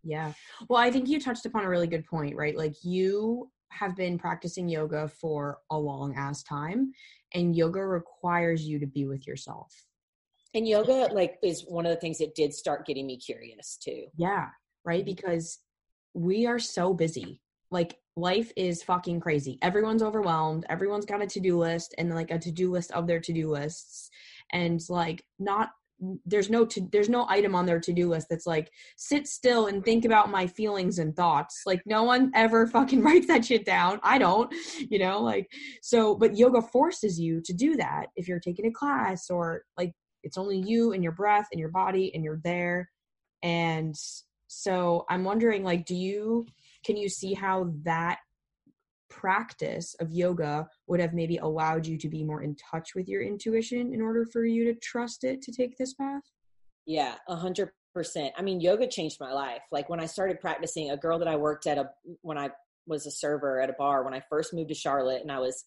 Yeah. 0.03 0.33
Well, 0.69 0.79
I 0.79 0.91
think 0.91 1.09
you 1.09 1.19
touched 1.19 1.47
upon 1.47 1.65
a 1.65 1.69
really 1.69 1.87
good 1.87 2.05
point, 2.05 2.37
right? 2.37 2.57
Like 2.57 2.75
you 2.83 3.51
have 3.75 3.97
been 3.97 4.19
practicing 4.19 4.69
yoga 4.69 5.09
for 5.09 5.59
a 5.71 5.79
long 5.79 6.15
ass 6.17 6.43
time 6.43 6.93
and 7.33 7.57
yoga 7.57 7.85
requires 7.85 8.67
you 8.67 8.79
to 8.79 8.87
be 8.87 9.07
with 9.07 9.27
yourself. 9.27 9.75
And 10.55 10.69
yoga 10.69 11.09
like 11.13 11.39
is 11.43 11.63
one 11.63 11.85
of 11.85 11.91
the 11.91 12.01
things 12.01 12.19
that 12.19 12.35
did 12.35 12.55
start 12.55 12.87
getting 12.87 13.07
me 13.07 13.17
curious 13.17 13.77
too. 13.77 14.07
Yeah 14.17 14.49
right? 14.85 15.05
Mm-hmm. 15.05 15.15
because 15.15 15.59
we 16.15 16.47
are 16.47 16.59
so 16.59 16.95
busy. 16.95 17.41
Like 17.71 17.97
life 18.17 18.53
is 18.57 18.83
fucking 18.83 19.21
crazy. 19.21 19.59
Everyone's 19.63 20.03
overwhelmed. 20.03 20.65
Everyone's 20.69 21.07
got 21.07 21.23
a 21.23 21.27
to-do 21.27 21.59
list 21.59 21.95
and 21.99 22.15
like 22.15 22.31
a 22.31 22.39
to-do 22.39 22.71
list 22.71 22.93
of 22.93 23.07
their 23.07 23.19
to-do 23.19 23.51
lists. 23.51 24.11
And 24.53 24.81
like 24.89 25.25
not 25.39 25.71
there's 26.27 26.51
no 26.51 26.67
to, 26.67 26.89
there's 26.93 27.09
no 27.09 27.27
item 27.29 27.55
on 27.55 27.67
their 27.67 27.81
to-do 27.81 28.09
list 28.09 28.27
that's 28.29 28.47
like 28.47 28.71
sit 28.97 29.27
still 29.27 29.67
and 29.67 29.85
think 29.85 30.05
about 30.05 30.31
my 30.31 30.47
feelings 30.47 30.99
and 30.99 31.15
thoughts. 31.17 31.63
Like 31.67 31.83
no 31.87 32.03
one 32.03 32.31
ever 32.35 32.67
fucking 32.75 33.03
writes 33.03 33.27
that 33.29 33.45
shit 33.45 33.65
down. 33.65 34.01
I 34.03 34.19
don't 34.19 34.53
you 34.79 34.99
know 34.99 35.21
like 35.21 35.51
so 35.83 36.15
but 36.15 36.37
yoga 36.37 36.63
forces 36.63 37.19
you 37.19 37.41
to 37.45 37.53
do 37.53 37.77
that 37.77 38.07
if 38.17 38.29
you're 38.29 38.41
taking 38.41 38.67
a 38.67 38.73
class 38.73 39.31
or 39.31 39.63
like 39.79 39.93
it's 40.23 40.39
only 40.39 40.59
you 40.59 40.93
and 40.93 41.03
your 41.03 41.13
breath 41.13 41.47
and 41.53 41.61
your 41.61 41.71
body 41.71 42.13
and 42.15 42.25
you're 42.25 42.41
there. 42.45 42.91
And 43.43 43.95
so 44.47 45.05
i'm 45.09 45.25
wondering 45.25 45.65
like 45.65 45.85
do 45.85 45.95
you 45.95 46.47
can 46.85 46.97
you 46.97 47.09
see 47.09 47.35
how 47.35 47.73
that 47.83 48.19
practice 49.21 49.95
of 50.01 50.11
yoga 50.11 50.67
would 50.87 51.01
have 51.01 51.15
maybe 51.15 51.37
allowed 51.37 51.87
you 51.87 51.97
to 51.99 52.09
be 52.09 52.25
more 52.25 52.43
in 52.43 52.57
touch 52.57 52.95
with 52.95 53.09
your 53.09 53.23
intuition 53.23 53.95
in 53.95 54.01
order 54.01 54.27
for 54.33 54.45
you 54.45 54.65
to 54.65 54.79
trust 54.81 55.25
it 55.25 55.41
to 55.43 55.53
take 55.53 55.77
this 55.77 55.95
path? 55.95 56.23
Yeah, 56.87 57.15
a 57.29 57.37
hundred 57.37 57.71
percent. 57.95 58.35
I 58.37 58.43
mean, 58.43 58.61
yoga 58.61 58.87
changed 58.87 59.19
my 59.21 59.33
life. 59.33 59.63
Like 59.71 59.89
when 59.89 60.01
I 60.01 60.07
started 60.07 60.41
practicing, 60.41 60.91
a 60.91 60.97
girl 60.97 61.19
that 61.21 61.29
I 61.29 61.37
worked 61.37 61.67
at 61.67 61.79
a 61.79 61.91
when 62.23 62.37
I 62.37 62.51
was 62.87 63.07
a 63.07 63.11
server 63.11 63.61
at 63.61 63.71
a 63.71 63.75
bar 63.75 64.05
when 64.05 64.15
I 64.15 64.23
first 64.29 64.53
moved 64.53 64.69
to 64.69 64.75
Charlotte, 64.75 65.23
and 65.23 65.33
I 65.33 65.39
was 65.39 65.65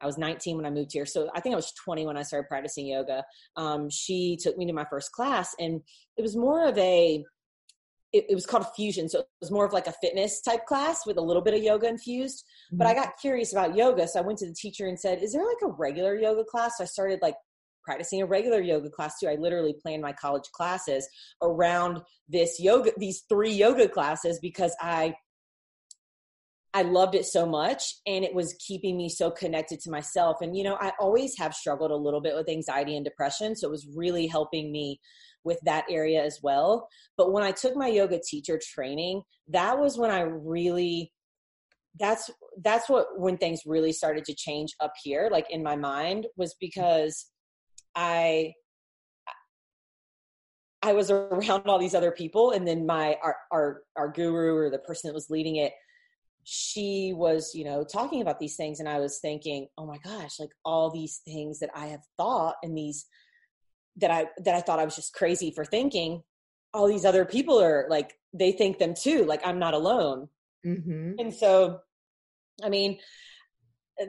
I 0.00 0.06
was 0.06 0.18
19 0.18 0.56
when 0.56 0.66
I 0.66 0.70
moved 0.70 0.92
here. 0.92 1.06
So 1.06 1.30
I 1.34 1.40
think 1.40 1.54
I 1.54 1.56
was 1.56 1.72
20 1.84 2.06
when 2.06 2.18
I 2.18 2.22
started 2.22 2.48
practicing 2.48 2.86
yoga. 2.86 3.24
Um, 3.56 3.88
she 3.88 4.36
took 4.40 4.58
me 4.58 4.66
to 4.66 4.72
my 4.72 4.84
first 4.84 5.12
class, 5.12 5.54
and 5.58 5.80
it 6.16 6.22
was 6.22 6.36
more 6.36 6.68
of 6.68 6.76
a 6.76 7.24
it, 8.16 8.26
it, 8.30 8.34
was 8.34 8.46
called 8.46 8.66
fusion 8.74 9.08
so 9.08 9.20
it 9.20 9.28
was 9.40 9.50
more 9.50 9.64
of 9.64 9.72
like 9.72 9.86
a 9.86 9.94
fitness 10.00 10.40
type 10.40 10.64
class 10.66 11.06
with 11.06 11.16
a 11.16 11.20
little 11.20 11.42
bit 11.42 11.54
of 11.54 11.62
yoga 11.62 11.88
infused 11.88 12.44
mm-hmm. 12.68 12.78
but 12.78 12.86
i 12.86 12.94
got 12.94 13.18
curious 13.20 13.52
about 13.52 13.76
yoga 13.76 14.06
so 14.06 14.18
i 14.18 14.22
went 14.22 14.38
to 14.38 14.46
the 14.46 14.54
teacher 14.54 14.86
and 14.86 14.98
said 14.98 15.22
is 15.22 15.32
there 15.32 15.44
like 15.44 15.62
a 15.62 15.72
regular 15.78 16.16
yoga 16.16 16.44
class 16.44 16.78
so 16.78 16.84
i 16.84 16.86
started 16.86 17.18
like 17.22 17.34
practicing 17.84 18.20
a 18.20 18.26
regular 18.26 18.60
yoga 18.60 18.90
class 18.90 19.14
too 19.20 19.28
i 19.28 19.34
literally 19.34 19.74
planned 19.82 20.02
my 20.02 20.12
college 20.12 20.50
classes 20.52 21.08
around 21.42 22.00
this 22.28 22.58
yoga 22.58 22.90
these 22.96 23.24
three 23.28 23.52
yoga 23.52 23.88
classes 23.88 24.38
because 24.40 24.74
i 24.80 25.14
I 26.76 26.82
loved 26.82 27.14
it 27.14 27.24
so 27.24 27.46
much 27.46 27.94
and 28.06 28.22
it 28.22 28.34
was 28.34 28.54
keeping 28.58 28.98
me 28.98 29.08
so 29.08 29.30
connected 29.30 29.80
to 29.80 29.90
myself. 29.90 30.42
And, 30.42 30.54
you 30.54 30.62
know, 30.62 30.76
I 30.78 30.92
always 31.00 31.34
have 31.38 31.54
struggled 31.54 31.90
a 31.90 31.96
little 31.96 32.20
bit 32.20 32.34
with 32.34 32.50
anxiety 32.50 32.96
and 32.96 33.02
depression. 33.02 33.56
So 33.56 33.66
it 33.66 33.70
was 33.70 33.88
really 33.96 34.26
helping 34.26 34.70
me 34.70 35.00
with 35.46 35.58
that 35.64 35.86
area 35.88 36.22
as 36.22 36.40
well. 36.42 36.88
But 37.16 37.32
when 37.32 37.42
I 37.42 37.52
took 37.52 37.74
my 37.74 37.88
yoga 37.88 38.20
teacher 38.20 38.60
training, 38.62 39.22
that 39.48 39.78
was 39.78 39.96
when 39.96 40.10
I 40.10 40.20
really 40.20 41.12
that's 41.98 42.30
that's 42.62 42.90
what 42.90 43.06
when 43.18 43.38
things 43.38 43.62
really 43.64 43.92
started 43.92 44.26
to 44.26 44.34
change 44.34 44.74
up 44.80 44.92
here 45.02 45.30
like 45.32 45.46
in 45.48 45.62
my 45.62 45.76
mind 45.76 46.26
was 46.36 46.54
because 46.60 47.30
I 47.94 48.52
I 50.82 50.92
was 50.92 51.10
around 51.10 51.66
all 51.66 51.78
these 51.78 51.94
other 51.94 52.12
people, 52.12 52.52
and 52.52 52.66
then 52.66 52.86
my 52.86 53.16
our 53.22 53.36
our, 53.50 53.82
our 53.96 54.08
guru 54.08 54.54
or 54.54 54.70
the 54.70 54.78
person 54.78 55.08
that 55.08 55.14
was 55.14 55.30
leading 55.30 55.56
it, 55.56 55.72
she 56.44 57.12
was 57.14 57.52
you 57.54 57.64
know 57.64 57.84
talking 57.84 58.22
about 58.22 58.38
these 58.38 58.56
things, 58.56 58.78
and 58.80 58.88
I 58.88 59.00
was 59.00 59.18
thinking, 59.20 59.66
oh 59.76 59.86
my 59.86 59.98
gosh, 59.98 60.38
like 60.38 60.50
all 60.64 60.90
these 60.90 61.20
things 61.24 61.58
that 61.60 61.70
I 61.74 61.86
have 61.86 62.02
thought 62.16 62.56
and 62.62 62.76
these 62.76 63.06
that 63.98 64.10
I 64.10 64.26
that 64.38 64.54
I 64.54 64.60
thought 64.60 64.78
I 64.78 64.84
was 64.84 64.96
just 64.96 65.14
crazy 65.14 65.50
for 65.50 65.64
thinking, 65.64 66.22
all 66.72 66.86
these 66.86 67.04
other 67.04 67.24
people 67.24 67.60
are 67.60 67.86
like 67.88 68.14
they 68.32 68.52
think 68.52 68.78
them 68.78 68.94
too. 68.94 69.24
Like 69.24 69.46
I'm 69.46 69.58
not 69.58 69.74
alone, 69.74 70.28
mm-hmm. 70.64 71.12
and 71.18 71.34
so, 71.34 71.80
I 72.62 72.68
mean, 72.68 72.98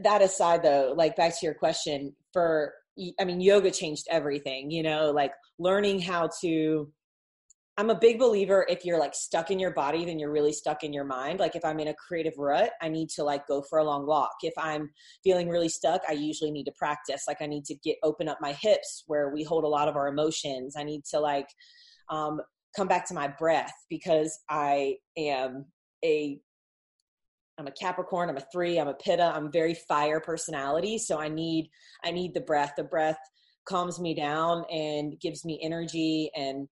that 0.04 0.22
aside 0.22 0.64
though, 0.64 0.94
like 0.96 1.16
back 1.16 1.40
to 1.40 1.46
your 1.46 1.56
question 1.56 2.16
for 2.34 2.74
I 3.20 3.26
mean, 3.26 3.42
yoga 3.42 3.72
changed 3.72 4.08
everything, 4.10 4.72
you 4.72 4.84
know, 4.84 5.12
like 5.12 5.32
learning 5.60 6.02
how 6.02 6.30
to. 6.42 6.92
I'm 7.80 7.92
a 7.92 7.96
big 7.96 8.18
believer 8.18 8.66
if 8.68 8.84
you're 8.84 9.00
like 9.00 9.14
stuck 9.14 9.52
in 9.52 9.60
your 9.60 9.72
body, 9.72 10.04
then 10.04 10.18
you're 10.18 10.32
really 10.32 10.52
stuck 10.52 10.84
in 10.84 10.92
your 10.92 11.04
mind. 11.04 11.40
Like 11.40 11.56
if 11.56 11.64
I'm 11.64 11.80
in 11.80 11.90
a 11.90 11.94
creative 11.94 12.34
rut, 12.38 12.72
I 12.82 12.90
need 12.90 13.10
to 13.10 13.24
like 13.24 13.46
go 13.46 13.62
for 13.62 13.78
a 13.78 13.84
long 13.84 14.08
walk. 14.08 14.34
If 14.42 14.54
I'm 14.58 14.90
feeling 15.24 15.48
really 15.48 15.70
stuck, 15.70 16.02
I 16.10 16.14
usually 16.14 16.50
need 16.50 16.66
to 16.66 16.72
practice. 16.76 17.26
Like 17.28 17.38
I 17.40 17.46
need 17.46 17.66
to 17.66 17.76
get 17.76 17.98
open 18.02 18.28
up 18.28 18.40
my 18.42 18.54
hips 18.54 19.04
where 19.06 19.30
we 19.30 19.44
hold 19.44 19.64
a 19.64 19.68
lot 19.68 19.88
of 19.88 19.96
our 19.96 20.08
emotions. 20.08 20.76
I 20.76 20.84
need 20.84 21.06
to 21.12 21.20
like 21.20 21.48
um, 22.10 22.42
come 22.76 22.88
back 22.88 23.08
to 23.10 23.14
my 23.14 23.28
breath 23.28 23.74
because 23.90 24.40
I 24.50 24.96
am 25.16 25.66
a 26.04 26.40
I'm 27.60 27.68
a 27.68 27.72
Capricorn, 27.72 28.30
I'm 28.30 28.38
a 28.38 28.46
three, 28.52 28.80
I'm 28.80 28.88
a 28.88 28.94
Pitta, 28.94 29.34
I'm 29.36 29.52
very 29.52 29.74
fire 29.74 30.20
personality. 30.20 30.98
So 30.98 31.20
I 31.20 31.28
need 31.28 31.70
I 32.04 32.10
need 32.10 32.34
the 32.34 32.42
breath. 32.42 32.74
The 32.76 32.84
breath 32.84 33.20
calms 33.68 34.00
me 34.00 34.16
down 34.16 34.64
and 34.72 35.20
gives 35.20 35.46
me 35.46 35.60
energy 35.62 36.32
and 36.36 36.68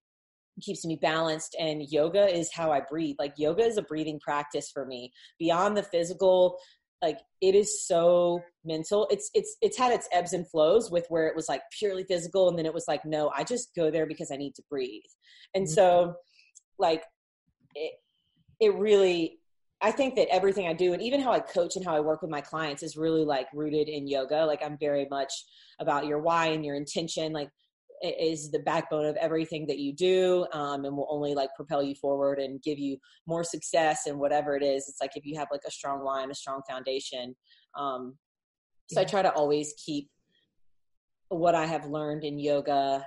keeps 0.62 0.86
me 0.86 0.98
balanced. 1.02 1.56
And 1.60 1.84
yoga 1.90 2.28
is 2.28 2.52
how 2.54 2.72
I 2.72 2.82
breathe. 2.82 3.16
Like 3.20 3.34
yoga 3.38 3.64
is 3.64 3.78
a 3.78 3.82
breathing 3.82 4.20
practice 4.20 4.70
for 4.72 4.86
me. 4.86 5.12
Beyond 5.40 5.76
the 5.76 5.84
physical, 5.84 6.58
like 7.02 7.20
it 7.42 7.56
is 7.56 7.86
so 7.86 8.42
mental. 8.64 9.08
It's 9.10 9.30
it's 9.34 9.58
it's 9.62 9.78
had 9.78 9.92
its 9.92 10.08
ebbs 10.12 10.34
and 10.34 10.50
flows 10.50 10.90
with 10.90 11.06
where 11.10 11.28
it 11.28 11.36
was 11.36 11.50
like 11.50 11.62
purely 11.78 12.04
physical 12.04 12.50
and 12.50 12.58
then 12.58 12.66
it 12.66 12.74
was 12.74 12.86
like, 12.88 13.06
no, 13.06 13.32
I 13.36 13.44
just 13.44 13.76
go 13.76 13.92
there 13.92 14.06
because 14.06 14.32
I 14.32 14.38
need 14.38 14.56
to 14.56 14.64
breathe. 14.70 15.04
And 15.54 15.66
mm-hmm. 15.66 15.74
so 15.74 16.16
like 16.78 17.04
it 17.76 17.94
it 18.60 18.74
really 18.76 19.40
I 19.82 19.92
think 19.92 20.16
that 20.16 20.34
everything 20.34 20.68
I 20.68 20.74
do 20.74 20.94
and 20.94 21.02
even 21.02 21.22
how 21.22 21.32
I 21.32 21.40
coach 21.40 21.76
and 21.76 21.86
how 21.86 21.96
I 21.96 22.00
work 22.00 22.22
with 22.22 22.32
my 22.32 22.42
clients 22.42 22.82
is 22.82 22.96
really 22.96 23.26
like 23.26 23.48
rooted 23.54 23.90
in 23.90 24.08
yoga. 24.08 24.46
Like 24.46 24.64
I'm 24.64 24.78
very 24.80 25.06
much 25.12 25.32
about 25.80 26.08
your 26.08 26.20
why 26.20 26.48
and 26.48 26.66
your 26.66 26.76
intention. 26.76 27.34
Like 27.34 27.50
is 28.02 28.52
the 28.52 28.60
backbone 28.60 29.06
of 29.06 29.16
everything 29.18 29.66
that 29.68 29.80
you 29.80 29.94
do 29.94 30.46
um, 30.54 30.86
and 30.86 30.96
will 30.96 31.08
only 31.10 31.34
like 31.34 31.50
propel 31.56 31.82
you 31.82 31.96
forward 31.96 32.40
and 32.40 32.62
give 32.62 32.78
you 32.78 32.98
more 33.28 33.44
success 33.44 34.06
and 34.08 34.18
whatever 34.18 34.56
it 34.56 34.64
is 34.64 34.88
it's 34.88 35.02
like 35.02 35.12
if 35.16 35.26
you 35.26 35.38
have 35.38 35.48
like 35.52 35.62
a 35.68 35.72
strong 35.72 36.04
why 36.04 36.22
and 36.22 36.32
a 36.32 36.36
strong 36.36 36.62
foundation 36.70 37.36
um, 37.78 38.18
so 38.90 39.00
yeah. 39.00 39.06
i 39.06 39.10
try 39.10 39.22
to 39.22 39.32
always 39.34 39.74
keep 39.84 40.10
what 41.30 41.56
i 41.56 41.66
have 41.66 41.86
learned 41.86 42.24
in 42.24 42.38
yoga 42.38 43.04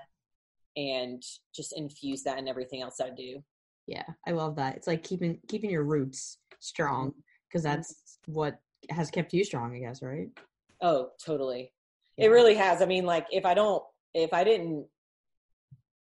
and 0.77 1.23
just 1.55 1.77
infuse 1.77 2.23
that 2.23 2.39
in 2.39 2.49
everything 2.49 2.83
else 2.83 3.01
i 3.01 3.11
do 3.11 3.43
yeah 3.87 4.05
i 4.27 4.31
love 4.31 4.57
that 4.57 4.77
it's 4.77 4.87
like 4.87 5.03
keeping 5.03 5.39
keeping 5.49 5.71
your 5.71 5.85
roots 5.85 6.39
strong 6.61 7.13
because 7.49 7.65
mm-hmm. 7.65 7.77
that's 7.77 8.19
what 8.27 8.59
has 8.91 9.11
kept 9.11 9.33
you 9.33 9.45
strong, 9.45 9.75
I 9.75 9.81
guess, 9.81 10.03
right? 10.03 10.29
Oh, 10.83 11.11
totally. 11.25 11.73
Yeah. 12.17 12.27
It 12.27 12.29
really 12.29 12.55
has. 12.55 12.83
I 12.83 12.87
mean, 12.87 13.05
like 13.05 13.27
if 13.31 13.45
I 13.45 13.55
don't, 13.55 13.83
if 14.15 14.33
I 14.33 14.45
didn't, 14.45 14.87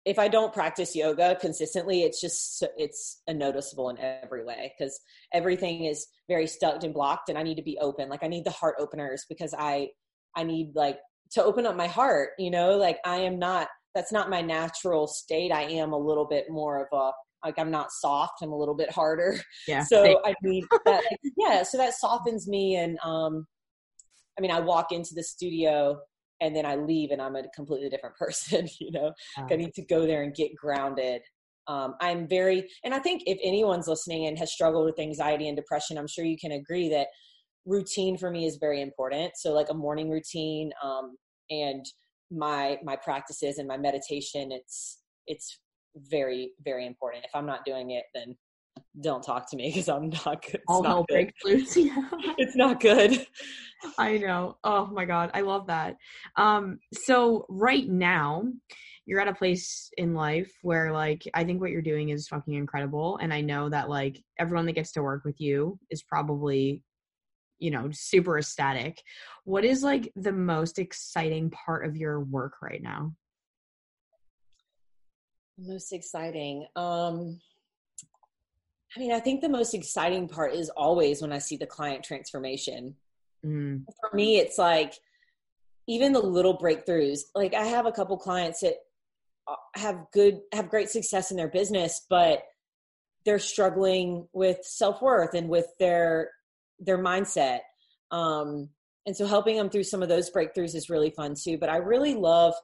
if 0.05 0.19
I 0.19 0.29
don't 0.29 0.53
practice 0.53 0.95
yoga 0.95 1.37
consistently, 1.41 2.03
it's 2.03 2.21
just 2.21 2.63
it's 2.77 3.23
a 3.27 3.35
noticeable 3.35 3.89
in 3.91 3.99
every 3.99 4.45
way 4.45 4.73
because 4.77 5.01
everything 5.33 5.85
is 5.87 6.07
very 6.29 6.47
stuck 6.47 6.83
and 6.83 6.93
blocked, 6.93 7.29
and 7.29 7.39
I 7.39 7.43
need 7.43 7.57
to 7.57 7.63
be 7.63 7.79
open. 7.81 8.09
Like 8.09 8.23
I 8.23 8.29
need 8.29 8.45
the 8.45 8.51
heart 8.51 8.77
openers 8.79 9.25
because 9.29 9.55
I 9.57 9.89
I 10.37 10.45
need 10.45 10.73
like 10.75 10.99
to 11.33 11.43
open 11.43 11.67
up 11.67 11.77
my 11.77 11.87
heart. 11.87 12.31
You 12.39 12.51
know, 12.51 12.77
like 12.77 12.99
I 13.05 13.19
am 13.19 13.39
not. 13.39 13.69
That's 13.95 14.13
not 14.13 14.29
my 14.29 14.41
natural 14.41 15.07
state. 15.07 15.53
I 15.53 15.63
am 15.63 15.93
a 15.93 15.99
little 15.99 16.27
bit 16.27 16.47
more 16.51 16.83
of 16.83 16.89
a 16.93 17.13
like 17.45 17.59
I'm 17.59 17.71
not 17.71 17.93
soft. 17.93 18.43
I'm 18.43 18.53
a 18.53 18.57
little 18.57 18.75
bit 18.75 18.91
harder. 18.91 19.39
Yeah. 19.69 19.85
So 19.85 20.21
I 20.25 20.35
mean 20.43 20.67
that 20.87 21.03
yeah, 21.37 21.63
so 21.63 21.79
that 21.79 21.95
softens 21.95 22.49
me 22.49 22.77
and 22.77 22.99
um 23.05 23.47
I 24.37 24.41
mean 24.41 24.51
I 24.51 24.61
walk 24.61 24.93
into 24.93 25.15
the 25.15 25.23
studio 25.23 25.99
and 26.41 26.55
then 26.55 26.67
I 26.67 26.77
leave 26.77 27.11
and 27.11 27.23
I'm 27.23 27.37
a 27.37 27.45
completely 27.55 27.89
different 27.89 28.17
person, 28.19 28.69
you 28.81 28.91
know. 28.91 29.13
I 29.51 29.57
need 29.57 29.75
to 29.75 29.85
go 29.85 30.07
there 30.07 30.23
and 30.23 30.35
get 30.35 30.55
grounded. 30.55 31.23
Um, 31.67 31.95
I'm 32.01 32.29
very 32.29 32.69
and 32.85 32.93
I 32.95 32.99
think 32.99 33.23
if 33.27 33.39
anyone's 33.43 33.89
listening 33.89 34.27
and 34.27 34.39
has 34.39 34.53
struggled 34.53 34.85
with 34.85 34.99
anxiety 34.99 35.49
and 35.49 35.57
depression, 35.57 35.97
I'm 35.97 36.07
sure 36.07 36.25
you 36.25 36.37
can 36.39 36.53
agree 36.53 36.91
that 36.91 37.09
routine 37.65 38.19
for 38.19 38.31
me 38.31 38.45
is 38.45 38.59
very 38.61 38.83
important. 38.83 39.33
So 39.37 39.53
like 39.53 39.71
a 39.71 39.75
morning 39.75 40.11
routine 40.11 40.73
um 40.83 41.17
and 41.51 41.85
my 42.31 42.79
my 42.83 42.97
practices 42.97 43.59
and 43.59 43.69
my 43.69 43.77
meditation 43.77 44.51
it's 44.51 45.01
it's 45.27 45.61
very 45.97 46.51
very 46.65 46.87
important 46.87 47.25
if 47.25 47.31
i'm 47.35 47.47
not 47.47 47.65
doing 47.65 47.91
it 47.91 48.05
then 48.15 48.35
don't 49.03 49.23
talk 49.23 49.49
to 49.51 49.57
me 49.57 49.69
because 49.69 49.89
i'm 49.89 50.11
not 50.25 50.45
good 50.45 50.61
all 50.69 50.83
hell 50.83 51.05
breaks 51.09 51.33
loose 51.45 51.77
yeah. 51.77 52.09
It's 52.39 52.57
not 52.57 52.81
good. 52.81 53.27
I 53.99 54.19
know. 54.19 54.57
Oh 54.65 54.87
my 54.87 55.05
god 55.05 55.31
i 55.35 55.41
love 55.41 55.67
that. 55.69 55.97
Um 56.37 56.79
so 56.93 57.47
right 57.49 57.89
now 57.89 58.45
you're 59.07 59.21
at 59.21 59.29
a 59.29 59.35
place 59.35 59.91
in 59.99 60.15
life 60.15 60.53
where 60.63 60.93
like 60.93 61.29
i 61.35 61.45
think 61.45 61.61
what 61.61 61.71
you're 61.71 61.83
doing 61.83 62.09
is 62.09 62.27
fucking 62.27 62.55
incredible 62.55 63.19
and 63.21 63.35
i 63.35 63.41
know 63.43 63.69
that 63.69 63.91
like 63.91 64.23
everyone 64.39 64.65
that 64.65 64.73
gets 64.73 64.93
to 64.93 65.03
work 65.03 65.25
with 65.25 65.39
you 65.41 65.79
is 65.91 66.03
probably 66.03 66.83
you 67.59 67.71
know 67.71 67.89
super 67.93 68.39
ecstatic. 68.39 69.03
What 69.45 69.65
is 69.65 69.83
like 69.83 70.13
the 70.17 70.33
most 70.33 70.79
exciting 70.79 71.51
part 71.51 71.87
of 71.87 71.97
your 71.97 72.21
work 72.21 72.55
right 72.63 72.83
now? 72.83 73.15
Most 75.59 75.93
exciting. 75.93 76.67
Um, 76.77 77.41
I 78.97 79.01
mean, 79.01 79.13
I 79.13 79.21
think 79.21 79.41
the 79.41 79.49
most 79.49 79.75
exciting 79.75 80.29
part 80.29 80.55
is 80.55 80.71
always 80.71 81.21
when 81.21 81.33
I 81.33 81.39
see 81.39 81.57
the 81.57 81.67
client 81.67 82.05
transformation. 82.05 82.95
Mm. 83.45 83.85
For 84.01 84.15
me, 84.15 84.39
it's 84.39 84.59
like 84.59 84.95
even 85.87 86.13
the 86.13 86.21
little 86.21 86.57
breakthroughs. 86.57 87.21
Like 87.35 87.55
I 87.55 87.65
have 87.65 87.87
a 87.87 87.93
couple 87.93 88.17
clients 88.17 88.61
that 88.61 88.75
uh, 89.49 89.57
have 89.75 90.07
good, 90.13 90.41
have 90.53 90.71
great 90.71 90.91
success 90.91 91.31
in 91.31 91.37
their 91.37 91.49
business, 91.49 92.07
but 92.09 92.45
they're 93.25 93.39
struggling 93.39 94.29
with 94.33 94.59
self 94.63 95.03
worth 95.03 95.35
and 95.35 95.49
with 95.49 95.67
their 95.79 96.31
their 96.79 96.99
mindset. 96.99 97.61
Um, 98.11 98.69
and 99.07 99.17
so 99.17 99.27
helping 99.27 99.57
them 99.57 99.71
through 99.71 99.85
some 99.85 100.03
of 100.03 100.09
those 100.09 100.31
breakthroughs 100.31 100.75
is 100.75 100.91
really 100.91 101.11
fun 101.11 101.35
too. 101.35 101.59
But 101.59 101.69
I 101.69 101.77
really 101.77 102.15
love 102.15 102.55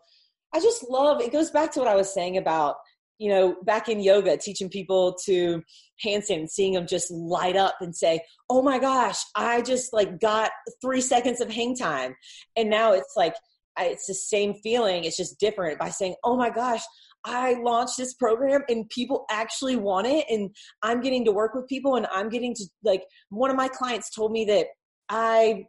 I 0.52 0.60
just 0.60 0.88
love 0.88 1.20
it 1.20 1.32
goes 1.32 1.50
back 1.50 1.72
to 1.72 1.80
what 1.80 1.88
I 1.88 1.94
was 1.94 2.12
saying 2.12 2.36
about, 2.36 2.76
you 3.20 3.28
know, 3.28 3.54
back 3.64 3.90
in 3.90 4.00
yoga, 4.00 4.38
teaching 4.38 4.70
people 4.70 5.14
to 5.26 5.62
handstand, 6.04 6.48
seeing 6.48 6.72
them 6.72 6.86
just 6.86 7.10
light 7.10 7.54
up 7.54 7.74
and 7.82 7.94
say, 7.94 8.22
Oh 8.48 8.62
my 8.62 8.78
gosh, 8.78 9.18
I 9.36 9.60
just 9.60 9.92
like 9.92 10.18
got 10.20 10.50
three 10.80 11.02
seconds 11.02 11.42
of 11.42 11.50
hang 11.50 11.76
time. 11.76 12.16
And 12.56 12.70
now 12.70 12.92
it's 12.92 13.12
like 13.16 13.34
it's 13.78 14.06
the 14.06 14.14
same 14.14 14.54
feeling, 14.54 15.04
it's 15.04 15.18
just 15.18 15.38
different 15.38 15.78
by 15.78 15.90
saying, 15.90 16.14
Oh 16.24 16.34
my 16.34 16.48
gosh, 16.48 16.80
I 17.22 17.60
launched 17.62 17.98
this 17.98 18.14
program 18.14 18.62
and 18.70 18.88
people 18.88 19.26
actually 19.30 19.76
want 19.76 20.06
it 20.06 20.24
and 20.30 20.48
I'm 20.82 21.02
getting 21.02 21.26
to 21.26 21.32
work 21.32 21.52
with 21.52 21.68
people 21.68 21.96
and 21.96 22.06
I'm 22.10 22.30
getting 22.30 22.54
to 22.54 22.64
like 22.84 23.04
one 23.28 23.50
of 23.50 23.56
my 23.56 23.68
clients 23.68 24.08
told 24.08 24.32
me 24.32 24.46
that 24.46 24.68
I, 25.10 25.66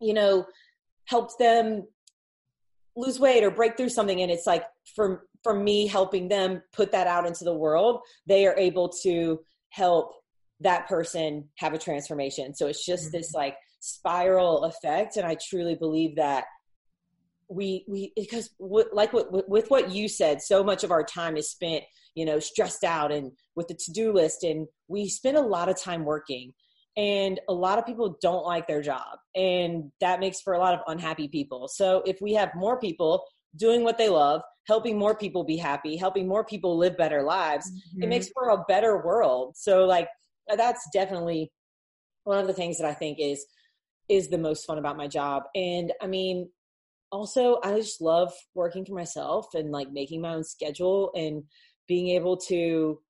you 0.00 0.14
know, 0.14 0.46
helped 1.04 1.38
them 1.38 1.82
lose 2.96 3.20
weight 3.20 3.44
or 3.44 3.50
break 3.50 3.76
through 3.76 3.90
something 3.90 4.22
and 4.22 4.30
it's 4.30 4.46
like 4.46 4.64
for 4.96 5.27
for 5.42 5.54
me 5.54 5.86
helping 5.86 6.28
them 6.28 6.62
put 6.72 6.92
that 6.92 7.06
out 7.06 7.26
into 7.26 7.44
the 7.44 7.54
world 7.54 8.00
they 8.26 8.46
are 8.46 8.56
able 8.56 8.88
to 8.88 9.40
help 9.70 10.12
that 10.60 10.88
person 10.88 11.48
have 11.56 11.74
a 11.74 11.78
transformation 11.78 12.54
so 12.54 12.66
it's 12.66 12.84
just 12.84 13.04
mm-hmm. 13.04 13.18
this 13.18 13.32
like 13.34 13.56
spiral 13.80 14.64
effect 14.64 15.16
and 15.16 15.26
i 15.26 15.36
truly 15.48 15.74
believe 15.74 16.16
that 16.16 16.44
we 17.48 17.84
we 17.88 18.12
because 18.14 18.50
w- 18.60 18.88
like 18.92 19.12
what 19.12 19.48
with 19.48 19.70
what 19.70 19.90
you 19.90 20.08
said 20.08 20.42
so 20.42 20.62
much 20.62 20.84
of 20.84 20.90
our 20.90 21.02
time 21.02 21.36
is 21.36 21.50
spent 21.50 21.82
you 22.14 22.24
know 22.24 22.38
stressed 22.38 22.84
out 22.84 23.10
and 23.10 23.32
with 23.54 23.68
the 23.68 23.74
to-do 23.74 24.12
list 24.12 24.42
and 24.42 24.66
we 24.88 25.08
spend 25.08 25.36
a 25.36 25.40
lot 25.40 25.68
of 25.68 25.80
time 25.80 26.04
working 26.04 26.52
and 26.96 27.40
a 27.48 27.54
lot 27.54 27.78
of 27.78 27.86
people 27.86 28.18
don't 28.20 28.44
like 28.44 28.66
their 28.66 28.82
job 28.82 29.18
and 29.34 29.90
that 30.00 30.20
makes 30.20 30.40
for 30.40 30.52
a 30.52 30.58
lot 30.58 30.74
of 30.74 30.80
unhappy 30.88 31.28
people 31.28 31.68
so 31.68 32.02
if 32.04 32.20
we 32.20 32.34
have 32.34 32.50
more 32.54 32.78
people 32.78 33.24
doing 33.56 33.82
what 33.82 33.98
they 33.98 34.08
love 34.08 34.42
helping 34.66 34.98
more 34.98 35.16
people 35.16 35.44
be 35.44 35.56
happy 35.56 35.96
helping 35.96 36.28
more 36.28 36.44
people 36.44 36.76
live 36.76 36.96
better 36.96 37.22
lives 37.22 37.70
mm-hmm. 37.70 38.02
it 38.02 38.08
makes 38.08 38.28
for 38.28 38.50
a 38.50 38.64
better 38.68 39.04
world 39.04 39.54
so 39.56 39.84
like 39.84 40.08
that's 40.56 40.88
definitely 40.92 41.50
one 42.24 42.38
of 42.38 42.46
the 42.46 42.52
things 42.52 42.78
that 42.78 42.86
i 42.86 42.94
think 42.94 43.18
is 43.20 43.44
is 44.08 44.28
the 44.28 44.38
most 44.38 44.66
fun 44.66 44.78
about 44.78 44.96
my 44.96 45.06
job 45.06 45.44
and 45.54 45.92
i 46.02 46.06
mean 46.06 46.48
also 47.10 47.58
i 47.64 47.74
just 47.74 48.00
love 48.00 48.32
working 48.54 48.84
for 48.84 48.94
myself 48.94 49.46
and 49.54 49.70
like 49.70 49.90
making 49.90 50.20
my 50.20 50.34
own 50.34 50.44
schedule 50.44 51.10
and 51.14 51.42
being 51.86 52.08
able 52.08 52.36
to 52.36 53.00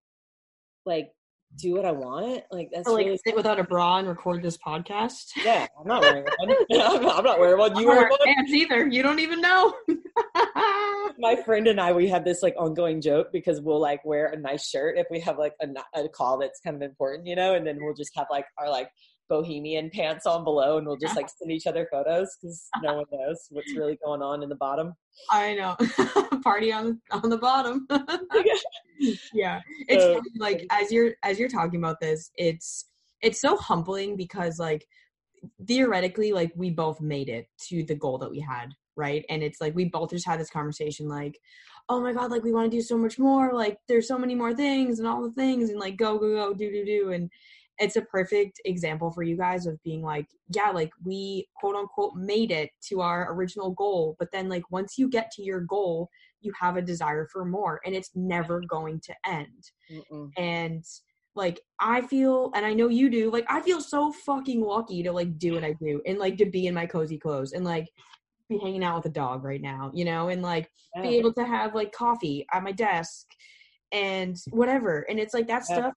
like 0.87 1.11
do 1.57 1.75
what 1.75 1.85
I 1.85 1.93
want. 1.93 2.43
Like 2.51 2.71
that's 2.73 2.89
or, 2.89 2.95
like 2.95 3.07
really 3.07 3.19
sit 3.25 3.35
without 3.35 3.59
a 3.59 3.65
bra 3.65 3.99
and 3.99 4.09
record 4.09 4.43
this 4.43 4.57
podcast. 4.57 5.31
yeah. 5.45 5.67
I'm 5.79 5.87
not 5.87 6.03
wearing 6.03 6.25
one. 6.39 6.57
I'm, 6.73 7.03
not, 7.03 7.19
I'm 7.19 7.25
not 7.25 7.39
wearing 7.39 7.59
one. 7.59 7.77
You 7.77 7.89
wear 7.89 8.09
one? 8.09 8.19
pants 8.25 8.53
either. 8.53 8.87
You 8.87 9.03
don't 9.03 9.21
even 9.21 9.41
know. 9.41 9.75
My 11.19 11.37
friend 11.45 11.67
and 11.67 11.81
I, 11.81 11.93
we 11.93 12.09
have 12.09 12.25
this 12.25 12.43
like 12.43 12.55
ongoing 12.59 13.01
joke 13.01 13.29
because 13.33 13.61
we'll 13.61 13.81
like 13.81 14.05
wear 14.05 14.27
a 14.27 14.37
nice 14.37 14.69
shirt 14.69 14.99
if 14.99 15.07
we 15.11 15.21
have 15.21 15.39
like 15.39 15.55
a 15.63 16.09
call 16.09 16.39
that's 16.39 16.61
kind 16.61 16.77
of 16.77 16.83
important, 16.83 17.27
you 17.27 17.37
know, 17.37 17.55
and 17.55 17.67
then 17.67 17.79
we'll 17.81 17.95
just 17.95 18.13
have 18.17 18.27
like 18.31 18.47
our 18.57 18.71
like 18.71 18.91
bohemian 19.29 19.91
pants 19.91 20.27
on 20.27 20.45
below 20.45 20.79
and 20.79 20.87
we'll 20.87 20.97
just 20.97 21.17
like 21.17 21.29
send 21.29 21.51
each 21.53 21.67
other 21.67 21.87
photos 21.91 22.37
because 22.41 22.69
no 22.83 22.95
one 22.95 23.05
knows 23.13 23.47
what's 23.51 23.75
really 23.77 23.99
going 24.05 24.23
on 24.23 24.43
in 24.43 24.49
the 24.49 24.55
bottom. 24.55 24.95
I 25.31 25.55
know. 25.55 25.77
Party 26.43 26.73
on 26.73 27.01
on 27.11 27.29
the 27.29 27.39
bottom. 27.39 27.87
yeah. 29.33 29.61
It's 29.89 30.03
So- 30.03 30.15
funny, 30.15 30.31
like 30.39 30.67
as 30.71 30.91
you're 30.91 31.13
as 31.23 31.39
you're 31.39 31.49
talking 31.49 31.79
about 31.79 32.01
this, 32.01 32.31
it's 32.37 32.87
it's 33.21 33.41
so 33.41 33.57
humbling 33.57 34.17
because 34.17 34.59
like 34.59 34.87
theoretically 35.67 36.33
like 36.33 36.53
we 36.57 36.71
both 36.71 37.01
made 37.01 37.29
it 37.29 37.49
to 37.69 37.83
the 37.85 37.95
goal 37.95 38.19
that 38.19 38.31
we 38.31 38.41
had, 38.41 38.69
right? 38.97 39.25
And 39.29 39.43
it's 39.43 39.61
like 39.61 39.75
we 39.75 39.85
both 39.87 40.11
just 40.11 40.27
had 40.27 40.41
this 40.41 40.51
conversation 40.51 41.09
like 41.09 41.39
oh 41.91 42.01
my 42.01 42.13
god 42.13 42.31
like 42.31 42.43
we 42.45 42.53
want 42.53 42.71
to 42.71 42.77
do 42.77 42.83
so 42.83 42.99
much 42.99 43.19
more 43.19 43.55
like 43.55 43.79
there's 43.89 44.07
so 44.07 44.19
many 44.19 44.35
more 44.35 44.55
things 44.55 44.99
and 44.99 45.09
all 45.09 45.23
the 45.23 45.31
things 45.33 45.71
and 45.71 45.81
like 45.81 45.97
go 45.97 46.19
go 46.19 46.35
go 46.35 46.53
do 46.53 46.71
do 46.71 46.85
do 46.85 47.13
and 47.13 47.31
it's 47.79 47.97
a 47.97 48.03
perfect 48.03 48.61
example 48.65 49.11
for 49.11 49.23
you 49.23 49.37
guys 49.37 49.67
of 49.67 49.83
being 49.83 50.03
like 50.03 50.27
yeah 50.55 50.71
like 50.71 50.91
we 51.05 51.47
quote 51.57 51.77
unquote 51.77 52.15
made 52.17 52.51
it 52.51 52.71
to 52.83 53.01
our 53.01 53.33
original 53.33 53.71
goal 53.73 54.17
but 54.19 54.29
then 54.33 54.49
like 54.49 54.69
once 54.71 54.99
you 54.99 55.09
get 55.09 55.31
to 55.31 55.43
your 55.43 55.61
goal 55.61 56.09
you 56.41 56.53
have 56.59 56.77
a 56.77 56.83
desire 56.83 57.27
for 57.33 57.45
more 57.45 57.81
and 57.85 57.95
it's 57.95 58.11
never 58.15 58.61
going 58.69 59.01
to 59.01 59.15
end 59.27 59.71
Mm-mm. 59.91 60.31
and 60.37 60.85
like 61.35 61.61
i 61.81 62.01
feel 62.01 62.51
and 62.55 62.67
i 62.67 62.73
know 62.73 62.89
you 62.89 63.09
do 63.09 63.31
like 63.31 63.47
i 63.49 63.61
feel 63.61 63.81
so 63.81 64.13
fucking 64.13 64.61
lucky 64.61 65.03
to 65.03 65.13
like 65.13 65.39
do 65.39 65.53
what 65.55 65.65
i 65.65 65.73
do 65.75 66.01
and 66.07 66.19
like 66.19 66.37
to 66.37 66.47
be 66.47 66.67
in 66.67 66.75
my 66.75 66.87
cozy 66.87 67.19
clothes 67.19 67.53
and 67.53 67.65
like 67.65 67.87
be 68.49 68.59
hanging 68.59 68.83
out 68.83 68.97
with 68.97 69.07
a 69.07 69.15
dog 69.15 69.45
right 69.45 69.61
now 69.61 69.91
you 69.95 70.05
know 70.05 70.31
and 70.31 70.43
like 70.43 70.71
be 71.03 71.17
able 71.17 71.33
to 71.33 71.45
have 71.45 71.75
like 71.75 71.93
coffee 71.93 72.47
at 72.53 72.63
my 72.63 72.73
desk 72.73 73.27
and 73.93 74.37
whatever 74.51 75.07
and 75.11 75.19
it's 75.21 75.35
like 75.35 75.47
that 75.47 75.63
Yeah. 75.69 75.77
stuff 75.77 75.95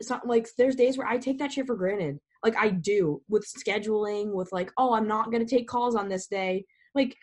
it's 0.00 0.10
not 0.10 0.26
like 0.26 0.48
there's 0.56 0.76
days 0.76 0.96
where 0.96 1.06
i 1.06 1.16
take 1.18 1.38
that 1.38 1.52
shit 1.52 1.66
for 1.66 1.74
granted 1.76 2.18
like 2.44 2.56
i 2.56 2.68
do 2.68 3.20
with 3.28 3.46
scheduling 3.46 4.32
with 4.32 4.50
like 4.52 4.70
oh 4.78 4.94
i'm 4.94 5.08
not 5.08 5.30
gonna 5.32 5.44
take 5.44 5.68
calls 5.68 5.94
on 5.94 6.08
this 6.08 6.26
day 6.26 6.64
like 6.94 7.16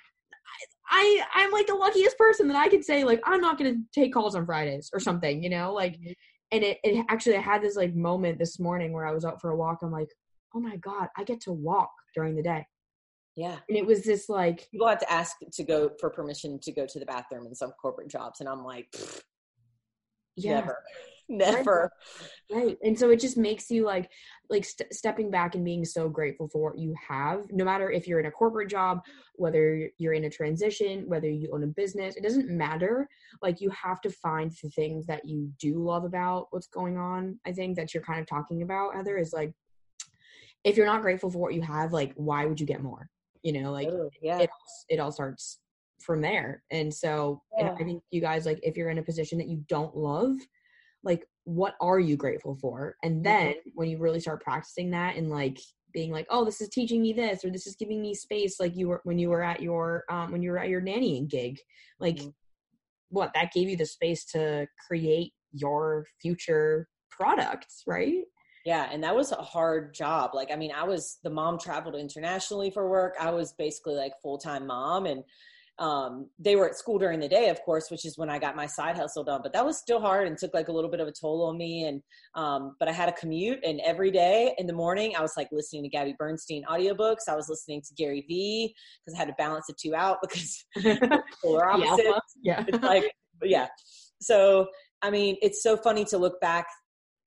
I 0.88 1.22
I'm 1.34 1.52
like 1.52 1.66
the 1.66 1.74
luckiest 1.74 2.18
person 2.18 2.48
that 2.48 2.56
I 2.56 2.70
could 2.70 2.86
say 2.86 3.04
like 3.04 3.20
I'm 3.26 3.42
not 3.42 3.58
gonna 3.58 3.78
take 3.94 4.14
calls 4.14 4.36
on 4.36 4.46
Fridays 4.46 4.90
or 4.94 5.00
something, 5.00 5.44
you 5.44 5.50
know, 5.50 5.74
like 5.74 6.00
Mhm. 6.00 6.14
and 6.52 6.64
it, 6.64 6.78
it 6.84 7.04
actually 7.10 7.36
I 7.36 7.42
had 7.42 7.64
this 7.64 7.76
like 7.76 7.96
moment 7.96 8.38
this 8.38 8.60
morning 8.60 8.94
where 8.94 9.06
I 9.06 9.12
was 9.12 9.26
out 9.26 9.42
for 9.42 9.50
a 9.50 9.58
walk. 9.58 9.80
I'm 9.82 9.92
like, 9.92 10.10
oh 10.54 10.60
my 10.60 10.78
god, 10.78 11.10
I 11.18 11.24
get 11.24 11.42
to 11.42 11.52
walk 11.52 11.92
during 12.14 12.36
the 12.36 12.44
day, 12.44 12.66
Yeah. 13.36 13.58
and 13.68 13.78
it 13.78 13.86
was 13.86 14.04
this 14.04 14.30
like 14.30 14.70
People 14.72 14.88
have 14.88 15.00
to 15.00 15.12
ask 15.12 15.36
to 15.54 15.64
go 15.64 15.90
for 16.00 16.12
permission 16.12 16.60
to 16.60 16.72
go 16.72 16.86
to 16.86 17.00
the 17.00 17.06
bathroom 17.06 17.48
in 17.48 17.56
some 17.56 17.72
corporate 17.82 18.08
jobs. 18.08 18.40
And 18.40 18.48
I'm 18.48 18.64
like, 18.64 18.88
yeah, 20.36 20.60
never, 20.60 20.84
never. 21.30 21.92
right. 22.52 22.78
And 22.84 22.98
so 22.98 23.10
it 23.10 23.20
just 23.20 23.38
makes 23.38 23.70
you 23.70 23.86
like 23.86 24.10
like 24.50 24.66
st- 24.66 24.94
stepping 24.94 25.32
back 25.32 25.56
and 25.56 25.66
being 25.66 25.86
so 25.86 26.08
grateful 26.08 26.48
for 26.48 26.62
what 26.62 26.78
you 26.78 26.94
have, 27.08 27.46
no 27.52 27.66
matter 27.66 27.90
if 27.90 28.08
you're 28.08 28.20
in 28.20 28.26
a 28.28 28.32
corporate 28.32 28.70
job, 28.70 29.02
whether 29.36 29.90
you're 29.98 30.14
in 30.14 30.26
a 30.26 30.30
transition, 30.30 31.04
whether 31.08 31.30
you 31.30 31.50
own 31.54 31.64
a 31.64 31.68
business, 31.68 32.16
it 32.16 32.24
doesn't 32.24 32.50
matter. 32.50 33.08
Like 33.42 33.62
you 33.62 33.70
have 33.72 34.02
to 34.02 34.10
find 34.10 34.52
the 34.62 34.70
things 34.70 35.06
that 35.08 35.26
you 35.26 35.52
do 35.60 35.84
love 35.84 36.04
about 36.04 36.48
what's 36.52 36.68
going 36.68 36.98
on. 36.98 37.40
I 37.46 37.52
think 37.52 37.76
that 37.78 37.94
you're 37.94 38.04
kind 38.04 38.20
of 38.20 38.28
talking 38.28 38.62
about, 38.62 38.96
Heather, 38.96 39.18
is 39.18 39.34
like 39.34 39.54
if 40.64 40.78
you're 40.78 40.86
not 40.86 41.02
grateful 41.02 41.32
for 41.32 41.40
what 41.40 41.54
you 41.54 41.62
have, 41.62 41.94
like 41.94 42.14
why 42.16 42.46
would 42.46 42.60
you 42.60 42.66
get 42.66 42.84
more? 42.84 43.10
You 43.44 43.54
know, 43.62 43.72
like 43.72 43.88
Totally, 43.88 44.10
yeah. 44.22 44.40
it 44.40 44.50
it 44.90 45.00
all 45.00 45.12
starts 45.12 45.60
from 46.02 46.22
there. 46.22 46.64
And 46.72 46.94
so 46.94 47.42
and 47.58 47.70
I 47.70 47.76
think 47.76 48.04
you 48.12 48.22
guys 48.22 48.46
like 48.46 48.60
if 48.64 48.78
you're 48.78 48.90
in 48.90 48.98
a 48.98 49.04
position 49.04 49.38
that 49.38 49.48
you 49.48 49.64
don't 49.68 49.96
love, 49.96 50.36
like 51.06 51.26
what 51.46 51.76
are 51.80 52.00
you 52.00 52.18
grateful 52.18 52.56
for? 52.56 52.96
And 53.04 53.24
then 53.24 53.54
when 53.76 53.88
you 53.88 54.00
really 54.00 54.20
start 54.20 54.44
practicing 54.44 54.92
that 54.92 55.16
and 55.16 55.30
like 55.30 55.60
being 55.94 56.12
like, 56.12 56.28
oh, 56.30 56.44
this 56.44 56.60
is 56.60 56.70
teaching 56.70 57.02
me 57.02 57.14
this 57.14 57.46
or 57.46 57.52
this 57.52 57.68
is 57.68 57.76
giving 57.76 58.02
me 58.02 58.14
space 58.14 58.60
like 58.60 58.76
you 58.76 58.90
were 58.90 59.02
when 59.06 59.18
you 59.18 59.30
were 59.30 59.44
at 59.44 59.62
your 59.62 60.04
um 60.10 60.32
when 60.32 60.42
you 60.42 60.52
were 60.52 60.58
at 60.58 60.70
your 60.70 60.82
nannying 60.82 61.30
gig. 61.30 61.60
Like 62.00 62.18
Mhm. 62.18 62.34
what 63.10 63.32
that 63.36 63.54
gave 63.54 63.70
you 63.70 63.78
the 63.78 63.86
space 63.86 64.26
to 64.26 64.68
create 64.88 65.34
your 65.52 66.06
future 66.22 66.90
products, 67.12 67.84
right? 67.88 68.24
Yeah, 68.66 68.90
and 68.92 69.04
that 69.04 69.16
was 69.16 69.32
a 69.32 69.36
hard 69.36 69.94
job. 69.94 70.32
Like, 70.34 70.52
I 70.52 70.56
mean, 70.56 70.72
I 70.72 70.84
was 70.84 71.20
the 71.24 71.30
mom 71.30 71.60
traveled 71.60 71.96
internationally 71.96 72.72
for 72.72 72.90
work. 72.90 73.16
I 73.20 73.30
was 73.30 73.54
basically 73.54 73.94
like 73.94 74.14
full 74.24 74.40
time 74.40 74.66
mom, 74.66 75.06
and 75.06 75.24
um, 75.78 76.30
they 76.40 76.56
were 76.56 76.70
at 76.70 76.78
school 76.78 76.98
during 76.98 77.20
the 77.20 77.28
day, 77.28 77.50
of 77.50 77.62
course, 77.64 77.92
which 77.92 78.06
is 78.06 78.18
when 78.18 78.30
I 78.30 78.40
got 78.40 78.56
my 78.56 78.66
side 78.66 78.96
hustle 78.96 79.26
done. 79.26 79.42
But 79.44 79.52
that 79.54 79.66
was 79.66 79.78
still 79.78 80.00
hard 80.00 80.28
and 80.28 80.38
took 80.38 80.54
like 80.54 80.70
a 80.70 80.72
little 80.72 80.90
bit 80.90 81.02
of 81.02 81.08
a 81.08 81.12
toll 81.12 81.44
on 81.44 81.58
me. 81.58 81.84
And 81.84 82.02
um, 82.36 82.76
but 82.80 82.88
I 82.88 82.94
had 82.94 83.10
a 83.10 83.14
commute, 83.14 83.60
and 83.66 83.82
every 83.82 84.12
day 84.12 84.56
in 84.58 84.68
the 84.68 84.74
morning, 84.74 85.16
I 85.18 85.22
was 85.22 85.34
like 85.36 85.50
listening 85.52 85.84
to 85.84 85.90
Gabby 85.90 86.16
Bernstein 86.18 86.64
audiobooks. 86.70 87.28
I 87.28 87.36
was 87.36 87.50
listening 87.50 87.82
to 87.82 87.94
Gary 87.96 88.24
Vee 88.28 88.74
because 89.06 89.16
I 89.16 89.20
had 89.20 89.28
to 89.28 89.36
balance 89.38 89.66
the 89.68 89.76
two 89.78 89.96
out 89.96 90.18
because 90.22 90.66
polar 91.44 91.70
opposites 91.70 92.36
yeah. 92.42 92.64
it's 92.68 92.84
like 92.84 93.12
yeah 93.44 93.68
so 94.22 94.68
i 95.02 95.10
mean 95.10 95.36
it's 95.42 95.62
so 95.62 95.76
funny 95.76 96.06
to 96.06 96.18
look 96.18 96.40
back 96.42 96.66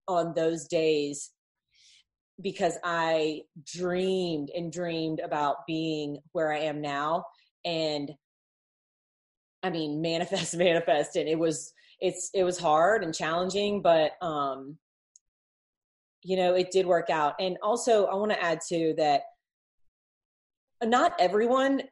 on 0.07 0.33
those 0.35 0.67
days 0.67 1.31
because 2.43 2.75
i 2.85 3.41
dreamed 3.67 4.51
and 4.57 4.73
dreamed 4.73 5.21
about 5.21 5.57
being 5.67 6.19
where 6.33 6.53
i 6.53 6.59
am 6.59 6.81
now 6.81 7.25
and 7.65 8.11
i 9.69 9.71
mean 9.71 10.01
manifest 10.01 10.57
manifest 10.67 11.17
and 11.17 11.29
it 11.29 11.39
was 11.39 11.73
it's 12.01 12.31
it 12.35 12.45
was 12.45 12.59
hard 12.59 13.05
and 13.05 13.15
challenging 13.15 13.83
but 13.83 14.13
um 14.23 14.77
you 16.23 16.37
know 16.37 16.55
it 16.55 16.71
did 16.71 16.87
work 16.87 17.11
out 17.11 17.35
and 17.41 17.57
also 17.63 18.07
i 18.07 18.15
want 18.15 18.31
to 18.31 18.43
add 18.43 18.59
too 18.69 18.95
that 18.97 19.23
not 20.85 21.13
everyone 21.19 21.83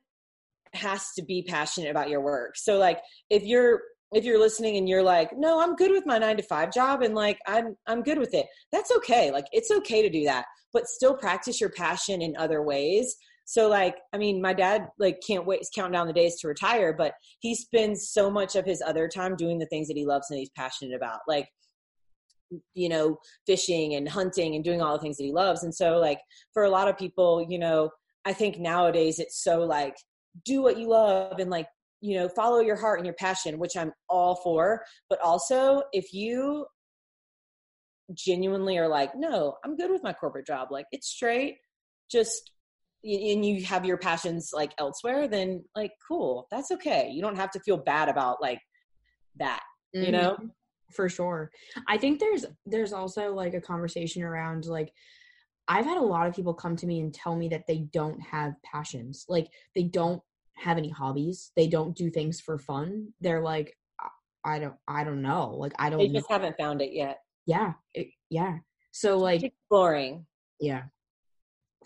has 0.74 1.12
to 1.14 1.22
be 1.22 1.42
passionate 1.42 1.90
about 1.90 2.08
your 2.08 2.20
work. 2.20 2.56
So 2.56 2.78
like 2.78 3.00
if 3.30 3.42
you're 3.42 3.80
if 4.12 4.24
you're 4.24 4.38
listening 4.38 4.76
and 4.76 4.88
you're 4.88 5.02
like, 5.02 5.30
"No, 5.36 5.60
I'm 5.60 5.74
good 5.74 5.90
with 5.90 6.06
my 6.06 6.18
9 6.18 6.36
to 6.36 6.42
5 6.42 6.72
job 6.72 7.02
and 7.02 7.14
like 7.14 7.38
I'm 7.46 7.76
I'm 7.86 8.02
good 8.02 8.18
with 8.18 8.34
it." 8.34 8.46
That's 8.72 8.92
okay. 8.98 9.30
Like 9.30 9.46
it's 9.52 9.70
okay 9.70 10.02
to 10.02 10.10
do 10.10 10.24
that, 10.24 10.44
but 10.72 10.86
still 10.86 11.16
practice 11.16 11.60
your 11.60 11.70
passion 11.70 12.22
in 12.22 12.36
other 12.36 12.62
ways. 12.62 13.16
So 13.46 13.68
like, 13.68 13.96
I 14.12 14.18
mean, 14.18 14.42
my 14.42 14.52
dad 14.52 14.88
like 14.98 15.20
can't 15.26 15.46
wait 15.46 15.64
counting 15.74 15.92
down 15.92 16.08
the 16.08 16.12
days 16.12 16.38
to 16.40 16.48
retire, 16.48 16.92
but 16.92 17.14
he 17.40 17.54
spends 17.54 18.10
so 18.10 18.30
much 18.30 18.56
of 18.56 18.66
his 18.66 18.82
other 18.82 19.08
time 19.08 19.36
doing 19.36 19.58
the 19.58 19.66
things 19.66 19.88
that 19.88 19.96
he 19.96 20.04
loves 20.04 20.30
and 20.30 20.38
he's 20.38 20.50
passionate 20.50 20.94
about. 20.94 21.20
Like 21.26 21.48
you 22.74 22.88
know, 22.88 23.18
fishing 23.46 23.94
and 23.94 24.08
hunting 24.08 24.54
and 24.54 24.62
doing 24.62 24.80
all 24.80 24.92
the 24.92 25.02
things 25.02 25.16
that 25.16 25.24
he 25.24 25.32
loves. 25.32 25.64
And 25.64 25.74
so 25.74 25.98
like 25.98 26.20
for 26.52 26.62
a 26.62 26.70
lot 26.70 26.86
of 26.86 26.96
people, 26.96 27.44
you 27.48 27.58
know, 27.58 27.90
I 28.24 28.32
think 28.32 28.58
nowadays 28.58 29.18
it's 29.18 29.42
so 29.42 29.60
like 29.64 29.96
do 30.44 30.62
what 30.62 30.78
you 30.78 30.88
love 30.88 31.38
and 31.38 31.50
like 31.50 31.66
you 32.00 32.18
know 32.18 32.28
follow 32.28 32.60
your 32.60 32.76
heart 32.76 32.98
and 32.98 33.06
your 33.06 33.14
passion 33.14 33.58
which 33.58 33.76
i'm 33.76 33.92
all 34.08 34.36
for 34.36 34.84
but 35.08 35.20
also 35.22 35.82
if 35.92 36.12
you 36.12 36.66
genuinely 38.14 38.76
are 38.76 38.88
like 38.88 39.16
no 39.16 39.56
i'm 39.64 39.76
good 39.76 39.90
with 39.90 40.02
my 40.02 40.12
corporate 40.12 40.46
job 40.46 40.68
like 40.70 40.84
it's 40.92 41.08
straight 41.08 41.56
just 42.10 42.52
and 43.04 43.44
you 43.44 43.64
have 43.64 43.84
your 43.84 43.96
passions 43.98 44.50
like 44.52 44.72
elsewhere 44.78 45.28
then 45.28 45.62
like 45.74 45.92
cool 46.06 46.46
that's 46.50 46.70
okay. 46.72 47.08
You 47.12 47.22
don't 47.22 47.36
have 47.36 47.50
to 47.52 47.60
feel 47.60 47.76
bad 47.76 48.08
about 48.08 48.40
like 48.42 48.60
that 49.38 49.62
you 49.92 50.10
know? 50.12 50.36
Mhm. 50.40 50.50
for 50.92 51.08
sure. 51.08 51.50
I 51.88 51.96
think 51.98 52.20
there's 52.20 52.44
there's 52.64 52.92
also 52.92 53.32
like 53.34 53.54
a 53.54 53.60
conversation 53.60 54.22
around 54.22 54.66
like 54.66 54.92
i've 55.68 55.84
had 55.84 55.96
a 55.96 56.00
lot 56.00 56.28
of 56.28 56.34
people 56.34 56.54
come 56.54 56.76
to 56.76 56.86
me 56.86 57.00
and 57.00 57.12
tell 57.12 57.34
me 57.34 57.48
that 57.48 57.66
they 57.66 57.88
don't 57.92 58.20
have 58.20 58.52
passions. 58.62 59.24
Like 59.28 59.48
they 59.74 59.84
don't 59.84 60.22
have 60.54 60.78
any 60.78 60.90
hobbies. 60.90 61.52
They 61.56 61.66
don't 61.68 61.96
do 61.96 62.08
things 62.10 62.40
for 62.40 62.58
fun. 62.58 63.12
They're 63.20 63.42
like 63.42 63.76
i 64.00 64.08
I 64.54 64.58
don't 64.60 64.76
i 64.88 65.02
don't 65.04 65.22
know. 65.22 65.54
Like 65.56 65.72
i 65.78 65.90
don't 65.90 66.00
know. 66.00 66.20
just 66.20 66.30
haven't 66.30 66.56
found 66.58 66.82
it 66.82 66.92
yet. 66.92 67.18
Yeah 67.46 67.72
it, 67.94 68.08
yeah. 68.30 68.58
So 68.92 69.18
like 69.18 69.42
exploring. 69.42 70.26
Yeah 70.60 70.84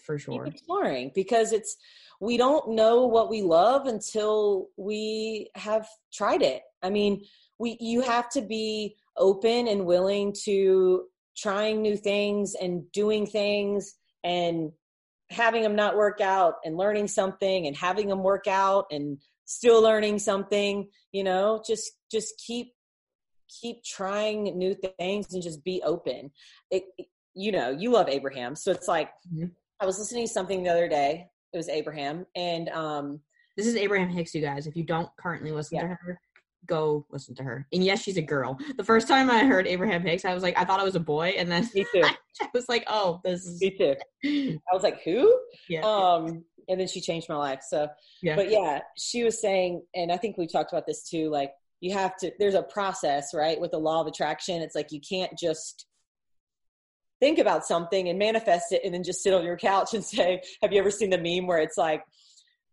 for 0.04 0.16
keep 0.16 0.24
sure 0.24 0.46
exploring 0.46 1.10
because 1.14 1.52
it's 1.52 1.76
we 2.20 2.36
don't 2.36 2.70
know 2.70 3.06
what 3.06 3.30
we 3.30 3.42
love 3.42 3.86
until 3.86 4.68
we 4.76 5.50
have 5.54 5.88
tried 6.12 6.42
it 6.42 6.62
i 6.82 6.90
mean 6.90 7.22
we 7.58 7.76
you 7.80 8.00
have 8.00 8.28
to 8.28 8.42
be 8.42 8.96
open 9.16 9.68
and 9.68 9.86
willing 9.86 10.34
to 10.44 11.04
trying 11.36 11.80
new 11.80 11.96
things 11.96 12.54
and 12.60 12.90
doing 12.92 13.26
things 13.26 13.94
and 14.24 14.72
having 15.30 15.62
them 15.62 15.76
not 15.76 15.96
work 15.96 16.20
out 16.20 16.54
and 16.64 16.76
learning 16.76 17.06
something 17.06 17.66
and 17.66 17.76
having 17.76 18.08
them 18.08 18.22
work 18.22 18.46
out 18.46 18.86
and 18.90 19.18
still 19.44 19.82
learning 19.82 20.18
something 20.18 20.88
you 21.12 21.24
know 21.24 21.62
just 21.66 21.92
just 22.10 22.34
keep 22.44 22.72
keep 23.50 23.82
trying 23.82 24.44
new 24.58 24.74
things 24.98 25.32
and 25.34 25.42
just 25.42 25.64
be 25.64 25.82
open. 25.84 26.30
It, 26.70 26.84
you 27.34 27.52
know, 27.52 27.70
you 27.70 27.90
love 27.90 28.08
Abraham. 28.08 28.54
So 28.54 28.70
it's 28.70 28.88
like, 28.88 29.10
mm-hmm. 29.32 29.46
I 29.80 29.86
was 29.86 29.98
listening 29.98 30.26
to 30.26 30.32
something 30.32 30.62
the 30.62 30.70
other 30.70 30.88
day. 30.88 31.28
It 31.52 31.56
was 31.56 31.68
Abraham. 31.68 32.26
And 32.36 32.68
um, 32.70 33.20
this 33.56 33.66
is 33.66 33.76
Abraham 33.76 34.10
Hicks, 34.10 34.34
you 34.34 34.42
guys. 34.42 34.66
If 34.66 34.76
you 34.76 34.84
don't 34.84 35.08
currently 35.18 35.52
listen 35.52 35.76
yeah. 35.76 35.82
to 35.82 35.88
her, 35.88 36.20
go 36.66 37.06
listen 37.10 37.34
to 37.36 37.42
her. 37.42 37.66
And 37.72 37.82
yes, 37.82 38.02
she's 38.02 38.18
a 38.18 38.22
girl. 38.22 38.58
The 38.76 38.84
first 38.84 39.08
time 39.08 39.30
I 39.30 39.44
heard 39.44 39.66
Abraham 39.66 40.02
Hicks, 40.02 40.26
I 40.26 40.34
was 40.34 40.42
like, 40.42 40.56
I 40.58 40.64
thought 40.64 40.80
I 40.80 40.84
was 40.84 40.96
a 40.96 41.00
boy, 41.00 41.34
and 41.38 41.50
then 41.50 41.68
me 41.74 41.86
too. 41.92 42.02
I 42.42 42.48
was 42.52 42.68
like, 42.68 42.84
oh, 42.88 43.20
this 43.24 43.46
is 43.46 43.60
me 43.60 43.70
too. 43.70 43.96
I 44.70 44.74
was 44.74 44.82
like, 44.82 45.02
who? 45.02 45.34
Yeah. 45.68 45.80
Um, 45.80 46.44
and 46.68 46.78
then 46.78 46.86
she 46.86 47.00
changed 47.00 47.28
my 47.30 47.36
life. 47.36 47.62
So, 47.66 47.88
yeah. 48.22 48.36
But 48.36 48.50
yeah, 48.50 48.80
she 48.98 49.24
was 49.24 49.40
saying, 49.40 49.82
and 49.94 50.12
I 50.12 50.18
think 50.18 50.36
we 50.36 50.46
talked 50.46 50.72
about 50.72 50.86
this 50.86 51.08
too. 51.08 51.30
Like, 51.30 51.52
you 51.80 51.94
have 51.94 52.18
to. 52.18 52.30
There's 52.38 52.54
a 52.54 52.62
process, 52.62 53.32
right? 53.32 53.58
With 53.58 53.70
the 53.70 53.78
law 53.78 54.02
of 54.02 54.06
attraction, 54.06 54.60
it's 54.60 54.74
like 54.74 54.92
you 54.92 55.00
can't 55.00 55.32
just 55.38 55.86
think 57.20 57.38
about 57.38 57.66
something 57.66 58.08
and 58.08 58.18
manifest 58.18 58.72
it 58.72 58.82
and 58.84 58.94
then 58.94 59.02
just 59.02 59.22
sit 59.22 59.34
on 59.34 59.44
your 59.44 59.56
couch 59.56 59.94
and 59.94 60.04
say, 60.16 60.42
have 60.62 60.72
you 60.72 60.78
ever 60.78 60.90
seen 60.90 61.10
the 61.10 61.18
meme 61.18 61.46
where 61.46 61.58
it's 61.58 61.76
like, 61.76 62.02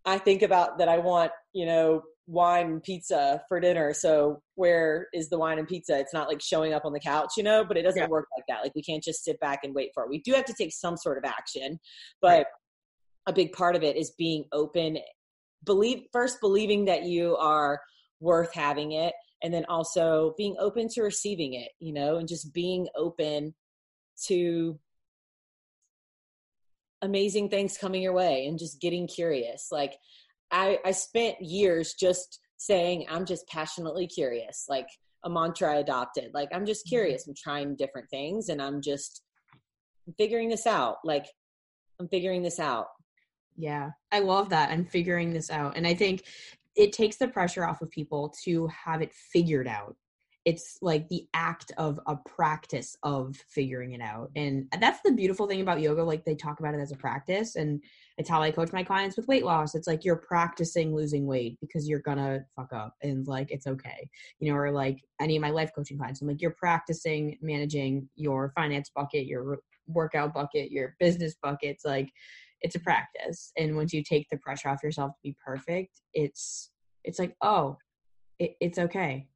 I 0.06 0.18
think 0.18 0.42
about 0.42 0.78
that 0.78 0.88
I 0.88 1.00
want, 1.00 1.32
you 1.54 1.66
know, 1.66 2.02
wine 2.28 2.66
and 2.68 2.84
pizza 2.84 3.42
for 3.48 3.60
dinner. 3.60 3.94
So 3.94 4.42
where 4.56 5.08
is 5.14 5.30
the 5.30 5.38
wine 5.38 5.60
and 5.60 5.68
pizza? 5.68 5.98
It's 5.98 6.14
not 6.14 6.28
like 6.28 6.42
showing 6.42 6.74
up 6.74 6.84
on 6.86 6.92
the 6.92 7.00
couch, 7.00 7.32
you 7.38 7.44
know, 7.44 7.64
but 7.66 7.78
it 7.78 7.84
doesn't 7.84 8.02
yeah. 8.02 8.08
work 8.08 8.28
like 8.36 8.44
that. 8.50 8.64
Like 8.64 8.76
we 8.76 8.84
can't 8.84 9.04
just 9.04 9.24
sit 9.24 9.40
back 9.40 9.60
and 9.64 9.74
wait 9.74 9.92
for 9.94 10.04
it. 10.04 10.10
We 10.10 10.20
do 10.20 10.34
have 10.34 10.46
to 10.46 10.54
take 10.54 10.74
some 10.74 10.98
sort 10.98 11.18
of 11.18 11.24
action, 11.24 11.80
but 12.22 12.28
right. 12.28 12.46
a 13.28 13.34
big 13.34 13.54
part 13.54 13.76
of 13.78 13.84
it 13.84 13.96
is 13.96 14.12
being 14.18 14.44
open, 14.52 14.98
believe 15.64 16.04
first 16.12 16.42
believing 16.42 16.86
that 16.86 17.04
you 17.04 17.38
are 17.38 17.80
worth 18.20 18.54
having 18.54 18.92
it 18.92 19.14
and 19.42 19.54
then 19.54 19.66
also 19.70 20.34
being 20.38 20.56
open 20.60 20.90
to 20.90 21.04
receiving 21.04 21.54
it, 21.54 21.70
you 21.80 21.94
know, 21.94 22.18
and 22.18 22.28
just 22.28 22.54
being 22.54 22.88
open 22.96 23.54
to 24.26 24.80
amazing 27.02 27.50
things 27.50 27.78
coming 27.78 28.02
your 28.02 28.14
way 28.14 28.48
and 28.48 28.58
just 28.58 28.82
getting 28.82 29.08
curious. 29.08 29.68
Like 29.72 29.98
I, 30.52 30.80
I 30.86 30.92
spent 30.92 31.42
years 31.42 31.94
just 31.94 32.40
saying, 32.58 33.06
I'm 33.10 33.26
just 33.26 33.48
passionately 33.48 34.08
curious, 34.08 34.66
like 34.68 34.88
a 35.24 35.30
mantra 35.30 35.74
I 35.74 35.78
adopted. 35.78 36.32
Like, 36.34 36.50
I'm 36.54 36.66
just 36.66 36.86
mm-hmm. 36.86 36.96
curious. 36.96 37.28
I'm 37.28 37.36
trying 37.36 37.76
different 37.76 38.10
things 38.10 38.50
and 38.50 38.62
I'm 38.62 38.82
just 38.82 39.24
figuring 40.18 40.50
this 40.50 40.66
out. 40.66 40.98
Like, 41.04 41.26
I'm 42.00 42.08
figuring 42.08 42.42
this 42.42 42.60
out. 42.60 42.88
Yeah, 43.56 43.90
I 44.12 44.20
love 44.20 44.50
that. 44.50 44.70
I'm 44.72 44.86
figuring 44.86 45.34
this 45.34 45.50
out. 45.50 45.76
And 45.76 45.86
I 45.88 45.94
think 45.94 46.24
it 46.76 46.94
takes 46.94 47.18
the 47.18 47.28
pressure 47.28 47.66
off 47.66 47.82
of 47.82 47.90
people 47.90 48.34
to 48.46 48.68
have 48.68 49.02
it 49.02 49.14
figured 49.14 49.68
out 49.68 49.96
it's 50.48 50.78
like 50.82 51.10
the 51.10 51.28
act 51.34 51.74
of 51.78 52.00
a 52.08 52.16
practice 52.16 52.96
of 53.04 53.36
figuring 53.50 53.92
it 53.92 54.00
out. 54.00 54.32
And 54.38 54.68
that's 54.80 55.02
the 55.04 55.12
beautiful 55.12 55.46
thing 55.46 55.60
about 55.60 55.82
yoga 55.82 56.02
like 56.02 56.24
they 56.24 56.36
talk 56.36 56.62
about 56.62 56.74
it 56.74 56.80
as 56.80 56.94
a 56.94 56.96
practice 56.96 57.58
and 57.58 57.84
it's 58.18 58.30
how 58.30 58.42
i 58.42 58.50
coach 58.50 58.72
my 58.72 58.82
clients 58.82 59.18
with 59.18 59.28
weight 59.28 59.44
loss. 59.44 59.76
It's 59.76 59.88
like 59.88 60.06
you're 60.06 60.16
practicing 60.16 60.96
losing 60.96 61.28
weight 61.28 61.58
because 61.60 61.90
you're 61.90 62.00
gonna 62.00 62.46
fuck 62.56 62.72
up 62.72 62.94
and 63.04 63.28
like 63.28 63.52
it's 63.52 63.68
okay 63.68 64.10
you 64.40 64.50
know 64.50 64.58
or 64.58 64.72
like 64.72 65.04
any 65.20 65.36
of 65.36 65.42
my 65.42 65.50
life 65.50 65.72
coaching 65.76 65.98
clients 65.98 66.22
i'm 66.22 66.30
like 66.30 66.42
you're 66.42 66.52
practicing 66.58 67.38
managing 67.42 68.08
your 68.16 68.54
finance 68.56 68.90
bucket 68.96 69.26
your 69.26 69.60
workout 69.88 70.34
bucket 70.34 70.72
your 70.72 70.96
business 70.98 71.36
buckets 71.44 71.84
like 71.84 72.10
it's 72.62 72.76
a 72.76 72.80
practice. 72.80 73.52
And 73.56 73.76
once 73.76 73.94
you 73.94 74.02
take 74.02 74.28
the 74.32 74.38
pressure 74.38 74.70
off 74.70 74.82
yourself 74.82 75.12
to 75.12 75.20
be 75.24 75.36
perfect 75.46 76.00
it's 76.14 76.72
it's 77.04 77.20
like 77.20 77.36
oh 77.42 77.78
it, 78.40 78.56
it's 78.62 78.78
okay 78.78 79.28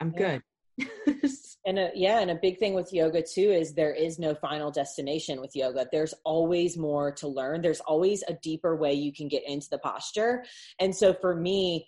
i'm 0.00 0.12
yeah. 0.16 0.38
good. 0.78 0.90
And 1.66 1.78
a, 1.78 1.90
yeah 1.94 2.20
and 2.20 2.30
a 2.30 2.38
big 2.40 2.58
thing 2.58 2.72
with 2.72 2.90
yoga 2.90 3.22
too 3.22 3.50
is 3.50 3.74
there 3.74 3.92
is 3.92 4.18
no 4.18 4.34
final 4.34 4.70
destination 4.70 5.42
with 5.42 5.54
yoga. 5.54 5.86
There's 5.92 6.14
always 6.24 6.78
more 6.78 7.12
to 7.12 7.28
learn. 7.28 7.60
There's 7.60 7.80
always 7.80 8.24
a 8.26 8.32
deeper 8.42 8.76
way 8.76 8.94
you 8.94 9.12
can 9.12 9.28
get 9.28 9.46
into 9.46 9.68
the 9.68 9.78
posture. 9.78 10.42
And 10.78 10.96
so 10.96 11.12
for 11.12 11.36
me 11.36 11.86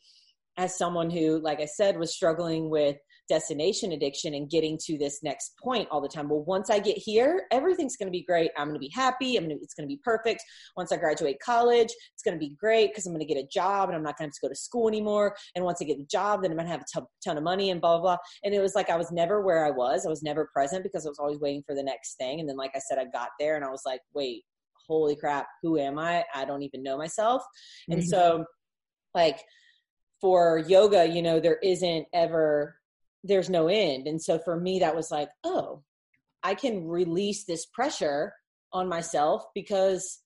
as 0.57 0.77
someone 0.77 1.11
who 1.11 1.39
like 1.39 1.61
i 1.61 1.65
said 1.65 1.99
was 1.99 2.15
struggling 2.15 2.69
with 2.69 2.97
destination 3.29 3.93
addiction 3.93 4.35
and 4.35 4.51
getting 4.51 4.79
to 4.85 4.99
this 4.99 5.23
next 5.23 5.55
point 5.63 5.89
all 5.91 6.01
the 6.01 6.09
time. 6.09 6.29
Well, 6.29 6.45
once 6.45 6.71
I 6.71 6.79
get 6.79 6.99
here, 6.99 7.45
everything's 7.51 7.97
going 7.97 8.09
to 8.09 8.13
be 8.13 8.25
great. 8.25 8.51
I'm 8.57 8.69
going 8.69 8.75
to 8.75 8.81
be 8.81 8.93
happy. 8.95 9.37
I'm 9.37 9.45
going 9.45 9.57
to, 9.57 9.63
it's 9.63 9.75
going 9.75 9.89
to 9.89 9.93
be 9.93 10.01
perfect. 10.05 10.43
Once 10.77 10.93
I 10.93 10.97
graduate 10.97 11.39
college, 11.45 11.93
it's 12.15 12.23
going 12.25 12.35
to 12.35 12.39
be 12.39 12.55
great 12.59 12.91
because 12.91 13.07
I'm 13.07 13.13
going 13.13 13.27
to 13.27 13.35
get 13.35 13.43
a 13.43 13.47
job 13.47 13.89
and 13.89 13.97
I'm 13.97 14.03
not 14.03 14.19
going 14.19 14.29
to 14.29 14.35
have 14.35 14.41
to 14.41 14.47
go 14.47 14.49
to 14.49 14.55
school 14.55 14.89
anymore. 14.89 15.37
And 15.55 15.65
once 15.65 15.81
I 15.81 15.85
get 15.85 15.99
a 15.99 16.05
job, 16.05 16.43
then 16.43 16.51
I'm 16.51 16.57
going 16.57 16.67
to 16.67 16.73
have 16.73 16.83
a 16.83 17.01
t- 17.01 17.07
ton 17.25 17.39
of 17.39 17.45
money 17.45 17.71
and 17.71 17.81
blah, 17.81 17.99
blah, 17.99 18.17
blah. 18.17 18.17
And 18.45 18.55
it 18.55 18.61
was 18.61 18.75
like 18.75 18.91
I 18.91 18.97
was 18.97 19.13
never 19.13 19.41
where 19.41 19.65
I 19.65 19.71
was. 19.71 20.05
I 20.05 20.09
was 20.09 20.23
never 20.23 20.51
present 20.53 20.83
because 20.83 21.07
I 21.07 21.09
was 21.09 21.19
always 21.19 21.41
waiting 21.41 21.63
for 21.67 21.75
the 21.75 21.83
next 21.83 22.17
thing. 22.17 22.41
And 22.41 22.49
then, 22.49 22.57
like 22.57 22.73
I 22.75 22.81
said, 22.81 22.99
I 22.99 23.05
got 23.05 23.31
there 23.39 23.57
and 23.57 23.65
I 23.65 23.71
was 23.71 23.83
like, 23.87 24.01
wait, 24.15 24.43
holy 24.87 25.17
crap, 25.17 25.47
who 25.63 25.79
am 25.79 25.99
I? 25.99 26.25
I 26.35 26.45
don't 26.45 26.63
even 26.63 26.83
know 26.83 26.99
myself. 26.99 27.43
Mm-hmm. 27.43 27.93
And 27.93 28.09
so, 28.09 28.45
like, 29.15 29.43
for 30.21 30.59
yoga, 30.59 31.07
you 31.07 31.23
know, 31.23 31.41
there 31.41 31.59
isn't 31.63 32.07
ever 32.13 32.77
there's 33.25 33.51
no 33.51 33.69
end. 33.69 34.07
And 34.07 34.21
so 34.21 34.39
for 34.39 34.59
me, 34.59 34.81
that 34.81 34.97
was 34.97 35.11
like, 35.11 35.29
oh, 35.45 35.83
I 36.43 36.55
can 36.55 36.87
release 36.87 37.45
this 37.45 37.67
pressure 37.67 38.35
on 38.73 38.89
myself 38.89 39.45
because 39.55 40.21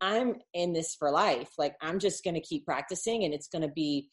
I'm 0.00 0.36
in 0.54 0.72
this 0.72 0.94
for 0.94 1.10
life. 1.10 1.50
Like 1.58 1.74
I'm 1.80 1.98
just 1.98 2.24
going 2.24 2.34
to 2.34 2.40
keep 2.40 2.64
practicing 2.64 3.24
and 3.24 3.34
it's 3.34 3.48
going 3.48 3.62
to 3.62 3.72
be, 3.74 4.08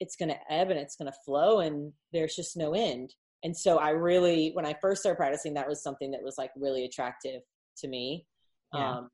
it's 0.00 0.16
going 0.16 0.28
to 0.28 0.52
ebb 0.52 0.70
and 0.70 0.78
it's 0.78 0.96
going 0.96 1.10
to 1.10 1.18
flow 1.24 1.60
and 1.60 1.92
there's 2.12 2.36
just 2.36 2.56
no 2.56 2.74
end. 2.74 3.14
And 3.42 3.56
so 3.56 3.78
I 3.78 3.90
really, 3.90 4.50
when 4.54 4.66
I 4.66 4.74
first 4.80 5.02
started 5.02 5.18
practicing, 5.18 5.54
that 5.54 5.68
was 5.68 5.82
something 5.82 6.10
that 6.12 6.22
was 6.22 6.36
like 6.36 6.50
really 6.56 6.84
attractive 6.84 7.42
to 7.78 7.88
me 7.88 8.26
yeah. 8.74 8.98
um, 8.98 9.08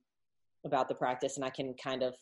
about 0.64 0.88
the 0.88 0.94
practice. 0.94 1.36
And 1.36 1.44
I 1.44 1.50
can 1.50 1.74
kind 1.82 2.02
of 2.02 2.14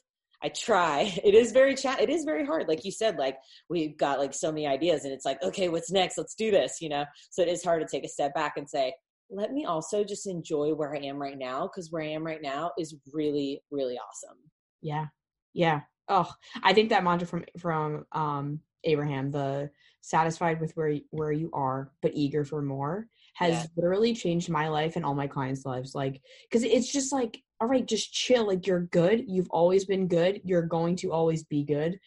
I 0.43 0.49
try. 0.49 1.13
It 1.25 1.35
is 1.35 1.53
very 1.53 1.75
chat. 1.75 2.01
It 2.01 2.11
is 2.11 2.25
very 2.25 2.45
hard. 2.45 2.67
Like 2.67 2.85
you 2.85 2.91
said, 2.91 3.17
like 3.17 3.37
we've 3.69 3.97
got 3.97 4.19
like 4.19 4.35
so 4.35 4.51
many 4.51 4.67
ideas 4.67 5.05
and 5.05 5.13
it's 5.13 5.25
like, 5.25 5.43
okay, 5.43 5.69
what's 5.69 5.91
next? 5.91 6.19
Let's 6.19 6.35
do 6.35 6.51
this, 6.51 6.81
you 6.81 6.89
know? 6.89 7.05
So 7.31 7.43
it 7.43 7.49
is 7.49 7.63
hard 7.63 7.83
to 7.83 7.89
take 7.89 8.05
a 8.05 8.09
step 8.09 8.35
back 8.35 8.55
and 8.57 8.69
say, 8.69 8.95
let 9.31 9.53
me 9.53 9.65
also 9.65 10.03
just 10.03 10.27
enjoy 10.27 10.75
where 10.75 10.95
I 10.95 11.01
am 11.01 11.19
right 11.19 11.39
now. 11.39 11.69
Cause 11.69 11.91
where 11.91 12.03
I 12.03 12.09
am 12.09 12.25
right 12.25 12.43
now 12.43 12.73
is 12.79 12.97
really, 13.13 13.63
really 13.71 13.97
awesome. 13.97 14.39
Yeah. 14.81 15.07
Yeah. 15.53 15.83
Oh, 16.09 16.31
I 16.63 16.73
think 16.73 16.89
that 16.89 17.05
mantra 17.05 17.29
from, 17.29 17.45
from, 17.59 18.07
um, 18.13 18.61
Abraham, 18.85 19.31
the 19.31 19.71
satisfied 20.01 20.61
with 20.61 20.73
where, 20.73 20.97
where 21.11 21.33
you 21.33 21.51
are, 21.53 21.93
but 22.03 22.13
eager 22.15 22.45
for 22.45 22.63
more 22.63 23.07
has 23.41 23.53
yeah. 23.53 23.67
literally 23.75 24.15
changed 24.15 24.51
my 24.51 24.69
life 24.69 24.97
and 24.97 25.05
all 25.05 25.15
my 25.15 25.27
clients' 25.27 25.65
lives. 25.65 25.95
Like, 25.95 26.21
cause 26.53 26.63
it's 26.63 26.93
just 26.93 27.11
like, 27.11 27.43
all 27.59 27.69
right, 27.69 27.87
just 27.87 28.13
chill. 28.13 28.47
Like 28.47 28.67
you're 28.67 28.83
good. 28.83 29.25
You've 29.27 29.49
always 29.51 29.87
been 29.87 30.09
good. 30.09 30.43
You're 30.45 30.63
going 30.63 30.95
to 30.97 31.11
always 31.11 31.43
be 31.45 31.65
good. 31.65 31.99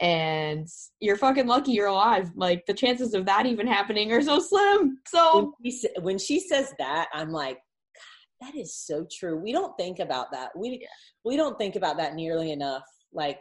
And 0.00 0.68
you're 1.00 1.16
fucking 1.16 1.46
lucky 1.46 1.72
you're 1.72 1.86
alive. 1.86 2.30
Like 2.34 2.66
the 2.66 2.74
chances 2.74 3.14
of 3.14 3.24
that 3.24 3.46
even 3.46 3.66
happening 3.66 4.12
are 4.12 4.20
so 4.20 4.38
slim. 4.38 4.98
So 5.06 5.54
when 5.60 5.72
she, 5.72 5.88
when 6.00 6.18
she 6.18 6.40
says 6.40 6.74
that, 6.78 7.08
I'm 7.14 7.30
like, 7.30 7.58
that 8.42 8.54
is 8.54 8.76
so 8.76 9.06
true. 9.10 9.38
We 9.38 9.52
don't 9.52 9.76
think 9.78 9.98
about 9.98 10.32
that. 10.32 10.50
We 10.56 10.80
yeah. 10.82 10.88
we 11.24 11.36
don't 11.36 11.56
think 11.56 11.76
about 11.76 11.96
that 11.98 12.14
nearly 12.14 12.50
enough. 12.50 12.82
Like 13.14 13.40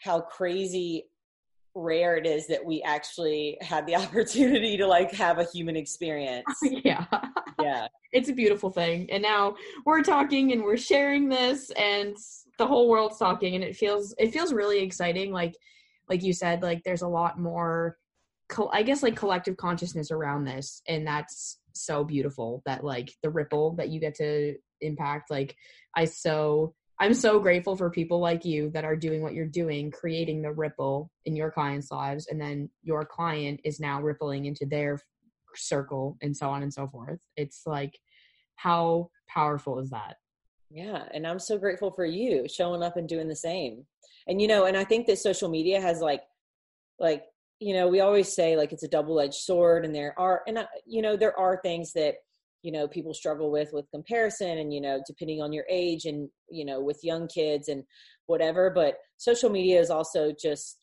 how 0.00 0.20
crazy 0.20 1.06
rare 1.74 2.16
it 2.16 2.26
is 2.26 2.46
that 2.48 2.64
we 2.64 2.82
actually 2.82 3.58
had 3.60 3.86
the 3.86 3.96
opportunity 4.02 4.76
to 4.76 4.86
like 4.86 5.12
have 5.12 5.38
a 5.38 5.44
human 5.44 5.76
experience. 5.76 6.46
yeah. 6.62 7.04
Yeah. 7.60 7.88
It's 8.12 8.28
a 8.28 8.32
beautiful 8.32 8.70
thing. 8.70 9.10
And 9.10 9.22
now 9.22 9.56
we're 9.84 10.02
talking 10.02 10.52
and 10.52 10.62
we're 10.62 10.76
sharing 10.76 11.28
this 11.28 11.70
and 11.70 12.16
the 12.58 12.66
whole 12.66 12.88
world's 12.88 13.18
talking 13.18 13.54
and 13.54 13.62
it 13.62 13.76
feels 13.76 14.14
it 14.18 14.32
feels 14.32 14.52
really 14.52 14.80
exciting 14.80 15.30
like 15.30 15.54
like 16.08 16.24
you 16.24 16.32
said 16.32 16.60
like 16.60 16.82
there's 16.82 17.02
a 17.02 17.08
lot 17.08 17.38
more 17.38 17.96
I 18.72 18.82
guess 18.82 19.02
like 19.02 19.14
collective 19.14 19.56
consciousness 19.56 20.10
around 20.10 20.44
this 20.44 20.82
and 20.88 21.06
that's 21.06 21.58
so 21.72 22.02
beautiful 22.02 22.62
that 22.66 22.82
like 22.82 23.12
the 23.22 23.30
ripple 23.30 23.74
that 23.76 23.90
you 23.90 24.00
get 24.00 24.14
to 24.16 24.56
impact 24.80 25.30
like 25.30 25.54
I 25.94 26.04
so 26.06 26.74
I'm 27.00 27.14
so 27.14 27.38
grateful 27.38 27.76
for 27.76 27.90
people 27.90 28.18
like 28.18 28.44
you 28.44 28.70
that 28.70 28.84
are 28.84 28.96
doing 28.96 29.22
what 29.22 29.32
you're 29.32 29.46
doing, 29.46 29.90
creating 29.90 30.42
the 30.42 30.52
ripple 30.52 31.10
in 31.26 31.36
your 31.36 31.50
clients' 31.50 31.92
lives, 31.92 32.26
and 32.28 32.40
then 32.40 32.68
your 32.82 33.04
client 33.04 33.60
is 33.64 33.78
now 33.78 34.00
rippling 34.00 34.46
into 34.46 34.66
their 34.66 35.00
circle 35.54 36.16
and 36.22 36.36
so 36.36 36.50
on 36.50 36.62
and 36.62 36.72
so 36.72 36.88
forth. 36.88 37.20
It's 37.36 37.62
like, 37.66 37.98
how 38.56 39.10
powerful 39.28 39.78
is 39.78 39.90
that? 39.90 40.16
Yeah. 40.70 41.04
And 41.14 41.26
I'm 41.26 41.38
so 41.38 41.56
grateful 41.56 41.92
for 41.92 42.04
you 42.04 42.46
showing 42.48 42.82
up 42.82 42.96
and 42.96 43.08
doing 43.08 43.28
the 43.28 43.36
same. 43.36 43.86
And, 44.26 44.42
you 44.42 44.48
know, 44.48 44.66
and 44.66 44.76
I 44.76 44.84
think 44.84 45.06
that 45.06 45.18
social 45.18 45.48
media 45.48 45.80
has 45.80 46.00
like, 46.00 46.22
like, 46.98 47.22
you 47.60 47.74
know, 47.74 47.88
we 47.88 48.00
always 48.00 48.32
say 48.32 48.56
like 48.56 48.72
it's 48.72 48.82
a 48.82 48.88
double 48.88 49.20
edged 49.20 49.34
sword, 49.34 49.84
and 49.84 49.94
there 49.94 50.18
are, 50.18 50.42
and, 50.46 50.66
you 50.84 51.00
know, 51.00 51.16
there 51.16 51.38
are 51.38 51.60
things 51.62 51.92
that, 51.92 52.16
you 52.62 52.72
know 52.72 52.88
people 52.88 53.14
struggle 53.14 53.50
with 53.50 53.70
with 53.72 53.90
comparison 53.90 54.58
and 54.58 54.72
you 54.72 54.80
know 54.80 55.00
depending 55.06 55.40
on 55.40 55.52
your 55.52 55.64
age 55.70 56.04
and 56.04 56.28
you 56.50 56.64
know 56.64 56.80
with 56.80 56.98
young 57.02 57.28
kids 57.28 57.68
and 57.68 57.84
whatever 58.26 58.70
but 58.70 58.96
social 59.16 59.50
media 59.50 59.80
is 59.80 59.90
also 59.90 60.32
just 60.40 60.78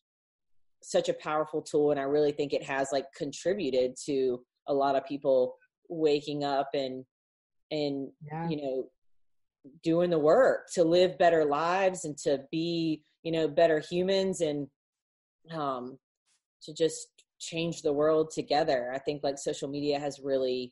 such 0.81 1.09
a 1.09 1.13
powerful 1.13 1.61
tool 1.61 1.91
and 1.91 1.99
i 1.99 2.03
really 2.03 2.31
think 2.31 2.53
it 2.53 2.63
has 2.63 2.89
like 2.91 3.05
contributed 3.17 3.95
to 4.05 4.39
a 4.67 4.73
lot 4.73 4.95
of 4.95 5.05
people 5.05 5.55
waking 5.89 6.43
up 6.43 6.69
and 6.73 7.03
and 7.71 8.09
yeah. 8.31 8.47
you 8.49 8.57
know 8.57 8.85
doing 9.83 10.09
the 10.09 10.19
work 10.19 10.67
to 10.73 10.83
live 10.83 11.17
better 11.17 11.43
lives 11.43 12.05
and 12.05 12.17
to 12.17 12.39
be 12.51 13.01
you 13.23 13.31
know 13.31 13.47
better 13.47 13.79
humans 13.79 14.41
and 14.41 14.67
um 15.51 15.97
to 16.61 16.73
just 16.73 17.07
change 17.39 17.81
the 17.81 17.91
world 17.91 18.31
together 18.31 18.91
i 18.93 18.99
think 18.99 19.23
like 19.23 19.37
social 19.37 19.67
media 19.67 19.99
has 19.99 20.19
really 20.23 20.71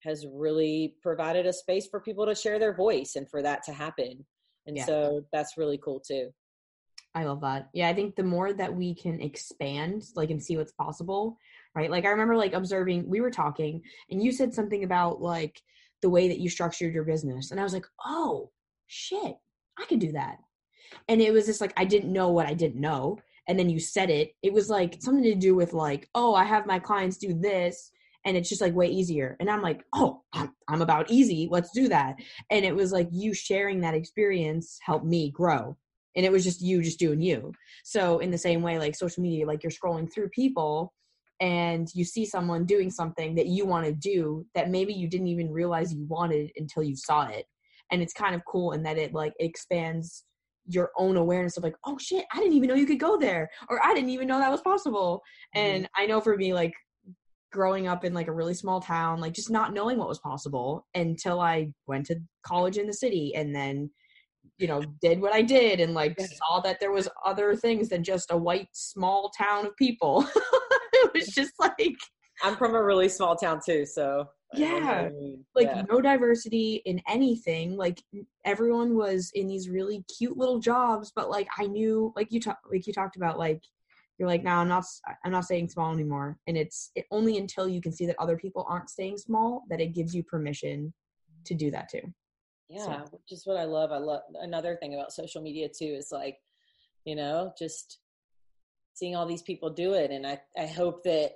has 0.00 0.26
really 0.32 0.94
provided 1.02 1.46
a 1.46 1.52
space 1.52 1.86
for 1.86 2.00
people 2.00 2.26
to 2.26 2.34
share 2.34 2.58
their 2.58 2.74
voice 2.74 3.16
and 3.16 3.28
for 3.28 3.42
that 3.42 3.62
to 3.64 3.72
happen 3.72 4.24
and 4.66 4.76
yeah. 4.76 4.84
so 4.84 5.24
that's 5.32 5.56
really 5.56 5.78
cool 5.78 5.98
too. 5.98 6.32
I 7.14 7.24
love 7.24 7.40
that. 7.40 7.70
Yeah 7.72 7.88
i 7.88 7.94
think 7.94 8.14
the 8.14 8.22
more 8.22 8.52
that 8.52 8.72
we 8.72 8.94
can 8.94 9.20
expand 9.20 10.04
like 10.14 10.30
and 10.30 10.42
see 10.42 10.56
what's 10.56 10.72
possible 10.72 11.38
right? 11.74 11.90
Like 11.90 12.04
i 12.04 12.10
remember 12.10 12.36
like 12.36 12.54
observing 12.54 13.08
we 13.08 13.20
were 13.20 13.30
talking 13.30 13.82
and 14.10 14.22
you 14.22 14.32
said 14.32 14.52
something 14.52 14.84
about 14.84 15.20
like 15.20 15.60
the 16.02 16.10
way 16.10 16.28
that 16.28 16.38
you 16.38 16.48
structured 16.48 16.94
your 16.94 17.04
business 17.04 17.50
and 17.50 17.58
i 17.58 17.62
was 17.62 17.72
like 17.72 17.86
oh 18.04 18.50
shit 18.86 19.36
i 19.78 19.84
could 19.86 20.00
do 20.00 20.12
that. 20.12 20.38
And 21.08 21.20
it 21.20 21.32
was 21.32 21.46
just 21.46 21.60
like 21.60 21.72
i 21.76 21.84
didn't 21.84 22.12
know 22.12 22.30
what 22.30 22.46
i 22.46 22.54
didn't 22.54 22.80
know 22.80 23.18
and 23.46 23.58
then 23.58 23.70
you 23.70 23.80
said 23.80 24.10
it 24.10 24.32
it 24.42 24.52
was 24.52 24.68
like 24.68 24.96
something 25.00 25.24
to 25.24 25.34
do 25.34 25.54
with 25.54 25.72
like 25.72 26.08
oh 26.14 26.34
i 26.34 26.44
have 26.44 26.66
my 26.66 26.78
clients 26.78 27.16
do 27.16 27.32
this 27.32 27.90
and 28.28 28.36
it's 28.36 28.50
just 28.50 28.60
like 28.60 28.74
way 28.74 28.86
easier. 28.86 29.36
And 29.40 29.50
i'm 29.50 29.62
like 29.62 29.82
oh 29.94 30.22
I'm, 30.34 30.54
I'm 30.68 30.82
about 30.82 31.10
easy. 31.10 31.48
Let's 31.50 31.70
do 31.70 31.88
that. 31.88 32.16
And 32.50 32.64
it 32.64 32.76
was 32.76 32.92
like 32.92 33.08
you 33.10 33.32
sharing 33.32 33.80
that 33.80 33.94
experience 33.94 34.78
helped 34.82 35.06
me 35.06 35.30
grow. 35.30 35.76
And 36.14 36.26
it 36.26 36.32
was 36.32 36.44
just 36.44 36.60
you 36.60 36.82
just 36.82 36.98
doing 36.98 37.20
you. 37.20 37.52
So 37.84 38.18
in 38.18 38.30
the 38.30 38.38
same 38.38 38.62
way 38.62 38.78
like 38.78 38.94
social 38.94 39.22
media 39.22 39.46
like 39.46 39.62
you're 39.62 39.72
scrolling 39.72 40.12
through 40.12 40.28
people 40.28 40.92
and 41.40 41.88
you 41.94 42.04
see 42.04 42.26
someone 42.26 42.66
doing 42.66 42.90
something 42.90 43.34
that 43.36 43.46
you 43.46 43.64
want 43.64 43.86
to 43.86 43.92
do 43.92 44.44
that 44.54 44.70
maybe 44.70 44.92
you 44.92 45.08
didn't 45.08 45.28
even 45.28 45.50
realize 45.50 45.94
you 45.94 46.04
wanted 46.06 46.50
until 46.56 46.82
you 46.82 46.96
saw 46.96 47.26
it. 47.28 47.46
And 47.90 48.02
it's 48.02 48.12
kind 48.12 48.34
of 48.34 48.42
cool 48.46 48.72
in 48.72 48.82
that 48.82 48.98
it 48.98 49.14
like 49.14 49.32
expands 49.40 50.24
your 50.70 50.90
own 50.98 51.16
awareness 51.16 51.56
of 51.56 51.62
like 51.62 51.76
oh 51.86 51.96
shit 51.96 52.26
i 52.30 52.36
didn't 52.36 52.52
even 52.52 52.68
know 52.68 52.74
you 52.74 52.84
could 52.84 53.00
go 53.00 53.16
there 53.16 53.48
or 53.70 53.80
i 53.86 53.94
didn't 53.94 54.10
even 54.10 54.28
know 54.28 54.38
that 54.38 54.50
was 54.50 54.60
possible. 54.60 55.22
Mm-hmm. 55.56 55.66
and 55.66 55.88
i 55.96 56.04
know 56.04 56.20
for 56.20 56.36
me 56.36 56.52
like 56.52 56.74
growing 57.50 57.86
up 57.86 58.04
in 58.04 58.12
like 58.12 58.28
a 58.28 58.32
really 58.32 58.54
small 58.54 58.80
town 58.80 59.20
like 59.20 59.32
just 59.32 59.50
not 59.50 59.72
knowing 59.72 59.98
what 59.98 60.08
was 60.08 60.18
possible 60.18 60.86
until 60.94 61.40
i 61.40 61.72
went 61.86 62.04
to 62.06 62.16
college 62.42 62.76
in 62.76 62.86
the 62.86 62.92
city 62.92 63.34
and 63.34 63.54
then 63.54 63.90
you 64.58 64.66
know 64.66 64.82
did 65.00 65.20
what 65.20 65.32
i 65.32 65.40
did 65.40 65.80
and 65.80 65.94
like 65.94 66.18
saw 66.20 66.60
that 66.60 66.78
there 66.80 66.92
was 66.92 67.08
other 67.24 67.56
things 67.56 67.88
than 67.88 68.04
just 68.04 68.30
a 68.30 68.36
white 68.36 68.68
small 68.72 69.30
town 69.36 69.66
of 69.66 69.76
people. 69.76 70.26
It 71.00 71.12
was 71.14 71.28
just 71.28 71.52
like 71.60 71.96
i'm 72.42 72.56
from 72.56 72.74
a 72.74 72.82
really 72.82 73.08
small 73.08 73.36
town 73.36 73.60
too 73.64 73.86
so 73.86 74.26
yeah. 74.54 75.08
like 75.54 75.68
yeah. 75.68 75.82
no 75.88 76.00
diversity 76.00 76.82
in 76.86 77.00
anything 77.06 77.76
like 77.76 78.02
everyone 78.44 78.96
was 78.96 79.30
in 79.34 79.46
these 79.46 79.68
really 79.68 80.04
cute 80.18 80.36
little 80.36 80.58
jobs 80.58 81.12
but 81.14 81.30
like 81.30 81.46
i 81.56 81.66
knew 81.66 82.12
like 82.16 82.32
you 82.32 82.40
talk 82.40 82.58
like 82.70 82.86
you 82.86 82.92
talked 82.92 83.16
about 83.16 83.38
like 83.38 83.62
you're 84.18 84.28
like, 84.28 84.42
no, 84.42 84.52
I'm 84.52 84.68
not, 84.68 84.84
I'm 85.24 85.32
not 85.32 85.44
staying 85.44 85.68
small 85.68 85.92
anymore. 85.92 86.38
And 86.46 86.56
it's 86.56 86.90
it, 86.94 87.06
only 87.10 87.38
until 87.38 87.68
you 87.68 87.80
can 87.80 87.92
see 87.92 88.06
that 88.06 88.16
other 88.18 88.36
people 88.36 88.66
aren't 88.68 88.90
staying 88.90 89.18
small 89.18 89.64
that 89.70 89.80
it 89.80 89.94
gives 89.94 90.14
you 90.14 90.22
permission 90.24 90.92
to 91.44 91.54
do 91.54 91.70
that 91.70 91.88
too. 91.88 92.02
Yeah, 92.68 92.84
so. 92.84 93.10
which 93.12 93.30
is 93.30 93.46
what 93.46 93.56
I 93.56 93.64
love. 93.64 93.92
I 93.92 93.98
love 93.98 94.22
another 94.40 94.76
thing 94.76 94.94
about 94.94 95.12
social 95.12 95.40
media 95.40 95.68
too 95.68 95.86
is 95.86 96.08
like, 96.10 96.36
you 97.04 97.14
know, 97.14 97.52
just 97.58 98.00
seeing 98.94 99.14
all 99.16 99.26
these 99.26 99.42
people 99.42 99.70
do 99.70 99.94
it. 99.94 100.10
And 100.10 100.26
I, 100.26 100.40
I 100.58 100.66
hope 100.66 101.04
that 101.04 101.32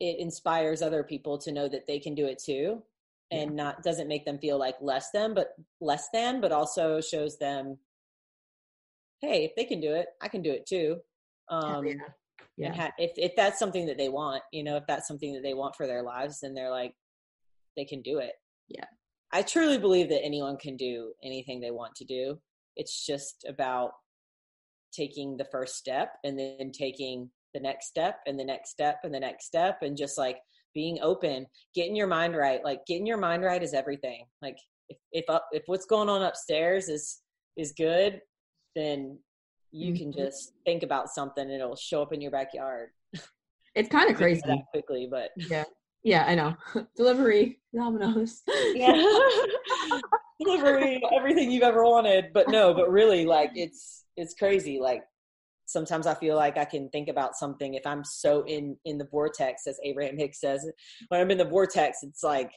it 0.00 0.18
inspires 0.18 0.82
other 0.82 1.02
people 1.02 1.38
to 1.38 1.52
know 1.52 1.68
that 1.68 1.86
they 1.86 1.98
can 1.98 2.14
do 2.14 2.26
it 2.26 2.38
too 2.38 2.82
and 3.30 3.50
yeah. 3.50 3.64
not 3.64 3.82
doesn't 3.82 4.08
make 4.08 4.24
them 4.24 4.38
feel 4.38 4.58
like 4.58 4.76
less 4.80 5.10
than 5.10 5.34
but 5.34 5.54
less 5.80 6.08
than 6.12 6.40
but 6.40 6.52
also 6.52 7.00
shows 7.00 7.38
them 7.38 7.76
hey 9.20 9.44
if 9.44 9.54
they 9.56 9.64
can 9.64 9.80
do 9.80 9.92
it 9.92 10.08
i 10.22 10.28
can 10.28 10.42
do 10.42 10.50
it 10.50 10.66
too 10.66 10.98
um, 11.48 11.86
yeah. 11.86 11.94
yeah. 12.56 12.74
Ha- 12.74 12.92
if 12.98 13.12
if 13.16 13.32
that's 13.36 13.58
something 13.58 13.86
that 13.86 13.98
they 13.98 14.08
want, 14.08 14.42
you 14.52 14.64
know, 14.64 14.76
if 14.76 14.84
that's 14.86 15.08
something 15.08 15.32
that 15.34 15.42
they 15.42 15.54
want 15.54 15.76
for 15.76 15.86
their 15.86 16.02
lives, 16.02 16.40
then 16.40 16.54
they're 16.54 16.70
like, 16.70 16.94
they 17.76 17.84
can 17.84 18.02
do 18.02 18.18
it. 18.18 18.32
Yeah. 18.68 18.84
I 19.32 19.42
truly 19.42 19.78
believe 19.78 20.08
that 20.08 20.24
anyone 20.24 20.56
can 20.56 20.76
do 20.76 21.12
anything 21.22 21.60
they 21.60 21.70
want 21.70 21.94
to 21.96 22.04
do. 22.04 22.38
It's 22.76 23.04
just 23.04 23.44
about 23.48 23.92
taking 24.92 25.36
the 25.36 25.44
first 25.44 25.76
step 25.76 26.12
and 26.24 26.38
then 26.38 26.70
taking 26.72 27.30
the 27.54 27.60
next 27.60 27.88
step 27.88 28.20
and 28.26 28.38
the 28.38 28.44
next 28.44 28.70
step 28.70 29.00
and 29.04 29.12
the 29.12 29.20
next 29.20 29.46
step 29.46 29.78
and 29.82 29.96
just 29.96 30.16
like 30.16 30.38
being 30.74 30.98
open, 31.02 31.46
getting 31.74 31.96
your 31.96 32.06
mind 32.06 32.36
right. 32.36 32.64
Like 32.64 32.80
getting 32.86 33.06
your 33.06 33.18
mind 33.18 33.42
right 33.42 33.62
is 33.62 33.74
everything. 33.74 34.26
Like 34.42 34.58
if 34.88 34.98
if 35.12 35.24
up, 35.28 35.48
if 35.52 35.62
what's 35.66 35.86
going 35.86 36.08
on 36.08 36.22
upstairs 36.22 36.88
is 36.88 37.18
is 37.56 37.72
good, 37.76 38.20
then 38.74 39.18
you 39.76 39.92
mm-hmm. 39.92 40.10
can 40.10 40.12
just 40.12 40.52
think 40.64 40.82
about 40.82 41.10
something 41.10 41.42
and 41.42 41.52
it'll 41.52 41.76
show 41.76 42.02
up 42.02 42.12
in 42.12 42.20
your 42.20 42.30
backyard. 42.30 42.90
It's 43.74 43.90
kind 43.90 44.10
of 44.10 44.16
crazy 44.16 44.40
that 44.46 44.64
quickly, 44.72 45.06
but 45.10 45.32
yeah, 45.36 45.64
yeah, 46.02 46.24
I 46.26 46.34
know. 46.34 46.56
Delivery, 46.96 47.60
Domino's. 47.74 48.40
Yeah, 48.74 48.92
delivery, 50.40 51.02
everything 51.14 51.50
you've 51.50 51.62
ever 51.62 51.84
wanted. 51.84 52.32
But 52.32 52.48
no, 52.48 52.72
but 52.72 52.90
really, 52.90 53.26
like 53.26 53.50
it's 53.54 54.06
it's 54.16 54.32
crazy. 54.32 54.80
Like 54.80 55.02
sometimes 55.66 56.06
I 56.06 56.14
feel 56.14 56.36
like 56.36 56.56
I 56.56 56.64
can 56.64 56.88
think 56.88 57.10
about 57.10 57.36
something 57.36 57.74
if 57.74 57.86
I'm 57.86 58.02
so 58.02 58.44
in 58.46 58.78
in 58.86 58.96
the 58.96 59.08
vortex, 59.10 59.66
as 59.66 59.78
Abraham 59.84 60.16
Hicks 60.16 60.40
says. 60.40 60.66
When 61.08 61.20
I'm 61.20 61.30
in 61.30 61.36
the 61.36 61.44
vortex, 61.44 61.98
it's 62.02 62.22
like 62.22 62.52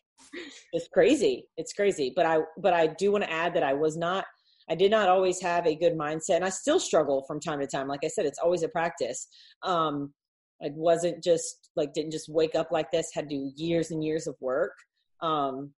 it's 0.72 0.88
crazy. 0.94 1.48
It's 1.58 1.74
crazy. 1.74 2.14
But 2.16 2.26
I 2.26 2.40
but 2.58 2.74
I 2.74 2.88
do 2.88 3.12
want 3.12 3.26
to 3.26 3.32
add 3.32 3.54
that 3.56 3.64
I 3.64 3.74
was 3.74 3.98
not 3.98 4.24
I 4.70 4.76
did 4.76 4.92
not 4.92 5.10
always 5.10 5.42
have 5.42 5.66
a 5.66 5.76
good 5.76 5.98
mindset 5.98 6.36
and 6.36 6.46
I 6.46 6.50
still 6.50 6.80
struggle 6.80 7.24
from 7.24 7.40
time 7.40 7.60
to 7.60 7.68
time. 7.68 7.88
Like 7.88 8.04
I 8.04 8.08
said, 8.08 8.26
it's 8.26 8.40
always 8.40 8.64
a 8.64 8.70
practice. 8.70 9.28
Um, 9.64 10.14
I 10.62 10.70
wasn't 10.76 11.24
just 11.24 11.70
like, 11.76 11.94
didn't 11.94 12.12
just 12.12 12.30
wake 12.30 12.54
up 12.54 12.72
like 12.72 12.92
this, 12.92 13.12
had 13.14 13.30
to 13.30 13.36
do 13.36 13.52
years 13.56 13.92
and 13.92 14.04
years 14.04 14.28
of 14.28 14.36
work. 14.40 14.74
Um, 15.22 15.72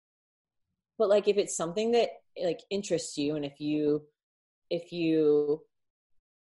but 0.98 1.10
like, 1.10 1.28
if 1.28 1.38
it's 1.38 1.56
something 1.56 1.92
that 1.92 2.10
like 2.44 2.60
interests 2.70 3.18
you 3.18 3.36
and 3.36 3.46
if 3.46 3.60
you, 3.60 4.04
if 4.70 4.92
you, 4.92 5.62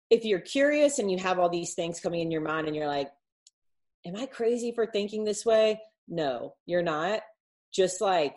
if 0.09 0.25
you're 0.25 0.39
curious 0.39 0.99
and 0.99 1.09
you 1.09 1.17
have 1.19 1.39
all 1.39 1.49
these 1.49 1.73
things 1.73 1.99
coming 1.99 2.19
in 2.19 2.31
your 2.31 2.41
mind 2.41 2.67
and 2.67 2.75
you're 2.75 2.87
like, 2.87 3.09
am 4.05 4.15
I 4.15 4.25
crazy 4.25 4.73
for 4.73 4.85
thinking 4.85 5.23
this 5.23 5.45
way? 5.45 5.79
No, 6.07 6.55
you're 6.65 6.83
not. 6.83 7.21
Just 7.73 8.01
like 8.01 8.35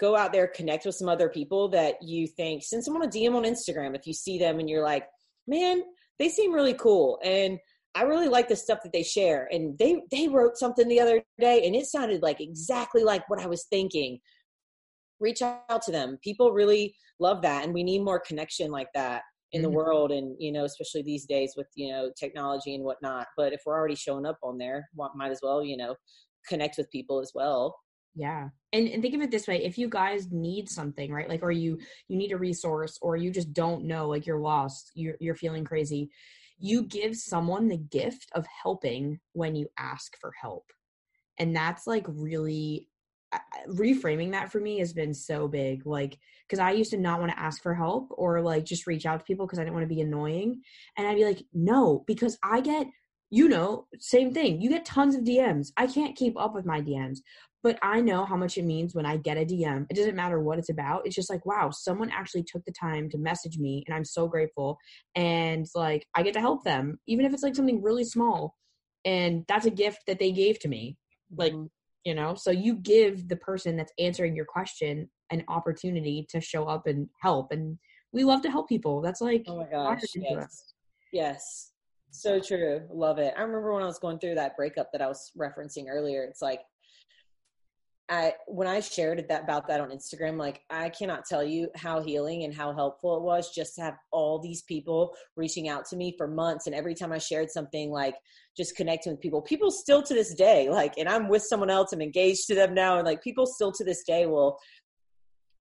go 0.00 0.16
out 0.16 0.32
there, 0.32 0.48
connect 0.48 0.86
with 0.86 0.94
some 0.94 1.08
other 1.08 1.28
people 1.28 1.68
that 1.68 2.02
you 2.02 2.26
think, 2.26 2.62
send 2.62 2.82
someone 2.82 3.04
a 3.04 3.08
DM 3.08 3.34
on 3.34 3.44
Instagram 3.44 3.94
if 3.94 4.06
you 4.06 4.14
see 4.14 4.38
them 4.38 4.58
and 4.58 4.68
you're 4.68 4.82
like, 4.82 5.06
man, 5.46 5.82
they 6.18 6.28
seem 6.28 6.52
really 6.52 6.74
cool. 6.74 7.18
And 7.22 7.58
I 7.94 8.02
really 8.02 8.28
like 8.28 8.48
the 8.48 8.56
stuff 8.56 8.78
that 8.82 8.92
they 8.92 9.02
share. 9.02 9.48
And 9.52 9.78
they 9.78 10.02
they 10.10 10.28
wrote 10.28 10.56
something 10.56 10.88
the 10.88 11.00
other 11.00 11.22
day 11.38 11.66
and 11.66 11.76
it 11.76 11.86
sounded 11.86 12.22
like 12.22 12.40
exactly 12.40 13.04
like 13.04 13.28
what 13.28 13.40
I 13.40 13.46
was 13.46 13.66
thinking. 13.68 14.18
Reach 15.18 15.42
out 15.42 15.82
to 15.82 15.92
them. 15.92 16.18
People 16.24 16.52
really 16.52 16.94
love 17.18 17.42
that. 17.42 17.64
And 17.64 17.74
we 17.74 17.82
need 17.82 18.02
more 18.02 18.20
connection 18.20 18.70
like 18.70 18.88
that 18.94 19.22
in 19.52 19.62
mm-hmm. 19.62 19.70
the 19.70 19.76
world 19.76 20.12
and 20.12 20.36
you 20.38 20.52
know 20.52 20.64
especially 20.64 21.02
these 21.02 21.26
days 21.26 21.54
with 21.56 21.66
you 21.74 21.90
know 21.90 22.10
technology 22.18 22.74
and 22.74 22.84
whatnot 22.84 23.26
but 23.36 23.52
if 23.52 23.60
we're 23.66 23.76
already 23.76 23.96
showing 23.96 24.24
up 24.24 24.38
on 24.42 24.58
there 24.58 24.88
might 25.16 25.32
as 25.32 25.40
well 25.42 25.64
you 25.64 25.76
know 25.76 25.94
connect 26.48 26.76
with 26.78 26.90
people 26.90 27.18
as 27.18 27.32
well 27.34 27.76
yeah. 28.14 28.48
And, 28.72 28.88
and 28.88 29.02
think 29.02 29.14
of 29.14 29.20
it 29.20 29.30
this 29.30 29.48
way 29.48 29.64
if 29.64 29.78
you 29.78 29.88
guys 29.88 30.30
need 30.30 30.68
something 30.68 31.12
right 31.12 31.28
like 31.28 31.42
or 31.42 31.50
you 31.50 31.78
you 32.08 32.16
need 32.16 32.32
a 32.32 32.38
resource 32.38 32.98
or 33.02 33.16
you 33.16 33.30
just 33.30 33.52
don't 33.52 33.84
know 33.84 34.08
like 34.08 34.26
you're 34.26 34.38
lost 34.38 34.92
you're, 34.94 35.16
you're 35.18 35.34
feeling 35.34 35.64
crazy 35.64 36.10
you 36.60 36.82
give 36.82 37.16
someone 37.16 37.68
the 37.68 37.78
gift 37.78 38.30
of 38.34 38.46
helping 38.62 39.18
when 39.32 39.54
you 39.54 39.66
ask 39.78 40.16
for 40.20 40.32
help. 40.40 40.64
And 41.38 41.56
that's 41.56 41.86
like 41.86 42.04
really 42.06 42.86
reframing 43.68 44.32
that 44.32 44.52
for 44.52 44.60
me 44.60 44.78
has 44.80 44.92
been 44.92 45.14
so 45.14 45.46
big 45.46 45.86
like 45.86 46.18
because 46.48 46.58
i 46.58 46.72
used 46.72 46.90
to 46.90 46.96
not 46.96 47.20
want 47.20 47.30
to 47.30 47.38
ask 47.38 47.62
for 47.62 47.72
help 47.72 48.08
or 48.18 48.42
like 48.42 48.64
just 48.64 48.88
reach 48.88 49.06
out 49.06 49.20
to 49.20 49.24
people 49.24 49.46
because 49.46 49.60
i 49.60 49.62
didn't 49.62 49.74
want 49.74 49.88
to 49.88 49.94
be 49.94 50.00
annoying. 50.00 50.60
And 50.96 51.06
i'd 51.06 51.14
be 51.14 51.24
like 51.24 51.44
no 51.54 52.02
because 52.08 52.36
i 52.42 52.60
get 52.60 52.88
you 53.30 53.48
know 53.48 53.86
same 54.00 54.34
thing 54.34 54.60
you 54.60 54.68
get 54.68 54.84
tons 54.84 55.14
of 55.14 55.22
dms 55.22 55.68
i 55.76 55.86
can't 55.86 56.16
keep 56.16 56.36
up 56.36 56.56
with 56.56 56.66
my 56.66 56.80
dms 56.80 57.18
but 57.62 57.78
I 57.82 58.00
know 58.00 58.24
how 58.24 58.36
much 58.36 58.56
it 58.56 58.64
means 58.64 58.94
when 58.94 59.04
I 59.04 59.18
get 59.18 59.36
a 59.36 59.44
DM. 59.44 59.86
It 59.90 59.96
doesn't 59.96 60.16
matter 60.16 60.40
what 60.40 60.58
it's 60.58 60.70
about. 60.70 61.06
It's 61.06 61.14
just 61.14 61.30
like, 61.30 61.44
wow, 61.44 61.70
someone 61.70 62.10
actually 62.10 62.44
took 62.44 62.64
the 62.64 62.72
time 62.72 63.10
to 63.10 63.18
message 63.18 63.58
me 63.58 63.84
and 63.86 63.94
I'm 63.94 64.04
so 64.04 64.26
grateful. 64.26 64.78
And 65.14 65.66
like 65.74 66.06
I 66.14 66.22
get 66.22 66.34
to 66.34 66.40
help 66.40 66.64
them, 66.64 66.98
even 67.06 67.26
if 67.26 67.34
it's 67.34 67.42
like 67.42 67.54
something 67.54 67.82
really 67.82 68.04
small. 68.04 68.56
And 69.04 69.44
that's 69.46 69.66
a 69.66 69.70
gift 69.70 70.00
that 70.06 70.18
they 70.18 70.32
gave 70.32 70.58
to 70.60 70.68
me. 70.68 70.96
Like, 71.36 71.52
mm-hmm. 71.52 71.66
you 72.04 72.14
know, 72.14 72.34
so 72.34 72.50
you 72.50 72.76
give 72.76 73.28
the 73.28 73.36
person 73.36 73.76
that's 73.76 73.92
answering 73.98 74.34
your 74.34 74.46
question 74.46 75.10
an 75.30 75.44
opportunity 75.48 76.26
to 76.30 76.40
show 76.40 76.64
up 76.64 76.86
and 76.86 77.08
help. 77.20 77.52
And 77.52 77.78
we 78.12 78.24
love 78.24 78.42
to 78.42 78.50
help 78.50 78.68
people. 78.68 79.02
That's 79.02 79.20
like 79.20 79.44
oh 79.46 79.58
my 79.58 79.70
gosh. 79.70 80.00
Yes. 80.14 80.74
yes. 81.12 81.72
So 82.10 82.40
true. 82.40 82.82
Love 82.90 83.18
it. 83.18 83.34
I 83.36 83.42
remember 83.42 83.72
when 83.72 83.82
I 83.82 83.86
was 83.86 83.98
going 83.98 84.18
through 84.18 84.34
that 84.36 84.56
breakup 84.56 84.90
that 84.92 85.02
I 85.02 85.06
was 85.06 85.30
referencing 85.38 85.86
earlier. 85.88 86.24
It's 86.24 86.42
like 86.42 86.60
I 88.10 88.34
when 88.48 88.66
I 88.66 88.80
shared 88.80 89.24
that 89.28 89.44
about 89.44 89.68
that 89.68 89.80
on 89.80 89.90
Instagram, 89.90 90.36
like 90.36 90.62
I 90.68 90.88
cannot 90.88 91.24
tell 91.24 91.44
you 91.44 91.70
how 91.76 92.02
healing 92.02 92.42
and 92.42 92.52
how 92.52 92.72
helpful 92.74 93.16
it 93.16 93.22
was 93.22 93.54
just 93.54 93.76
to 93.76 93.82
have 93.82 93.94
all 94.10 94.40
these 94.40 94.62
people 94.62 95.14
reaching 95.36 95.68
out 95.68 95.84
to 95.86 95.96
me 95.96 96.14
for 96.18 96.26
months. 96.26 96.66
And 96.66 96.74
every 96.74 96.94
time 96.94 97.12
I 97.12 97.18
shared 97.18 97.50
something 97.50 97.90
like 97.90 98.16
just 98.56 98.76
connecting 98.76 99.12
with 99.12 99.20
people, 99.20 99.40
people 99.40 99.70
still 99.70 100.02
to 100.02 100.12
this 100.12 100.34
day, 100.34 100.68
like, 100.68 100.94
and 100.98 101.08
I'm 101.08 101.28
with 101.28 101.42
someone 101.44 101.70
else, 101.70 101.92
I'm 101.92 102.02
engaged 102.02 102.48
to 102.48 102.56
them 102.56 102.74
now, 102.74 102.98
and 102.98 103.06
like 103.06 103.22
people 103.22 103.46
still 103.46 103.70
to 103.72 103.84
this 103.84 104.02
day 104.02 104.26
will 104.26 104.58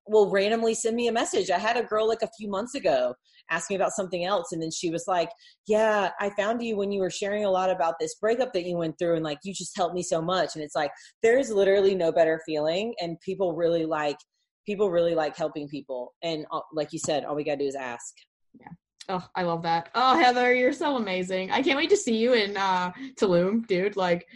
will 0.09 0.29
randomly 0.29 0.73
send 0.73 0.95
me 0.95 1.07
a 1.07 1.11
message. 1.11 1.49
I 1.49 1.59
had 1.59 1.77
a 1.77 1.83
girl 1.83 2.07
like 2.07 2.21
a 2.21 2.29
few 2.37 2.49
months 2.49 2.75
ago 2.75 3.13
ask 3.49 3.69
me 3.69 3.75
about 3.75 3.91
something 3.91 4.25
else 4.25 4.51
and 4.51 4.61
then 4.61 4.71
she 4.71 4.89
was 4.89 5.05
like 5.07 5.29
yeah 5.67 6.11
i 6.19 6.29
found 6.31 6.61
you 6.61 6.75
when 6.75 6.91
you 6.91 6.99
were 6.99 7.09
sharing 7.09 7.45
a 7.45 7.49
lot 7.49 7.69
about 7.69 7.95
this 7.99 8.15
breakup 8.15 8.53
that 8.53 8.65
you 8.65 8.77
went 8.77 8.97
through 8.97 9.15
and 9.15 9.23
like 9.23 9.39
you 9.43 9.53
just 9.53 9.75
helped 9.75 9.95
me 9.95 10.03
so 10.03 10.21
much 10.21 10.55
and 10.55 10.63
it's 10.63 10.75
like 10.75 10.91
there's 11.23 11.49
literally 11.49 11.95
no 11.95 12.11
better 12.11 12.41
feeling 12.45 12.93
and 13.01 13.19
people 13.21 13.55
really 13.55 13.85
like 13.85 14.17
people 14.65 14.91
really 14.91 15.15
like 15.15 15.35
helping 15.35 15.67
people 15.67 16.13
and 16.23 16.45
uh, 16.51 16.59
like 16.73 16.93
you 16.93 16.99
said 16.99 17.25
all 17.25 17.35
we 17.35 17.43
gotta 17.43 17.57
do 17.57 17.65
is 17.65 17.75
ask 17.75 18.15
yeah 18.59 18.67
Oh, 19.11 19.25
I 19.35 19.41
love 19.41 19.63
that. 19.63 19.89
Oh, 19.95 20.19
Heather, 20.19 20.53
you're 20.53 20.71
so 20.71 20.95
amazing. 20.95 21.49
I 21.49 21.63
can't 21.63 21.77
wait 21.77 21.89
to 21.89 21.97
see 21.97 22.15
you 22.15 22.33
in 22.33 22.55
uh, 22.55 22.91
Tulum, 23.19 23.65
dude. 23.65 23.97
Like, 23.97 24.27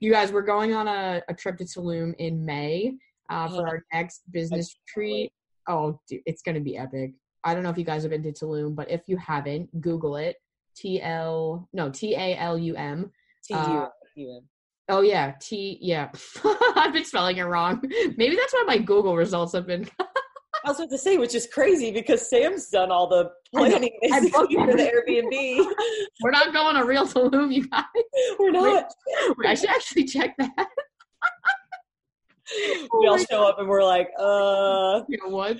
you 0.00 0.10
guys, 0.10 0.32
we're 0.32 0.40
going 0.40 0.72
on 0.72 0.88
a, 0.88 1.20
a 1.28 1.34
trip 1.34 1.58
to 1.58 1.64
Tulum 1.64 2.14
in 2.18 2.42
May 2.42 2.94
uh, 3.30 3.48
for 3.48 3.68
our 3.68 3.84
next 3.92 4.22
business 4.30 4.74
retreat. 4.86 5.32
Oh, 5.68 5.98
dude, 6.08 6.22
it's 6.26 6.42
going 6.42 6.56
to 6.56 6.60
be 6.60 6.76
epic. 6.76 7.12
I 7.44 7.54
don't 7.54 7.62
know 7.62 7.70
if 7.70 7.78
you 7.78 7.84
guys 7.84 8.02
have 8.02 8.10
been 8.10 8.22
to 8.22 8.32
Tulum, 8.32 8.74
but 8.74 8.90
if 8.90 9.02
you 9.06 9.16
haven't, 9.16 9.80
Google 9.80 10.16
it. 10.16 10.36
T 10.76 11.02
L 11.02 11.68
no 11.72 11.90
T 11.90 12.14
A 12.14 12.36
L 12.36 12.56
U 12.56 12.74
M. 12.76 13.10
T 13.44 13.54
U 13.54 14.34
M. 14.36 14.42
Oh 14.88 15.00
yeah, 15.00 15.32
T 15.40 15.78
yeah. 15.80 16.10
I've 16.76 16.92
been 16.92 17.04
spelling 17.04 17.36
it 17.36 17.42
wrong. 17.42 17.80
Maybe 18.16 18.36
that's 18.36 18.52
why 18.52 18.64
my 18.66 18.78
Google 18.78 19.16
results 19.16 19.52
have 19.52 19.66
been. 19.66 19.88
I 20.64 20.68
was 20.68 20.78
about 20.78 20.90
to 20.90 20.98
say, 20.98 21.16
which 21.16 21.34
is 21.34 21.48
crazy 21.52 21.90
because 21.90 22.28
Sam's 22.28 22.68
done 22.68 22.92
all 22.92 23.08
the 23.08 23.30
planning 23.52 23.98
for 24.00 24.46
the 24.46 25.02
Airbnb. 25.08 25.66
We're 26.22 26.30
not 26.30 26.52
going 26.52 26.76
to 26.76 26.84
real 26.84 27.06
Tulum, 27.06 27.52
you 27.52 27.66
guys. 27.68 27.84
We're 28.38 28.52
not. 28.52 28.92
Wait, 29.38 29.48
I 29.48 29.54
should 29.54 29.70
actually 29.70 30.04
check 30.04 30.34
that. 30.38 30.68
We 33.00 33.06
all 33.06 33.18
show 33.18 33.46
up 33.46 33.58
and 33.58 33.68
we're 33.68 33.84
like, 33.84 34.08
uh, 34.18 35.02
you 35.08 35.18
know 35.22 35.34
what? 35.34 35.58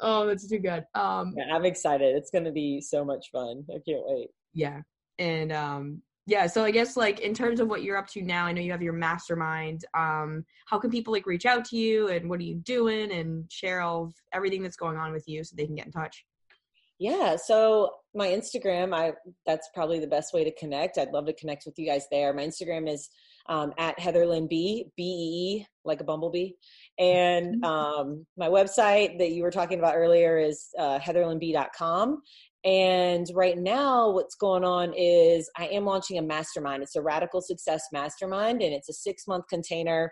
Oh, 0.00 0.26
that's 0.26 0.48
too 0.48 0.58
good. 0.58 0.84
Um, 0.94 1.34
yeah, 1.36 1.54
I'm 1.54 1.64
excited. 1.64 2.16
It's 2.16 2.30
going 2.30 2.44
to 2.44 2.52
be 2.52 2.80
so 2.80 3.04
much 3.04 3.30
fun. 3.30 3.64
I 3.70 3.78
can't 3.86 4.02
wait. 4.04 4.28
Yeah, 4.52 4.80
and 5.18 5.52
um, 5.52 6.02
yeah. 6.26 6.46
So 6.46 6.64
I 6.64 6.70
guess 6.70 6.96
like 6.96 7.20
in 7.20 7.34
terms 7.34 7.60
of 7.60 7.68
what 7.68 7.82
you're 7.82 7.96
up 7.96 8.08
to 8.08 8.22
now, 8.22 8.46
I 8.46 8.52
know 8.52 8.60
you 8.60 8.72
have 8.72 8.82
your 8.82 8.92
mastermind. 8.92 9.84
Um, 9.94 10.44
how 10.66 10.78
can 10.78 10.90
people 10.90 11.12
like 11.12 11.26
reach 11.26 11.46
out 11.46 11.64
to 11.66 11.76
you 11.76 12.08
and 12.08 12.28
what 12.28 12.40
are 12.40 12.44
you 12.44 12.56
doing 12.56 13.12
and 13.12 13.50
share 13.50 13.80
all 13.80 14.12
everything 14.32 14.62
that's 14.62 14.76
going 14.76 14.96
on 14.96 15.12
with 15.12 15.28
you 15.28 15.44
so 15.44 15.54
they 15.56 15.66
can 15.66 15.74
get 15.74 15.86
in 15.86 15.92
touch? 15.92 16.24
Yeah, 16.98 17.36
so 17.36 17.90
my 18.14 18.28
Instagram, 18.28 18.94
I 18.94 19.14
that's 19.46 19.68
probably 19.74 19.98
the 19.98 20.06
best 20.06 20.32
way 20.32 20.44
to 20.44 20.54
connect. 20.54 20.96
I'd 20.96 21.10
love 21.12 21.26
to 21.26 21.32
connect 21.32 21.66
with 21.66 21.78
you 21.78 21.86
guys 21.86 22.06
there. 22.10 22.32
My 22.32 22.46
Instagram 22.46 22.88
is 22.88 23.10
um, 23.46 23.72
at 23.78 23.98
Heather 23.98 24.26
Lynn 24.26 24.46
B, 24.46 24.86
B 24.96 25.02
E 25.02 25.06
E, 25.06 25.66
like 25.84 26.00
a 26.00 26.04
bumblebee. 26.04 26.52
And 26.98 27.62
mm-hmm. 27.62 27.64
um, 27.64 28.26
my 28.36 28.48
website 28.48 29.18
that 29.18 29.32
you 29.32 29.42
were 29.42 29.50
talking 29.50 29.78
about 29.78 29.96
earlier 29.96 30.38
is 30.38 30.68
uh. 30.78 30.98
And 32.66 33.26
right 33.34 33.58
now, 33.58 34.10
what's 34.10 34.36
going 34.36 34.64
on 34.64 34.94
is 34.96 35.50
I 35.56 35.66
am 35.66 35.84
launching 35.84 36.16
a 36.16 36.22
mastermind. 36.22 36.82
It's 36.82 36.96
a 36.96 37.02
radical 37.02 37.42
success 37.42 37.82
mastermind, 37.92 38.62
and 38.62 38.72
it's 38.72 38.88
a 38.88 38.94
six 38.94 39.26
month 39.26 39.48
container 39.48 40.10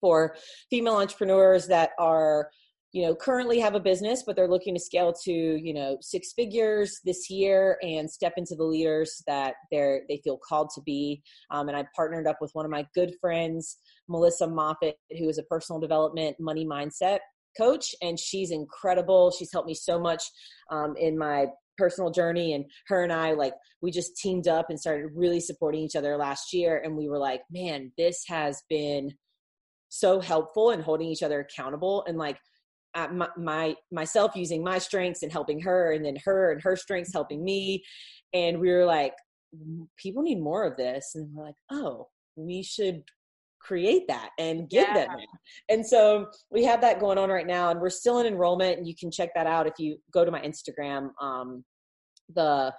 for 0.00 0.36
female 0.68 0.96
entrepreneurs 0.96 1.68
that 1.68 1.92
are 1.98 2.50
you 2.94 3.02
know 3.02 3.14
currently 3.14 3.58
have 3.58 3.74
a 3.74 3.80
business 3.80 4.22
but 4.24 4.36
they're 4.36 4.48
looking 4.48 4.72
to 4.72 4.80
scale 4.80 5.12
to 5.12 5.32
you 5.32 5.74
know 5.74 5.98
six 6.00 6.32
figures 6.32 7.00
this 7.04 7.28
year 7.28 7.76
and 7.82 8.08
step 8.08 8.34
into 8.36 8.54
the 8.54 8.64
leaders 8.64 9.22
that 9.26 9.54
they're 9.70 10.02
they 10.08 10.20
feel 10.22 10.38
called 10.38 10.70
to 10.74 10.80
be. 10.82 11.20
Um, 11.50 11.68
and 11.68 11.76
i 11.76 11.84
partnered 11.94 12.26
up 12.26 12.38
with 12.40 12.52
one 12.54 12.64
of 12.64 12.70
my 12.70 12.86
good 12.94 13.12
friends 13.20 13.78
melissa 14.08 14.46
moffat 14.46 14.96
who 15.18 15.28
is 15.28 15.38
a 15.38 15.42
personal 15.42 15.80
development 15.80 16.36
money 16.38 16.64
mindset 16.64 17.18
coach 17.56 17.94
and 18.02 18.18
she's 18.18 18.50
incredible. 18.50 19.30
She's 19.30 19.52
helped 19.52 19.68
me 19.68 19.74
so 19.74 19.98
much 20.00 20.24
um, 20.70 20.94
in 20.98 21.16
my 21.16 21.46
personal 21.76 22.10
journey 22.10 22.52
and 22.52 22.64
her 22.86 23.02
and 23.02 23.12
i 23.12 23.32
like 23.32 23.52
we 23.82 23.90
just 23.90 24.16
teamed 24.16 24.46
up 24.46 24.66
and 24.68 24.78
started 24.78 25.08
really 25.12 25.40
supporting 25.40 25.80
each 25.82 25.96
other 25.96 26.16
last 26.16 26.52
year 26.52 26.80
and 26.84 26.96
we 26.96 27.08
were 27.08 27.18
like 27.18 27.42
man 27.50 27.90
this 27.98 28.22
has 28.28 28.62
been 28.68 29.10
so 29.88 30.20
helpful 30.20 30.70
and 30.70 30.84
holding 30.84 31.08
each 31.08 31.24
other 31.24 31.40
accountable 31.40 32.04
and 32.06 32.16
like 32.16 32.38
my, 33.12 33.28
my 33.36 33.74
myself 33.90 34.32
using 34.34 34.62
my 34.62 34.78
strengths 34.78 35.22
and 35.22 35.32
helping 35.32 35.60
her 35.60 35.92
and 35.92 36.04
then 36.04 36.16
her 36.24 36.52
and 36.52 36.62
her 36.62 36.76
strengths 36.76 37.12
helping 37.12 37.44
me 37.44 37.82
and 38.32 38.58
we 38.58 38.70
were 38.70 38.84
like 38.84 39.14
people 39.96 40.22
need 40.22 40.40
more 40.40 40.64
of 40.64 40.76
this 40.76 41.12
and 41.14 41.28
we're 41.34 41.44
like 41.44 41.54
oh 41.70 42.08
we 42.36 42.62
should 42.62 43.02
create 43.60 44.06
that 44.08 44.30
and 44.38 44.68
give 44.68 44.86
yeah. 44.88 44.94
them 44.94 45.08
that. 45.08 45.74
and 45.74 45.86
so 45.86 46.26
we 46.50 46.64
have 46.64 46.80
that 46.80 47.00
going 47.00 47.16
on 47.16 47.30
right 47.30 47.46
now 47.46 47.70
and 47.70 47.80
we're 47.80 47.88
still 47.88 48.18
in 48.18 48.26
enrollment 48.26 48.78
and 48.78 48.86
you 48.86 48.94
can 48.98 49.10
check 49.10 49.30
that 49.34 49.46
out 49.46 49.66
if 49.66 49.74
you 49.78 49.96
go 50.12 50.24
to 50.24 50.30
my 50.30 50.40
instagram 50.40 51.10
um, 51.20 51.64
the 52.34 52.72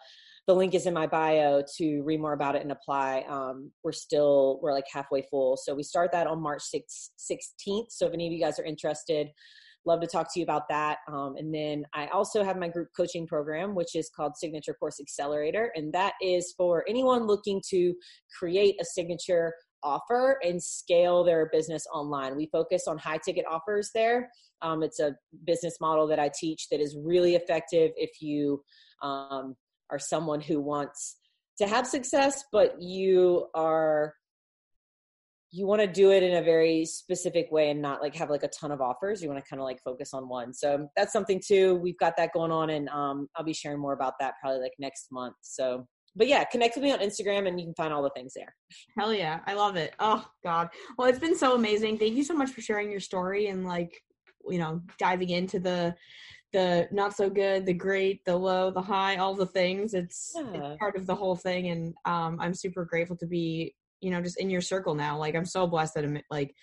the 0.47 0.53
link 0.53 0.75
is 0.75 0.85
in 0.85 0.93
my 0.93 1.07
bio 1.07 1.63
to 1.77 2.01
read 2.01 2.21
more 2.21 2.33
about 2.33 2.55
it 2.55 2.61
and 2.61 2.71
apply. 2.71 3.25
Um, 3.27 3.71
we're 3.83 3.91
still 3.91 4.59
we're 4.61 4.73
like 4.73 4.85
halfway 4.91 5.23
full, 5.23 5.57
so 5.57 5.73
we 5.73 5.83
start 5.83 6.11
that 6.11 6.27
on 6.27 6.41
March 6.41 6.61
6th, 6.73 7.09
16th. 7.19 7.87
So 7.89 8.07
if 8.07 8.13
any 8.13 8.27
of 8.27 8.33
you 8.33 8.39
guys 8.39 8.59
are 8.59 8.63
interested, 8.63 9.29
love 9.85 10.01
to 10.01 10.07
talk 10.07 10.33
to 10.33 10.39
you 10.39 10.43
about 10.43 10.67
that. 10.69 10.97
Um, 11.07 11.35
and 11.37 11.53
then 11.53 11.85
I 11.93 12.07
also 12.07 12.43
have 12.43 12.57
my 12.57 12.67
group 12.67 12.89
coaching 12.95 13.27
program, 13.27 13.75
which 13.75 13.95
is 13.95 14.09
called 14.15 14.37
Signature 14.37 14.73
Course 14.73 14.99
Accelerator. 14.99 15.71
And 15.75 15.93
that 15.93 16.13
is 16.21 16.53
for 16.57 16.83
anyone 16.87 17.27
looking 17.27 17.61
to 17.69 17.93
create 18.39 18.75
a 18.81 18.85
signature 18.85 19.53
offer 19.83 20.39
and 20.43 20.61
scale 20.61 21.23
their 21.23 21.49
business 21.51 21.85
online. 21.93 22.35
We 22.35 22.49
focus 22.51 22.87
on 22.87 22.97
high 22.97 23.19
ticket 23.23 23.45
offers 23.49 23.91
there. 23.93 24.29
Um, 24.61 24.83
it's 24.83 24.99
a 24.99 25.15
business 25.45 25.75
model 25.79 26.07
that 26.07 26.19
I 26.19 26.31
teach 26.37 26.67
that 26.71 26.81
is 26.81 26.97
really 26.99 27.35
effective 27.35 27.91
if 27.95 28.21
you 28.21 28.63
um, 29.03 29.55
are 29.91 29.99
someone 29.99 30.41
who 30.41 30.59
wants 30.59 31.17
to 31.59 31.67
have 31.67 31.87
success, 31.87 32.43
but 32.51 32.81
you 32.81 33.47
are 33.53 34.13
you 35.51 35.65
want 35.65 35.81
to 35.81 35.87
do 35.87 36.11
it 36.11 36.23
in 36.23 36.35
a 36.35 36.41
very 36.41 36.85
specific 36.85 37.51
way 37.51 37.69
and 37.69 37.81
not 37.81 38.01
like 38.01 38.15
have 38.15 38.29
like 38.29 38.43
a 38.43 38.49
ton 38.49 38.71
of 38.71 38.81
offers. 38.81 39.21
You 39.21 39.29
want 39.29 39.43
to 39.43 39.49
kind 39.49 39.61
of 39.61 39.65
like 39.65 39.79
focus 39.83 40.13
on 40.13 40.27
one. 40.27 40.53
So 40.53 40.89
that's 40.95 41.13
something 41.13 41.41
too 41.45 41.75
we've 41.75 41.97
got 41.97 42.17
that 42.17 42.33
going 42.33 42.51
on 42.51 42.71
and 42.71 42.89
um, 42.89 43.27
i'll 43.35 43.45
be 43.45 43.53
sharing 43.53 43.79
more 43.79 43.93
about 43.93 44.13
that 44.19 44.33
probably 44.41 44.61
like 44.61 44.73
next 44.79 45.07
month. 45.11 45.35
So 45.41 45.85
but 46.15 46.27
yeah 46.27 46.43
connect 46.45 46.75
with 46.75 46.83
me 46.83 46.91
on 46.91 46.99
instagram 46.99 47.47
and 47.47 47.59
you 47.59 47.65
can 47.65 47.75
find 47.75 47.93
all 47.93 48.03
the 48.03 48.09
things 48.15 48.33
there. 48.35 48.53
Hell 48.97 49.13
yeah 49.13 49.39
i 49.47 49.53
love 49.53 49.75
it. 49.75 49.93
Oh 49.99 50.25
god. 50.43 50.69
Well 50.97 51.07
it's 51.07 51.19
been 51.19 51.37
so 51.37 51.55
amazing. 51.55 51.97
Thank 51.99 52.15
you 52.15 52.23
so 52.23 52.33
much 52.33 52.49
for 52.49 52.61
sharing 52.61 52.91
your 52.91 52.99
story 52.99 53.47
and 53.47 53.65
like 53.65 54.01
you 54.47 54.59
know 54.59 54.81
diving 54.99 55.29
into 55.29 55.59
the 55.59 55.95
the 56.53 56.87
not 56.91 57.15
so 57.15 57.29
good 57.29 57.65
the 57.65 57.73
great 57.73 58.23
the 58.25 58.35
low 58.35 58.71
the 58.71 58.81
high 58.81 59.17
all 59.17 59.35
the 59.35 59.45
things. 59.45 59.93
It's, 59.93 60.33
yeah. 60.35 60.43
it's 60.53 60.79
part 60.79 60.95
of 60.95 61.05
the 61.05 61.15
whole 61.15 61.35
thing 61.35 61.69
and 61.69 61.93
um, 62.05 62.37
i'm 62.39 62.53
super 62.53 62.85
grateful 62.85 63.17
to 63.17 63.27
be 63.27 63.73
you 64.05 64.11
know 64.11 64.21
just 64.21 64.39
in 64.39 64.49
your 64.49 64.61
circle 64.61 64.93
now 64.93 65.17
like 65.17 65.35
i'm 65.35 65.45
so 65.45 65.65
blessed 65.65 65.95
that 65.95 66.05
i'm 66.05 66.21
like 66.29 66.55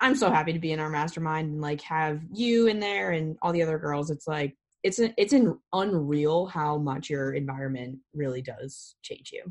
i'm 0.00 0.14
so 0.14 0.30
happy 0.30 0.52
to 0.52 0.58
be 0.58 0.72
in 0.72 0.80
our 0.80 0.90
mastermind 0.90 1.50
and 1.50 1.60
like 1.60 1.80
have 1.82 2.20
you 2.32 2.66
in 2.66 2.78
there 2.78 3.10
and 3.10 3.36
all 3.42 3.52
the 3.52 3.62
other 3.62 3.78
girls. 3.78 4.10
It's 4.10 4.26
like 4.26 4.56
it's 4.84 5.00
a, 5.00 5.12
it's 5.16 5.32
an 5.32 5.58
unreal 5.72 6.46
how 6.46 6.78
much 6.78 7.10
your 7.10 7.32
environment 7.32 7.98
really 8.14 8.42
does 8.42 8.94
change 9.02 9.30
you. 9.32 9.42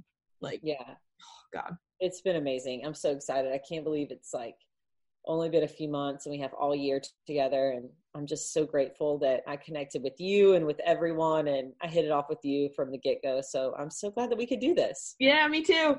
Like 0.42 0.62
yeah. 0.64 0.76
oh 0.82 1.44
god. 1.54 1.76
It's 2.00 2.22
been 2.22 2.36
amazing. 2.36 2.86
I'm 2.86 2.94
so 2.94 3.12
excited. 3.12 3.52
I 3.52 3.60
can't 3.68 3.84
believe 3.84 4.12
it's 4.12 4.34
like 4.34 4.56
only 5.28 5.50
been 5.50 5.64
a 5.64 5.68
few 5.68 5.88
months 5.90 6.26
and 6.26 6.32
we 6.34 6.40
have 6.40 6.54
all 6.54 6.76
year 6.76 7.00
t- 7.00 7.10
together. 7.26 7.72
And 7.76 7.90
i'm 8.16 8.26
just 8.26 8.52
so 8.52 8.66
grateful 8.66 9.20
that 9.20 9.42
i 9.48 9.56
connected 9.56 10.02
with 10.02 10.20
you 10.20 10.56
and 10.56 10.66
with 10.66 10.80
everyone 10.84 11.48
and 11.50 11.72
i 11.84 11.88
hit 11.88 12.04
it 12.04 12.10
off 12.12 12.26
with 12.30 12.44
you 12.44 12.70
from 12.76 12.92
the 12.92 12.98
get-go. 12.98 13.42
So 13.42 13.76
i'm 13.78 13.92
so 13.92 14.10
glad 14.10 14.32
that 14.32 14.38
we 14.38 14.48
could 14.48 14.60
do 14.60 14.74
this. 14.74 15.16
Yeah 15.20 15.48
me 15.48 15.62
too. 15.62 15.98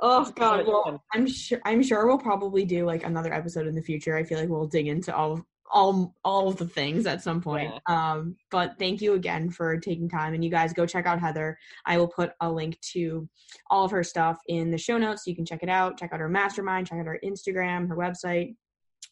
Oh 0.00 0.30
god. 0.34 0.66
well 0.66 1.02
i'm 1.12 1.26
sure 1.26 1.60
i'm 1.64 1.82
sure 1.82 2.06
we'll 2.06 2.18
probably 2.18 2.64
do 2.64 2.84
like 2.84 3.04
another 3.04 3.32
episode 3.32 3.66
in 3.66 3.74
the 3.74 3.82
future. 3.82 4.16
I 4.16 4.24
feel 4.24 4.38
like 4.38 4.48
we'll 4.48 4.66
dig 4.66 4.88
into 4.88 5.14
all 5.14 5.44
all 5.74 6.14
all 6.24 6.48
of 6.48 6.56
the 6.56 6.66
things 6.66 7.04
at 7.04 7.22
some 7.22 7.42
point. 7.42 7.70
Yeah. 7.88 8.12
Um, 8.12 8.36
but 8.50 8.78
thank 8.78 9.02
you 9.02 9.14
again 9.14 9.50
for 9.50 9.76
taking 9.76 10.08
time. 10.08 10.32
And 10.32 10.42
you 10.42 10.50
guys 10.50 10.72
go 10.72 10.86
check 10.86 11.04
out 11.04 11.20
Heather. 11.20 11.58
I 11.84 11.98
will 11.98 12.08
put 12.08 12.32
a 12.40 12.50
link 12.50 12.80
to 12.92 13.28
all 13.70 13.84
of 13.84 13.90
her 13.90 14.04
stuff 14.04 14.38
in 14.48 14.70
the 14.70 14.78
show 14.78 14.96
notes. 14.96 15.24
So 15.24 15.30
you 15.30 15.36
can 15.36 15.44
check 15.44 15.62
it 15.62 15.68
out. 15.68 15.98
Check 15.98 16.12
out 16.12 16.20
her 16.20 16.28
mastermind. 16.28 16.86
Check 16.86 17.00
out 17.00 17.06
her 17.06 17.20
Instagram, 17.24 17.88
her 17.88 17.96
website. 17.96 18.54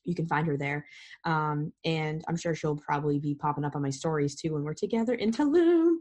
You 0.04 0.14
can 0.14 0.26
find 0.26 0.46
her 0.46 0.56
there. 0.56 0.86
Um, 1.24 1.72
and 1.84 2.24
I'm 2.28 2.36
sure 2.36 2.54
she'll 2.54 2.76
probably 2.76 3.18
be 3.18 3.34
popping 3.34 3.64
up 3.64 3.76
on 3.76 3.82
my 3.82 3.90
stories 3.90 4.36
too 4.36 4.54
when 4.54 4.62
we're 4.62 4.74
together 4.74 5.14
in 5.14 5.32
Tulum. 5.32 5.96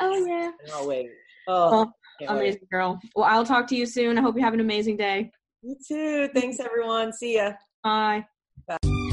Oh 0.00 0.26
yeah. 0.26 0.50
Oh 0.72 0.88
wait. 0.88 1.10
Oh. 1.46 1.92
Amazing 2.26 2.60
wait. 2.62 2.70
girl. 2.70 2.98
Well, 3.14 3.26
I'll 3.26 3.44
talk 3.44 3.66
to 3.68 3.76
you 3.76 3.84
soon. 3.84 4.16
I 4.16 4.22
hope 4.22 4.36
you 4.36 4.42
have 4.42 4.54
an 4.54 4.60
amazing 4.60 4.96
day. 4.96 5.30
You 5.62 5.76
too. 5.86 6.28
Thanks, 6.34 6.58
everyone. 6.60 7.12
See 7.12 7.36
ya. 7.36 7.52
Bye. 7.84 8.24
Bye. 8.66 9.05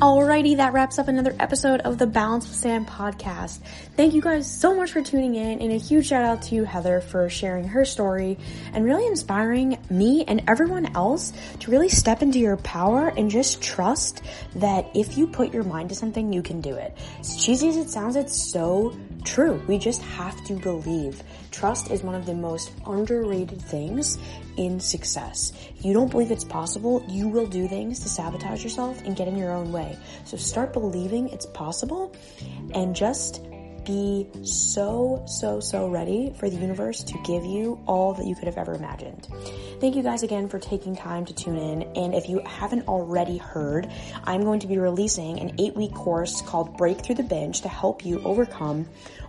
Alrighty, 0.00 0.58
that 0.58 0.74
wraps 0.74 1.00
up 1.00 1.08
another 1.08 1.34
episode 1.40 1.80
of 1.80 1.98
the 1.98 2.06
Balance 2.06 2.46
with 2.46 2.54
Sam 2.54 2.86
podcast. 2.86 3.58
Thank 3.96 4.14
you 4.14 4.20
guys 4.20 4.48
so 4.48 4.72
much 4.72 4.92
for 4.92 5.02
tuning 5.02 5.34
in, 5.34 5.60
and 5.60 5.72
a 5.72 5.76
huge 5.76 6.06
shout 6.06 6.22
out 6.24 6.40
to 6.42 6.62
Heather 6.62 7.00
for 7.00 7.28
sharing 7.28 7.64
her 7.64 7.84
story 7.84 8.38
and 8.72 8.84
really 8.84 9.08
inspiring 9.08 9.76
me 9.90 10.24
and 10.28 10.44
everyone 10.46 10.94
else 10.94 11.32
to 11.58 11.72
really 11.72 11.88
step 11.88 12.22
into 12.22 12.38
your 12.38 12.56
power 12.58 13.08
and 13.08 13.28
just 13.28 13.60
trust 13.60 14.22
that 14.54 14.88
if 14.94 15.18
you 15.18 15.26
put 15.26 15.52
your 15.52 15.64
mind 15.64 15.88
to 15.88 15.96
something, 15.96 16.32
you 16.32 16.42
can 16.42 16.60
do 16.60 16.76
it. 16.76 16.96
As 17.18 17.44
cheesy 17.44 17.68
as 17.68 17.76
it 17.76 17.90
sounds, 17.90 18.14
it's 18.14 18.40
so 18.40 18.96
true. 19.24 19.60
We 19.66 19.78
just 19.78 20.00
have 20.02 20.44
to 20.44 20.52
believe. 20.52 21.24
Trust 21.50 21.90
is 21.90 22.04
one 22.04 22.14
of 22.14 22.24
the 22.24 22.34
most 22.34 22.70
underrated 22.86 23.60
things 23.60 24.16
in 24.58 24.80
success. 24.80 25.52
If 25.76 25.84
you 25.84 25.94
don't 25.94 26.10
believe 26.10 26.30
it's 26.30 26.44
possible, 26.44 27.02
you 27.08 27.28
will 27.28 27.46
do 27.46 27.68
things 27.68 28.00
to 28.00 28.08
sabotage 28.08 28.62
yourself 28.62 29.00
and 29.04 29.16
get 29.16 29.28
in 29.28 29.36
your 29.36 29.52
own 29.52 29.72
way. 29.72 29.96
So 30.24 30.36
start 30.36 30.72
believing 30.72 31.28
it's 31.28 31.46
possible 31.46 32.14
and 32.74 32.94
just 32.94 33.44
be 33.88 34.28
so, 34.42 35.24
so, 35.26 35.60
so 35.60 35.88
ready 35.88 36.34
for 36.38 36.50
the 36.50 36.56
universe 36.56 37.02
to 37.04 37.18
give 37.24 37.44
you 37.44 37.80
all 37.86 38.12
that 38.12 38.26
you 38.26 38.34
could 38.34 38.44
have 38.44 38.58
ever 38.58 38.74
imagined. 38.74 39.26
Thank 39.80 39.96
you 39.96 40.02
guys 40.02 40.22
again 40.22 40.48
for 40.48 40.58
taking 40.58 40.94
time 40.94 41.24
to 41.24 41.32
tune 41.32 41.56
in. 41.56 41.82
And 41.96 42.14
if 42.14 42.28
you 42.28 42.42
haven't 42.44 42.86
already 42.86 43.38
heard, 43.38 43.90
I'm 44.24 44.42
going 44.42 44.60
to 44.60 44.66
be 44.66 44.76
releasing 44.76 45.40
an 45.40 45.54
eight 45.58 45.74
week 45.74 45.94
course 45.94 46.42
called 46.42 46.76
Break 46.76 47.00
Through 47.02 47.14
the 47.14 47.22
Binge 47.22 47.62
to 47.62 47.68
help 47.68 48.04
you 48.04 48.20
overcome 48.24 48.86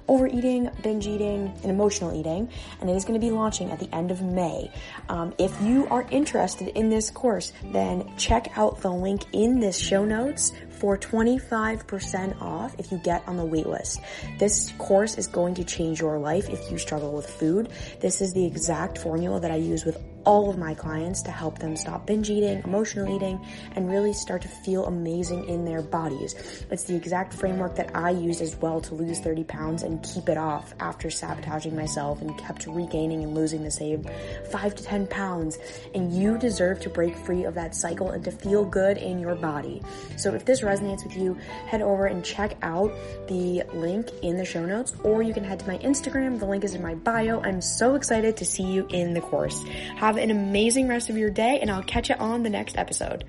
overeating, 0.10 0.70
binge 0.84 1.07
eating, 1.07 1.53
and 1.62 1.72
emotional 1.72 2.20
eating, 2.20 2.49
and 2.82 2.89
it 2.89 2.95
is 2.95 3.05
going 3.05 3.20
to 3.20 3.26
be 3.26 3.32
launching 3.32 3.72
at 3.72 3.80
the 3.80 3.93
end 3.95 4.12
of 4.12 4.22
May. 4.22 4.72
Um, 5.07 5.34
if 5.38 5.62
you 5.62 5.88
are 5.89 6.05
interested 6.12 6.68
in 6.70 6.89
this 6.89 7.10
course, 7.12 7.53
then 7.72 8.12
check 8.18 8.57
out 8.57 8.82
the 8.82 8.91
link 8.91 9.24
in 9.32 9.60
this 9.60 9.78
show 9.78 10.03
notes 10.03 10.51
for 10.80 10.97
25% 10.97 12.41
off 12.41 12.76
if 12.80 12.91
you 12.91 12.97
get 12.97 13.26
on 13.28 13.38
the 13.38 13.45
waitlist. 13.45 13.99
This 14.39 14.72
course 14.78 15.18
is 15.18 15.28
going 15.28 15.53
to 15.55 15.64
change 15.64 16.01
your 16.01 16.18
life 16.18 16.49
if 16.49 16.72
you 16.72 16.78
struggle 16.78 17.14
with 17.14 17.30
food. 17.30 17.70
This 17.99 18.22
is 18.22 18.34
the 18.34 18.45
exact 18.45 18.97
formula 18.97 19.39
that 19.39 19.51
I 19.51 19.57
use 19.57 19.86
with 19.86 19.97
all 20.26 20.50
of 20.50 20.58
my 20.58 20.74
clients 20.74 21.22
to 21.24 21.32
help 21.32 21.60
them 21.60 21.76
stop 21.76 22.06
binge 22.06 22.30
eating, 22.30 22.62
emotional 22.64 23.14
eating, 23.16 23.40
and 23.76 23.90
really 23.90 24.14
start 24.14 24.42
to 24.42 24.48
feel 24.48 24.86
amazing 24.86 25.48
in 25.48 25.66
their 25.66 25.82
bodies. 25.82 26.66
It's 26.70 26.84
the 26.84 26.96
exact 26.96 27.34
framework 27.34 27.76
that 27.76 27.96
I 27.96 28.12
used 28.12 28.42
as 28.42 28.56
well 28.56 28.82
to 28.82 28.96
lose 28.96 29.20
30 29.20 29.44
pounds 29.46 29.84
and 29.84 30.04
keep 30.04 30.30
it 30.30 30.38
off 30.38 30.74
after 30.80 31.10
sabotaging 31.10 31.76
myself 31.76 32.22
and 32.22 32.38
kept 32.38 32.68
regaining 32.68 33.24
and 33.24 33.34
losing 33.34 33.64
the 33.64 33.72
same 33.72 34.06
5 34.52 34.76
to 34.76 34.84
10 34.84 35.08
pounds. 35.08 35.58
And 35.96 36.14
you 36.14 36.38
deserve 36.38 36.80
to 36.82 36.90
break 36.90 37.16
free 37.16 37.46
of 37.46 37.56
that 37.56 37.76
cycle 37.76 38.12
and 38.12 38.24
to 38.26 38.32
feel 38.32 38.66
good 38.66 38.98
in 38.98 39.20
your 39.20 39.36
body. 39.36 39.82
So 40.18 40.34
if 40.34 40.46
this 40.46 40.62
resonates 40.62 41.04
with 41.04 41.16
you, 41.16 41.36
head 41.68 41.82
over 41.82 42.06
and 42.06 42.24
check 42.24 42.58
out 42.62 42.92
the 43.28 43.64
link 43.74 44.10
in 44.22 44.38
the 44.38 44.46
show 44.46 44.66
notes, 44.66 44.94
or 45.04 45.22
you 45.22 45.34
can 45.34 45.44
head 45.44 45.60
to 45.60 45.68
my 45.68 45.78
Instagram. 45.80 46.40
The 46.40 46.46
link 46.46 46.64
is 46.64 46.76
in 46.76 46.82
my 46.82 46.96
bio. 46.96 47.42
I'm 47.42 47.62
so 47.62 47.96
excited 47.96 48.38
to 48.38 48.46
see 48.46 48.64
you 48.64 48.88
in 48.90 49.14
the 49.14 49.22
course. 49.22 49.64
Have 50.10 50.18
an 50.18 50.32
amazing 50.32 50.88
rest 50.88 51.12
of 51.12 51.20
your 51.20 51.30
day, 51.30 51.60
and 51.62 51.70
I'll 51.70 51.84
catch 51.84 52.10
you 52.10 52.16
on 52.16 52.41
the 52.41 52.49
next 52.49 52.80
episode. 52.80 53.26